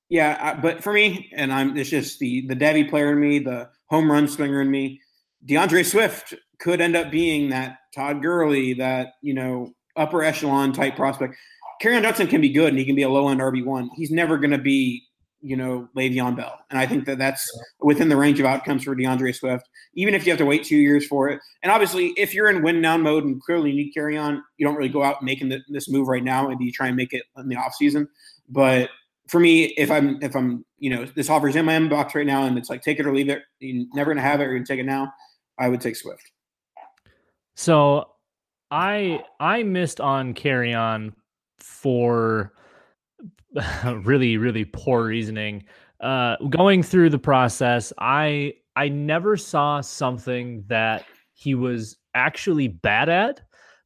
yeah, 0.09 0.39
I, 0.41 0.55
but 0.59 0.83
for 0.83 0.95
me, 0.95 1.31
and 1.37 1.53
I'm 1.53 1.77
it's 1.77 1.91
just 1.91 2.19
the 2.21 2.47
the 2.47 2.57
Devy 2.57 2.89
player 2.89 3.13
in 3.13 3.21
me, 3.21 3.39
the 3.41 3.69
home 3.91 4.11
run 4.11 4.29
swinger 4.29 4.63
in 4.63 4.71
me. 4.71 5.03
DeAndre 5.47 5.85
Swift 5.85 6.33
could 6.59 6.81
end 6.81 6.97
up 6.97 7.11
being 7.11 7.51
that 7.51 7.81
Todd 7.95 8.23
Gurley, 8.23 8.73
that 8.75 9.13
you 9.21 9.35
know 9.35 9.75
upper 9.95 10.25
echelon 10.25 10.73
type 10.73 10.97
prospect. 10.97 11.37
Kerryon 11.83 12.03
Johnson 12.03 12.29
can 12.29 12.41
be 12.41 12.49
good 12.49 12.71
and 12.71 12.79
he 12.79 12.87
can 12.87 12.97
be 12.97 13.03
a 13.03 13.11
low 13.11 13.29
end 13.29 13.41
RB 13.41 13.63
one. 13.63 13.91
He's 13.95 14.11
never 14.11 14.39
going 14.39 14.53
to 14.53 14.59
be 14.59 15.05
you 15.41 15.57
know 15.57 15.89
Le'Veon 15.97 16.37
Bell, 16.37 16.59
and 16.71 16.79
I 16.79 16.87
think 16.87 17.05
that 17.07 17.19
that's 17.19 17.49
within 17.81 18.09
the 18.09 18.17
range 18.17 18.41
of 18.41 18.47
outcomes 18.47 18.85
for 18.85 18.95
DeAndre 18.95 19.35
Swift. 19.35 19.69
Even 19.95 20.15
if 20.15 20.27
you 20.27 20.33
have 20.33 20.39
to 20.39 20.47
wait 20.47 20.65
two 20.65 20.77
years 20.77 21.07
for 21.07 21.29
it, 21.29 21.41
and 21.63 21.71
obviously 21.73 22.09
if 22.17 22.35
you're 22.35 22.51
in 22.51 22.63
win 22.63 22.81
now 22.81 22.97
mode 22.97 23.25
and 23.25 23.41
clearly 23.43 23.73
need 23.73 23.93
on, 24.17 24.43
you 24.57 24.67
don't 24.67 24.77
really 24.77 24.89
go 24.89 25.03
out 25.03 25.23
making 25.23 25.49
the, 25.49 25.61
this 25.69 25.89
move 25.89 26.09
right 26.09 26.25
now. 26.25 26.49
Maybe 26.49 26.65
you 26.65 26.73
try 26.73 26.89
and 26.89 26.97
make 26.97 27.13
it 27.13 27.25
in 27.37 27.49
the 27.49 27.57
off 27.57 27.75
season. 27.75 28.09
But 28.49 28.91
for 29.29 29.39
me, 29.41 29.65
if 29.77 29.91
I'm 29.91 30.21
if 30.23 30.35
I'm 30.35 30.65
you 30.79 30.91
know 30.91 31.05
this 31.05 31.31
offer's 31.31 31.57
in 31.57 31.65
my 31.65 31.75
inbox 31.75 32.15
right 32.15 32.27
now 32.27 32.45
and 32.45 32.59
it's 32.59 32.71
like 32.71 32.83
take 32.83 32.99
it 32.99 33.07
or 33.07 33.15
leave 33.15 33.29
it, 33.29 33.43
you're 33.61 33.87
never 33.95 34.13
gonna 34.13 34.27
have 34.27 34.41
it. 34.41 34.45
You're 34.45 34.55
gonna 34.55 34.67
take 34.67 34.81
it 34.81 34.87
now. 34.87 35.13
I 35.59 35.69
would 35.69 35.81
take 35.81 35.97
Swift. 35.97 36.31
So 37.55 38.11
I 38.71 39.23
I 39.41 39.63
missed 39.63 40.01
on 40.01 40.35
Kerryon 40.35 41.13
for 41.59 42.53
really 43.85 44.37
really 44.37 44.65
poor 44.65 45.07
reasoning. 45.07 45.65
Uh, 46.01 46.37
going 46.51 46.83
through 46.83 47.11
the 47.11 47.19
process, 47.19 47.93
I 47.99 48.55
I 48.77 48.89
never 48.89 49.37
saw 49.37 49.81
something 49.81 50.65
that 50.69 51.05
he 51.33 51.55
was 51.55 51.97
actually 52.15 52.69
bad 52.69 53.09
at. 53.09 53.41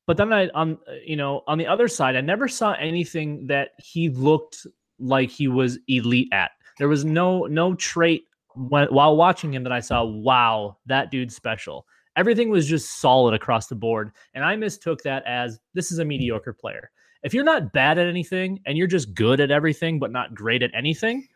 But 0.07 0.17
then 0.17 0.33
I 0.33 0.49
on 0.49 0.79
you 1.05 1.17
know 1.17 1.43
on 1.47 1.59
the 1.59 1.67
other 1.67 1.89
side, 1.89 2.17
I 2.17 2.21
never 2.21 2.49
saw 2.49 2.73
anything 2.73 3.47
that 3.47 3.71
he 3.79 4.09
looked 4.09 4.67
like 4.99 5.31
he 5.31 5.49
was 5.49 5.79
elite 5.89 6.29
at. 6.33 6.51
There 6.79 6.89
was 6.89 7.05
no 7.05 7.47
no 7.47 7.75
trait 7.75 8.25
when, 8.55 8.89
while 8.89 9.17
watching 9.17 9.55
him 9.55 9.63
that 9.63 9.73
I 9.73 9.81
saw. 9.81 10.05
Wow, 10.05 10.79
that 10.87 11.11
dude's 11.11 11.37
special. 11.37 11.87
Everything 12.17 12.51
was 12.51 12.67
just 12.67 13.01
solid 13.01 13.33
across 13.33 13.69
the 13.69 13.75
board. 13.75 14.13
And 14.35 14.45
I 14.45 14.55
mistook 14.57 15.03
that 15.03 15.23
as 15.27 15.59
this 15.73 15.91
is 15.91 15.99
a 15.99 16.05
mediocre 16.05 16.53
player. 16.53 16.91
If 17.23 17.35
you're 17.35 17.45
not 17.45 17.73
bad 17.73 17.99
at 17.99 18.09
anything 18.09 18.61
and 18.66 18.77
you're 18.77 18.87
just 18.87 19.14
good 19.14 19.41
at 19.41 19.51
everything, 19.51 19.99
but 19.99 20.11
not 20.11 20.35
great 20.35 20.62
at 20.62 20.70
anything, 20.75 21.29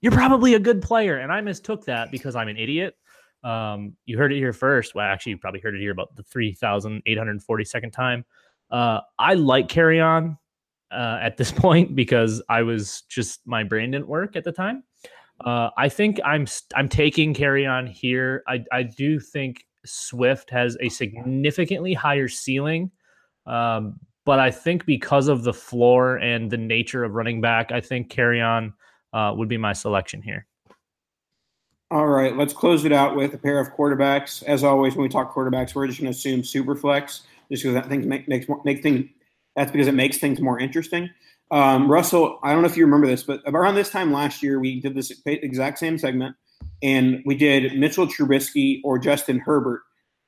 you're 0.00 0.12
probably 0.12 0.54
a 0.54 0.60
good 0.60 0.80
player. 0.80 1.18
And 1.18 1.32
I 1.32 1.40
mistook 1.40 1.84
that 1.86 2.10
because 2.10 2.36
I'm 2.36 2.48
an 2.48 2.56
idiot. 2.56 2.96
Um, 3.42 3.96
you 4.06 4.18
heard 4.18 4.32
it 4.32 4.36
here 4.36 4.52
first. 4.52 4.94
Well, 4.94 5.04
actually, 5.04 5.30
you 5.30 5.38
probably 5.38 5.60
heard 5.60 5.74
it 5.74 5.80
here 5.80 5.92
about 5.92 6.14
the 6.16 6.22
3,842nd 6.22 7.92
time. 7.92 8.24
Uh, 8.70 9.00
I 9.18 9.34
like 9.34 9.68
Kerryon 9.68 10.36
uh, 10.90 11.18
at 11.20 11.36
this 11.36 11.52
point 11.56 11.94
because 11.94 12.42
I 12.48 12.62
was 12.62 13.02
just 13.08 13.40
my 13.46 13.64
brain 13.64 13.90
didn't 13.90 14.08
work 14.08 14.36
at 14.36 14.44
the 14.44 14.52
time. 14.52 14.84
Uh, 15.44 15.70
I 15.76 15.88
think 15.88 16.18
I'm 16.24 16.46
I'm 16.74 16.88
taking 16.88 17.32
Kerryon 17.32 17.88
here. 17.88 18.42
I 18.48 18.64
I 18.72 18.82
do 18.82 19.20
think 19.20 19.64
Swift 19.84 20.50
has 20.50 20.76
a 20.80 20.88
significantly 20.88 21.94
higher 21.94 22.26
ceiling. 22.26 22.90
Um, 23.46 24.00
but 24.28 24.38
I 24.38 24.50
think 24.50 24.84
because 24.84 25.26
of 25.26 25.42
the 25.42 25.54
floor 25.54 26.16
and 26.16 26.50
the 26.50 26.58
nature 26.58 27.02
of 27.02 27.14
running 27.14 27.40
back, 27.40 27.72
I 27.72 27.80
think 27.80 28.12
Kerryon 28.12 28.74
uh, 29.14 29.32
would 29.34 29.48
be 29.48 29.56
my 29.56 29.72
selection 29.72 30.20
here. 30.20 30.46
All 31.90 32.08
right, 32.08 32.36
let's 32.36 32.52
close 32.52 32.84
it 32.84 32.92
out 32.92 33.16
with 33.16 33.32
a 33.32 33.38
pair 33.38 33.58
of 33.58 33.72
quarterbacks. 33.72 34.42
As 34.42 34.64
always, 34.64 34.94
when 34.94 35.04
we 35.04 35.08
talk 35.08 35.34
quarterbacks, 35.34 35.74
we're 35.74 35.86
just 35.86 35.98
going 35.98 36.12
to 36.12 36.18
assume 36.18 36.44
super 36.44 36.76
flex, 36.76 37.22
just 37.50 37.62
because 37.62 37.72
that 37.72 37.88
things 37.88 38.04
make, 38.04 38.28
makes 38.28 38.44
make 38.66 38.82
things. 38.82 39.08
That's 39.56 39.72
because 39.72 39.88
it 39.88 39.94
makes 39.94 40.18
things 40.18 40.42
more 40.42 40.58
interesting. 40.58 41.08
Um, 41.50 41.90
Russell, 41.90 42.38
I 42.42 42.52
don't 42.52 42.60
know 42.60 42.68
if 42.68 42.76
you 42.76 42.84
remember 42.84 43.06
this, 43.06 43.22
but 43.22 43.40
around 43.46 43.76
this 43.76 43.88
time 43.88 44.12
last 44.12 44.42
year, 44.42 44.60
we 44.60 44.78
did 44.78 44.94
this 44.94 45.10
exact 45.24 45.78
same 45.78 45.96
segment 45.96 46.36
and 46.82 47.22
we 47.24 47.34
did 47.34 47.78
Mitchell 47.78 48.06
Trubisky 48.06 48.82
or 48.84 48.98
Justin 48.98 49.38
Herbert, 49.38 49.80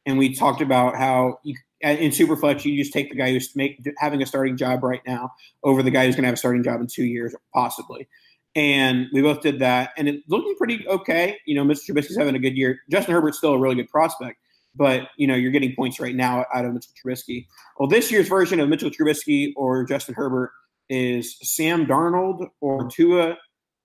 and 0.07 0.16
we 0.16 0.34
talked 0.34 0.62
about 0.62 0.96
how 0.96 1.38
you, 1.44 1.55
in 1.83 2.11
Superflex 2.11 2.64
you 2.64 2.76
just 2.76 2.93
take 2.93 3.11
the 3.11 3.16
guy 3.16 3.31
who's 3.31 3.55
make, 3.57 3.83
having 3.99 4.22
a 4.22 4.26
starting 4.26 4.57
job 4.57 4.83
right 4.83 5.01
now 5.07 5.33
over 5.64 5.83
the 5.83 5.91
guy 5.91 6.07
who's 6.07 6.14
going 6.14 6.24
to 6.24 6.28
have 6.28 6.35
a 6.35 6.39
starting 6.39 6.62
job 6.62 6.81
in 6.81 6.87
two 6.87 7.05
years, 7.05 7.35
possibly. 7.55 8.09
And 8.55 9.07
we 9.12 9.22
both 9.22 9.43
did 9.43 9.61
that, 9.61 9.91
and 9.97 10.09
it's 10.09 10.28
looking 10.28 10.57
pretty 10.57 10.87
okay. 10.89 11.39
You 11.47 11.55
know, 11.55 11.64
Mr. 11.64 11.91
Trubisky's 11.91 12.16
having 12.16 12.35
a 12.35 12.41
good 12.41 12.57
year. 12.57 12.81
Justin 12.91 13.14
Herbert's 13.14 13.39
still 13.39 13.53
a 13.53 13.59
really 13.59 13.76
good 13.76 13.89
prospect, 13.89 14.39
but 14.74 15.09
you 15.16 15.26
know 15.26 15.37
you're 15.37 15.53
getting 15.53 15.74
points 15.76 16.01
right 16.01 16.16
now 16.16 16.45
out 16.53 16.64
of 16.64 16.72
Mitchell 16.72 16.93
Trubisky. 17.03 17.47
Well, 17.78 17.89
this 17.89 18.11
year's 18.11 18.28
version 18.28 18.59
of 18.59 18.68
Mitchell 18.68 18.91
Trubisky 18.91 19.53
or 19.57 19.85
Justin 19.85 20.14
Herbert 20.14 20.51
is 20.89 21.39
Sam 21.43 21.87
Darnold 21.87 22.49
or 22.61 22.91
Tua 22.91 23.37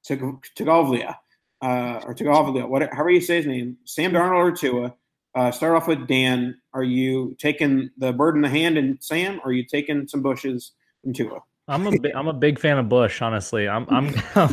Tagovailoa 0.07 1.15
uh, 1.61 2.01
or 2.03 2.13
Tagovailoa, 2.13 2.67
whatever, 2.67 2.93
however 2.93 3.11
you 3.11 3.21
say 3.21 3.37
his 3.37 3.45
name, 3.45 3.77
Sam 3.85 4.11
Darnold 4.11 4.35
or 4.35 4.51
Tua. 4.51 4.95
Uh, 5.35 5.51
start 5.51 5.75
off 5.75 5.87
with 5.87 6.07
Dan. 6.07 6.57
Are 6.73 6.83
you 6.83 7.35
taking 7.39 7.89
the 7.97 8.13
bird 8.13 8.35
in 8.35 8.41
the 8.41 8.49
hand 8.49 8.77
and 8.77 8.97
Sam, 9.01 9.39
or 9.43 9.49
are 9.49 9.53
you 9.53 9.65
taking 9.65 10.07
some 10.07 10.21
bushes 10.21 10.71
from 11.03 11.13
Tua? 11.13 11.39
I'm 11.67 11.87
a 11.87 11.99
big, 11.99 12.13
I'm 12.15 12.27
a 12.27 12.33
big 12.33 12.59
fan 12.59 12.77
of 12.77 12.87
Bush, 12.87 13.21
honestly. 13.21 13.67
I'm 13.67 13.87
I'm, 13.89 14.07
uh, 14.35 14.51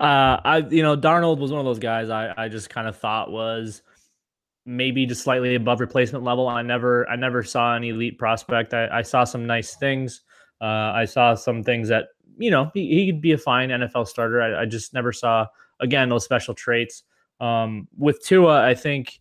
I 0.00 0.64
you 0.70 0.82
know 0.82 0.96
Darnold 0.96 1.38
was 1.38 1.50
one 1.50 1.60
of 1.60 1.66
those 1.66 1.80
guys 1.80 2.08
I 2.08 2.32
I 2.36 2.48
just 2.48 2.70
kind 2.70 2.86
of 2.86 2.96
thought 2.96 3.30
was 3.32 3.82
maybe 4.64 5.06
just 5.06 5.22
slightly 5.22 5.54
above 5.56 5.80
replacement 5.80 6.24
level. 6.24 6.48
I 6.48 6.62
never 6.62 7.08
I 7.08 7.16
never 7.16 7.42
saw 7.42 7.74
an 7.74 7.84
elite 7.84 8.18
prospect. 8.18 8.72
I, 8.74 8.88
I 8.98 9.02
saw 9.02 9.24
some 9.24 9.46
nice 9.46 9.74
things. 9.74 10.22
Uh, 10.60 10.92
I 10.94 11.04
saw 11.04 11.34
some 11.34 11.62
things 11.62 11.88
that 11.88 12.06
you 12.38 12.50
know, 12.50 12.70
he, 12.74 12.88
he 12.88 13.12
could 13.12 13.20
be 13.20 13.32
a 13.32 13.38
fine 13.38 13.68
NFL 13.68 14.08
starter. 14.08 14.40
I, 14.42 14.62
I, 14.62 14.66
just 14.66 14.94
never 14.94 15.12
saw 15.12 15.46
again 15.80 16.08
those 16.08 16.24
special 16.24 16.54
traits. 16.54 17.04
Um, 17.40 17.88
with 17.96 18.24
Tua, 18.24 18.64
I 18.64 18.74
think 18.74 19.18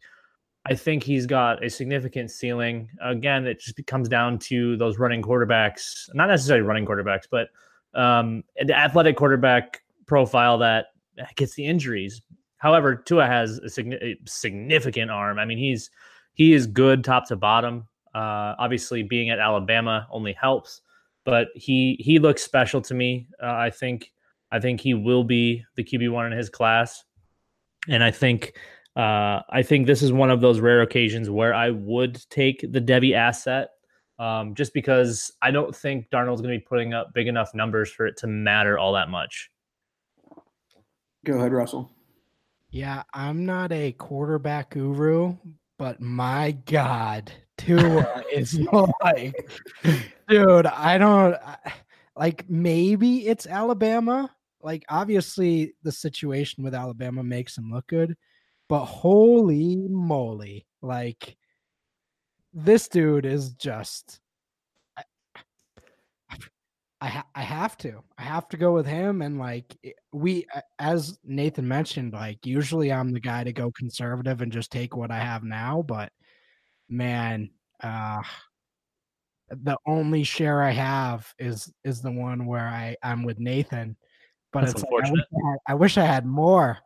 I 0.66 0.76
think 0.76 1.04
he's 1.04 1.26
got 1.26 1.64
a 1.64 1.70
significant 1.70 2.32
ceiling. 2.32 2.90
Again, 3.02 3.46
it 3.46 3.60
just 3.60 3.86
comes 3.86 4.08
down 4.08 4.40
to 4.40 4.78
those 4.78 4.98
running 4.98 5.22
quarterbacks, 5.22 6.10
not 6.14 6.28
necessarily 6.28 6.66
running 6.66 6.86
quarterbacks, 6.86 7.26
but 7.30 7.50
um, 7.94 8.44
the 8.66 8.78
athletic 8.78 9.18
quarterback 9.18 9.82
profile 10.06 10.58
that 10.60 10.88
gets 11.36 11.56
the 11.56 11.66
injuries. 11.66 12.22
However, 12.58 12.96
Tua 12.96 13.28
has 13.28 13.60
a, 13.60 14.16
significant 14.26 15.12
arm. 15.12 15.38
I 15.38 15.46
mean, 15.46 15.58
he's 15.58 15.90
he 16.34 16.54
is 16.54 16.66
good 16.66 17.04
top 17.04 17.28
to 17.28 17.36
bottom. 17.36 17.88
Uh, 18.16 18.56
obviously, 18.58 19.04
being 19.04 19.30
at 19.30 19.40
Alabama 19.40 20.08
only 20.12 20.34
helps 20.34 20.82
but 21.26 21.50
he 21.56 21.98
he 22.00 22.20
looks 22.20 22.42
special 22.42 22.82
to 22.82 22.94
me. 22.94 23.28
Uh, 23.42 23.52
I 23.52 23.70
think 23.70 24.12
I 24.52 24.60
think 24.60 24.82
he 24.82 24.94
will 24.94 25.24
be 25.24 25.64
the 25.76 25.84
QB 25.84 26.12
one 26.12 26.32
in 26.32 26.38
his 26.38 26.50
class, 26.50 27.04
and 27.90 28.04
I 28.04 28.12
think 28.12 28.54
uh, 28.96 29.42
I 29.50 29.64
think 29.64 29.88
this 29.88 30.02
is 30.02 30.14
one 30.14 30.30
of 30.30 30.42
those 30.42 30.60
rare 30.60 30.82
occasions 30.82 31.30
where 31.30 31.54
I 31.54 31.72
would 31.72 32.22
take 32.30 32.62
the 32.62 32.82
Devy 32.82 33.16
asset 33.16 33.70
um, 34.20 34.54
just 34.54 34.74
because 34.74 35.32
I 35.42 35.52
don't 35.52 35.76
think 35.76 36.10
Darnold's 36.10 36.42
going 36.42 36.54
to 36.54 36.60
be 36.60 36.66
putting 36.68 36.94
up 36.94 37.14
big 37.14 37.28
enough 37.28 37.56
numbers 37.56 37.92
for 37.92 38.06
it 38.06 38.18
to 38.18 38.28
matter 38.28 38.78
all 38.78 38.94
that 38.94 39.10
much. 39.10 39.50
Go 41.26 41.38
ahead, 41.38 41.54
Russell. 41.54 41.90
Yeah, 42.70 43.04
I'm 43.14 43.46
not 43.46 43.72
a 43.72 43.92
quarterback 43.94 44.72
guru, 44.72 45.36
but 45.78 46.02
my 46.02 46.52
God, 46.66 47.32
Tua 47.58 48.24
is 48.34 48.60
like, 49.02 49.34
dude, 50.28 50.66
I 50.66 50.98
don't 50.98 51.36
like. 52.16 52.50
Maybe 52.50 53.28
it's 53.28 53.48
Alabama. 53.48 54.30
Like, 54.64 54.84
obviously, 54.90 55.74
the 55.84 55.92
situation 55.92 56.64
with 56.64 56.74
Alabama 56.74 57.24
makes 57.24 57.58
him 57.58 57.70
look 57.72 57.86
good, 57.88 58.16
but 58.70 58.86
holy 58.86 59.76
moly, 59.90 60.66
like, 60.82 61.38
this 62.54 62.88
dude 62.88 63.26
is 63.26 63.54
just. 63.54 64.20
I, 64.98 65.04
I, 67.02 67.24
I 67.36 67.42
have 67.42 67.78
to. 67.80 68.02
I 68.18 68.22
have 68.22 68.48
to 68.50 68.58
go 68.58 68.72
with 68.74 68.86
him. 68.86 69.22
And 69.22 69.38
like 69.38 69.76
we, 70.14 70.48
as 70.80 71.20
Nathan 71.26 71.68
mentioned, 71.68 72.14
like 72.14 72.46
usually 72.46 72.94
I'm 72.94 73.12
the 73.12 73.20
guy 73.20 73.44
to 73.44 73.52
go 73.52 73.72
conservative 73.72 74.42
and 74.42 74.52
just 74.52 74.72
take 74.72 74.96
what 74.96 75.12
I 75.12 75.20
have 75.20 75.44
now. 75.44 75.84
But 75.86 76.12
man, 76.88 77.50
uh, 77.82 78.22
the 79.50 79.78
only 79.86 80.24
share 80.24 80.64
I 80.64 80.72
have 80.72 81.28
is 81.38 81.72
is 81.84 82.02
the 82.02 82.12
one 82.12 82.46
where 82.46 82.68
I 82.68 82.96
I'm 83.04 83.24
with 83.24 83.40
Nathan. 83.40 83.98
But 84.54 84.62
That's 84.62 84.74
it's 84.74 84.84
like, 84.84 84.92
I, 84.92 84.96
wish 84.96 85.10
unfortunate. 85.10 85.28
I, 85.34 85.50
had, 85.50 85.58
I 85.68 85.74
wish 85.74 85.98
I 85.98 86.06
had 86.06 86.26
more. 86.26 86.78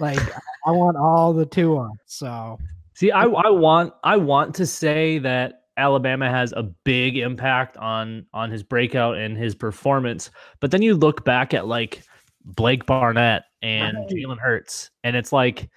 Like 0.00 0.18
I 0.66 0.70
want 0.70 0.96
all 0.96 1.32
the 1.32 1.46
Tua. 1.46 1.90
So 2.06 2.58
See, 2.94 3.10
I, 3.10 3.24
I 3.24 3.48
want 3.50 3.94
I 4.04 4.16
want 4.16 4.54
to 4.56 4.66
say 4.66 5.18
that 5.20 5.62
Alabama 5.76 6.28
has 6.28 6.52
a 6.56 6.62
big 6.62 7.16
impact 7.16 7.76
on 7.78 8.26
on 8.34 8.50
his 8.50 8.62
breakout 8.62 9.16
and 9.16 9.36
his 9.36 9.54
performance, 9.54 10.30
but 10.60 10.70
then 10.70 10.82
you 10.82 10.94
look 10.94 11.24
back 11.24 11.54
at 11.54 11.66
like 11.66 12.02
Blake 12.44 12.84
Barnett 12.86 13.44
and 13.62 13.96
Right. 13.96 14.08
Jalen 14.08 14.38
Hurts, 14.38 14.90
and 15.04 15.16
it's 15.16 15.32
like, 15.32 15.70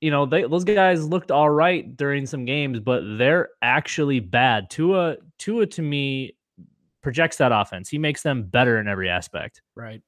you 0.00 0.10
know, 0.10 0.26
they 0.26 0.42
those 0.42 0.64
guys 0.64 1.06
looked 1.06 1.30
all 1.30 1.48
right 1.50 1.96
during 1.96 2.26
some 2.26 2.44
games, 2.44 2.80
but 2.80 3.02
they're 3.16 3.48
actually 3.62 4.20
bad. 4.20 4.68
Tua 4.68 5.16
Tua 5.38 5.66
to 5.66 5.82
me 5.82 6.36
projects 7.02 7.36
that 7.38 7.52
offense. 7.52 7.88
He 7.88 7.98
makes 7.98 8.22
them 8.22 8.42
better 8.44 8.78
in 8.78 8.88
every 8.88 9.08
aspect. 9.08 9.62
right. 9.76 10.02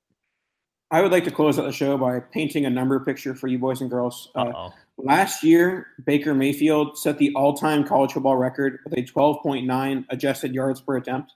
I 0.91 1.03
would 1.03 1.11
like 1.11 1.25
to 1.25 1.31
close 1.31 1.59
out 1.59 1.65
the 1.65 1.73
show 1.73 1.99
by 1.99 2.21
painting 2.21 2.65
a 2.65 2.71
number 2.71 2.99
picture 3.01 3.35
for 3.35 3.49
you 3.49 3.59
boys 3.59 3.81
and 3.81 3.91
girls. 3.91 4.31
Uh, 4.35 4.71
Last 4.99 5.43
year, 5.43 5.89
Baker 6.05 6.33
Mayfield 6.35 6.97
set 6.97 7.19
the 7.19 7.33
all-time 7.35 7.85
college 7.85 8.13
football 8.13 8.37
record 8.37 8.79
with 8.85 8.95
a 8.95 9.03
12.9 9.03 10.05
adjusted 10.09 10.55
yards 10.55 10.81
per 10.81 10.97
attempt. 10.97 11.33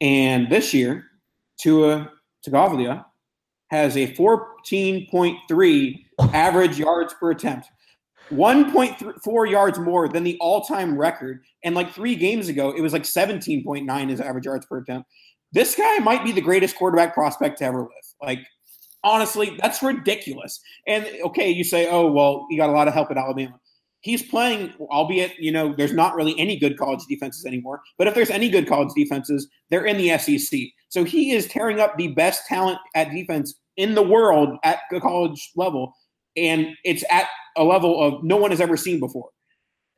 And 0.00 0.48
this 0.50 0.72
year, 0.72 1.06
Tua 1.58 2.12
Tagovailoa 2.46 3.04
has 3.70 3.96
a 3.96 4.12
14.3 4.14 6.04
average 6.32 6.78
yards 6.78 7.14
per 7.14 7.32
attempt. 7.32 7.68
1.4 8.30 9.50
yards 9.50 9.78
more 9.80 10.06
than 10.06 10.22
the 10.22 10.38
all-time 10.40 10.96
record. 10.96 11.42
And 11.64 11.74
like 11.74 11.92
3 11.92 12.14
games 12.14 12.48
ago, 12.48 12.70
it 12.70 12.80
was 12.80 12.92
like 12.92 13.02
17.9 13.02 14.08
his 14.08 14.20
average 14.20 14.46
yards 14.46 14.66
per 14.66 14.78
attempt. 14.78 15.10
This 15.52 15.74
guy 15.74 15.98
might 15.98 16.24
be 16.24 16.32
the 16.32 16.40
greatest 16.40 16.76
quarterback 16.76 17.14
prospect 17.14 17.58
to 17.58 17.64
ever 17.64 17.80
live. 17.80 17.88
Like 18.22 18.40
honestly, 19.02 19.56
that's 19.60 19.82
ridiculous. 19.82 20.60
And 20.86 21.06
okay, 21.24 21.50
you 21.50 21.64
say, 21.64 21.88
oh, 21.90 22.10
well, 22.10 22.46
you 22.50 22.56
got 22.56 22.70
a 22.70 22.72
lot 22.72 22.88
of 22.88 22.94
help 22.94 23.10
at 23.10 23.16
Alabama. 23.16 23.58
He's 24.02 24.22
playing, 24.22 24.72
albeit, 24.80 25.38
you 25.38 25.52
know, 25.52 25.74
there's 25.76 25.92
not 25.92 26.14
really 26.14 26.38
any 26.38 26.58
good 26.58 26.78
college 26.78 27.04
defenses 27.06 27.44
anymore. 27.44 27.82
But 27.98 28.06
if 28.06 28.14
there's 28.14 28.30
any 28.30 28.48
good 28.48 28.66
college 28.66 28.88
defenses, 28.96 29.46
they're 29.68 29.84
in 29.84 29.98
the 29.98 30.16
SEC. 30.16 30.58
So 30.88 31.04
he 31.04 31.32
is 31.32 31.46
tearing 31.46 31.80
up 31.80 31.96
the 31.96 32.08
best 32.08 32.46
talent 32.46 32.78
at 32.94 33.10
defense 33.10 33.54
in 33.76 33.94
the 33.94 34.02
world 34.02 34.56
at 34.64 34.80
the 34.90 35.00
college 35.00 35.50
level. 35.54 35.92
And 36.34 36.68
it's 36.84 37.04
at 37.10 37.26
a 37.56 37.64
level 37.64 38.02
of 38.02 38.24
no 38.24 38.38
one 38.38 38.52
has 38.52 38.60
ever 38.60 38.76
seen 38.76 39.00
before. 39.00 39.28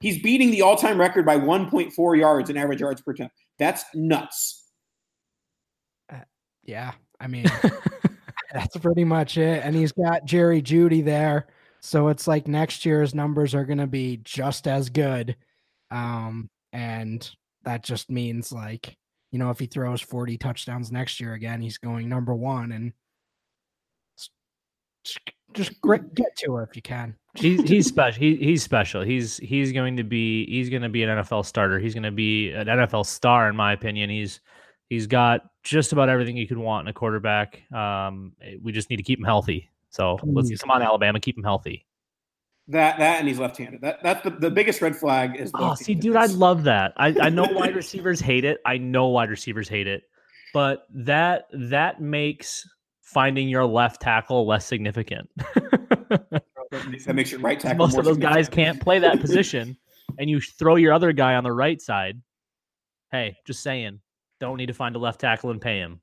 He's 0.00 0.20
beating 0.20 0.50
the 0.50 0.62
all 0.62 0.74
time 0.74 0.98
record 0.98 1.24
by 1.24 1.38
1.4 1.38 2.18
yards 2.18 2.50
in 2.50 2.56
average 2.56 2.80
yards 2.80 3.00
per 3.02 3.12
attempt. 3.12 3.36
That's 3.60 3.84
nuts. 3.94 4.61
Yeah. 6.64 6.92
I 7.20 7.26
mean, 7.28 7.46
that's 8.52 8.76
pretty 8.78 9.04
much 9.04 9.38
it. 9.38 9.64
And 9.64 9.74
he's 9.74 9.92
got 9.92 10.24
Jerry 10.24 10.62
Jeudy 10.62 11.04
there. 11.04 11.46
So 11.80 12.08
it's 12.08 12.28
like 12.28 12.46
next 12.46 12.84
year's 12.84 13.14
numbers 13.14 13.54
are 13.54 13.64
going 13.64 13.78
to 13.78 13.86
be 13.86 14.20
just 14.22 14.68
as 14.68 14.88
good. 14.88 15.36
Um, 15.90 16.48
and 16.72 17.28
that 17.64 17.84
just 17.84 18.10
means 18.10 18.52
like, 18.52 18.96
you 19.30 19.38
know, 19.38 19.50
if 19.50 19.58
he 19.58 19.66
throws 19.66 20.00
40 20.00 20.38
touchdowns 20.38 20.92
next 20.92 21.20
year 21.20 21.34
again, 21.34 21.60
he's 21.60 21.78
going 21.78 22.08
number 22.08 22.34
one 22.34 22.72
and 22.72 22.92
just, 25.04 25.72
get 26.14 26.36
to 26.38 26.54
her 26.54 26.62
if 26.62 26.76
you 26.76 26.82
can. 26.82 27.16
he's 27.34 27.62
he's 27.68 27.86
special. 27.86 28.20
He, 28.20 28.36
he's 28.36 28.62
special. 28.62 29.02
He's 29.02 29.38
he's 29.38 29.72
going 29.72 29.96
to 29.96 30.04
be 30.04 30.46
he's 30.46 30.70
going 30.70 30.82
to 30.82 30.88
be 30.88 31.02
an 31.02 31.10
NFL 31.10 31.44
starter. 31.44 31.78
He's 31.78 31.94
going 31.94 32.04
to 32.04 32.12
be 32.12 32.52
an 32.52 32.68
NFL 32.68 33.06
star, 33.06 33.48
in 33.48 33.56
my 33.56 33.72
opinion. 33.72 34.08
He's 34.08 34.40
he's 34.88 35.06
got 35.06 35.42
just 35.62 35.92
about 35.92 36.08
everything 36.08 36.36
you 36.36 36.46
could 36.46 36.58
want 36.58 36.86
in 36.86 36.90
a 36.90 36.92
quarterback. 36.92 37.62
Um, 37.72 38.32
we 38.60 38.72
just 38.72 38.90
need 38.90 38.96
to 38.96 39.02
keep 39.02 39.18
him 39.18 39.24
healthy. 39.24 39.70
So 39.90 40.18
let's 40.24 40.48
Please. 40.48 40.60
come 40.60 40.70
on, 40.70 40.82
Alabama, 40.82 41.20
keep 41.20 41.36
him 41.36 41.44
healthy. 41.44 41.86
That 42.68 42.98
that 42.98 43.18
and 43.18 43.28
he's 43.28 43.40
left-handed. 43.40 43.80
That 43.80 44.02
that's 44.02 44.22
the, 44.22 44.30
the 44.30 44.50
biggest 44.50 44.80
red 44.80 44.96
flag 44.96 45.36
is. 45.36 45.50
the 45.50 45.58
Oh, 45.58 45.74
see, 45.74 45.94
dude, 45.94 46.16
I 46.16 46.26
love 46.26 46.64
that. 46.64 46.92
I, 46.96 47.14
I 47.20 47.28
know 47.28 47.42
wide 47.50 47.74
receivers 47.74 48.20
hate 48.20 48.44
it. 48.44 48.60
I 48.64 48.78
know 48.78 49.08
wide 49.08 49.30
receivers 49.30 49.68
hate 49.68 49.88
it, 49.88 50.04
but 50.54 50.86
that 50.90 51.46
that 51.52 52.00
makes 52.00 52.66
finding 53.02 53.48
your 53.48 53.66
left 53.66 54.00
tackle 54.00 54.46
less 54.46 54.64
significant. 54.64 55.28
that 55.36 57.14
makes 57.14 57.32
your 57.32 57.40
right 57.40 57.58
tackle. 57.60 57.78
Most 57.78 57.92
more 57.92 58.00
of 58.00 58.06
those 58.06 58.16
guys 58.16 58.48
can't 58.48 58.80
play 58.80 59.00
that 59.00 59.20
position, 59.20 59.76
and 60.18 60.30
you 60.30 60.40
throw 60.40 60.76
your 60.76 60.92
other 60.92 61.12
guy 61.12 61.34
on 61.34 61.44
the 61.44 61.52
right 61.52 61.80
side. 61.80 62.22
Hey, 63.10 63.36
just 63.44 63.62
saying, 63.62 64.00
don't 64.42 64.56
need 64.56 64.66
to 64.66 64.74
find 64.74 64.96
a 64.96 64.98
left 64.98 65.20
tackle 65.20 65.50
and 65.50 65.60
pay 65.60 65.78
him. 65.78 66.00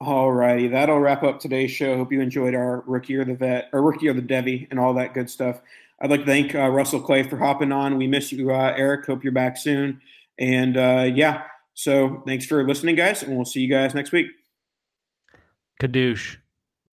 All 0.00 0.32
righty, 0.32 0.68
that'll 0.68 1.00
wrap 1.00 1.24
up 1.24 1.40
today's 1.40 1.72
show. 1.72 1.96
Hope 1.96 2.12
you 2.12 2.20
enjoyed 2.20 2.54
our 2.54 2.84
rookie 2.86 3.16
or 3.16 3.24
the 3.24 3.34
vet 3.34 3.68
or 3.72 3.82
rookie 3.82 4.08
or 4.08 4.12
the 4.12 4.22
Devy 4.22 4.68
and 4.70 4.78
all 4.78 4.94
that 4.94 5.12
good 5.12 5.28
stuff. 5.28 5.60
I'd 6.00 6.10
like 6.10 6.20
to 6.20 6.26
thank 6.26 6.54
uh, 6.54 6.68
Russell 6.68 7.00
Clay 7.00 7.24
for 7.24 7.36
hopping 7.36 7.72
on. 7.72 7.98
We 7.98 8.06
miss 8.06 8.30
you, 8.30 8.52
uh, 8.52 8.74
Eric. 8.76 9.06
Hope 9.06 9.24
you're 9.24 9.32
back 9.32 9.56
soon. 9.56 10.00
And 10.38 10.76
uh, 10.76 11.10
yeah, 11.12 11.42
so 11.74 12.22
thanks 12.26 12.46
for 12.46 12.66
listening, 12.66 12.94
guys, 12.94 13.22
and 13.22 13.34
we'll 13.34 13.44
see 13.44 13.60
you 13.60 13.68
guys 13.68 13.94
next 13.94 14.12
week. 14.12 14.26
Kadoosh. 15.82 16.36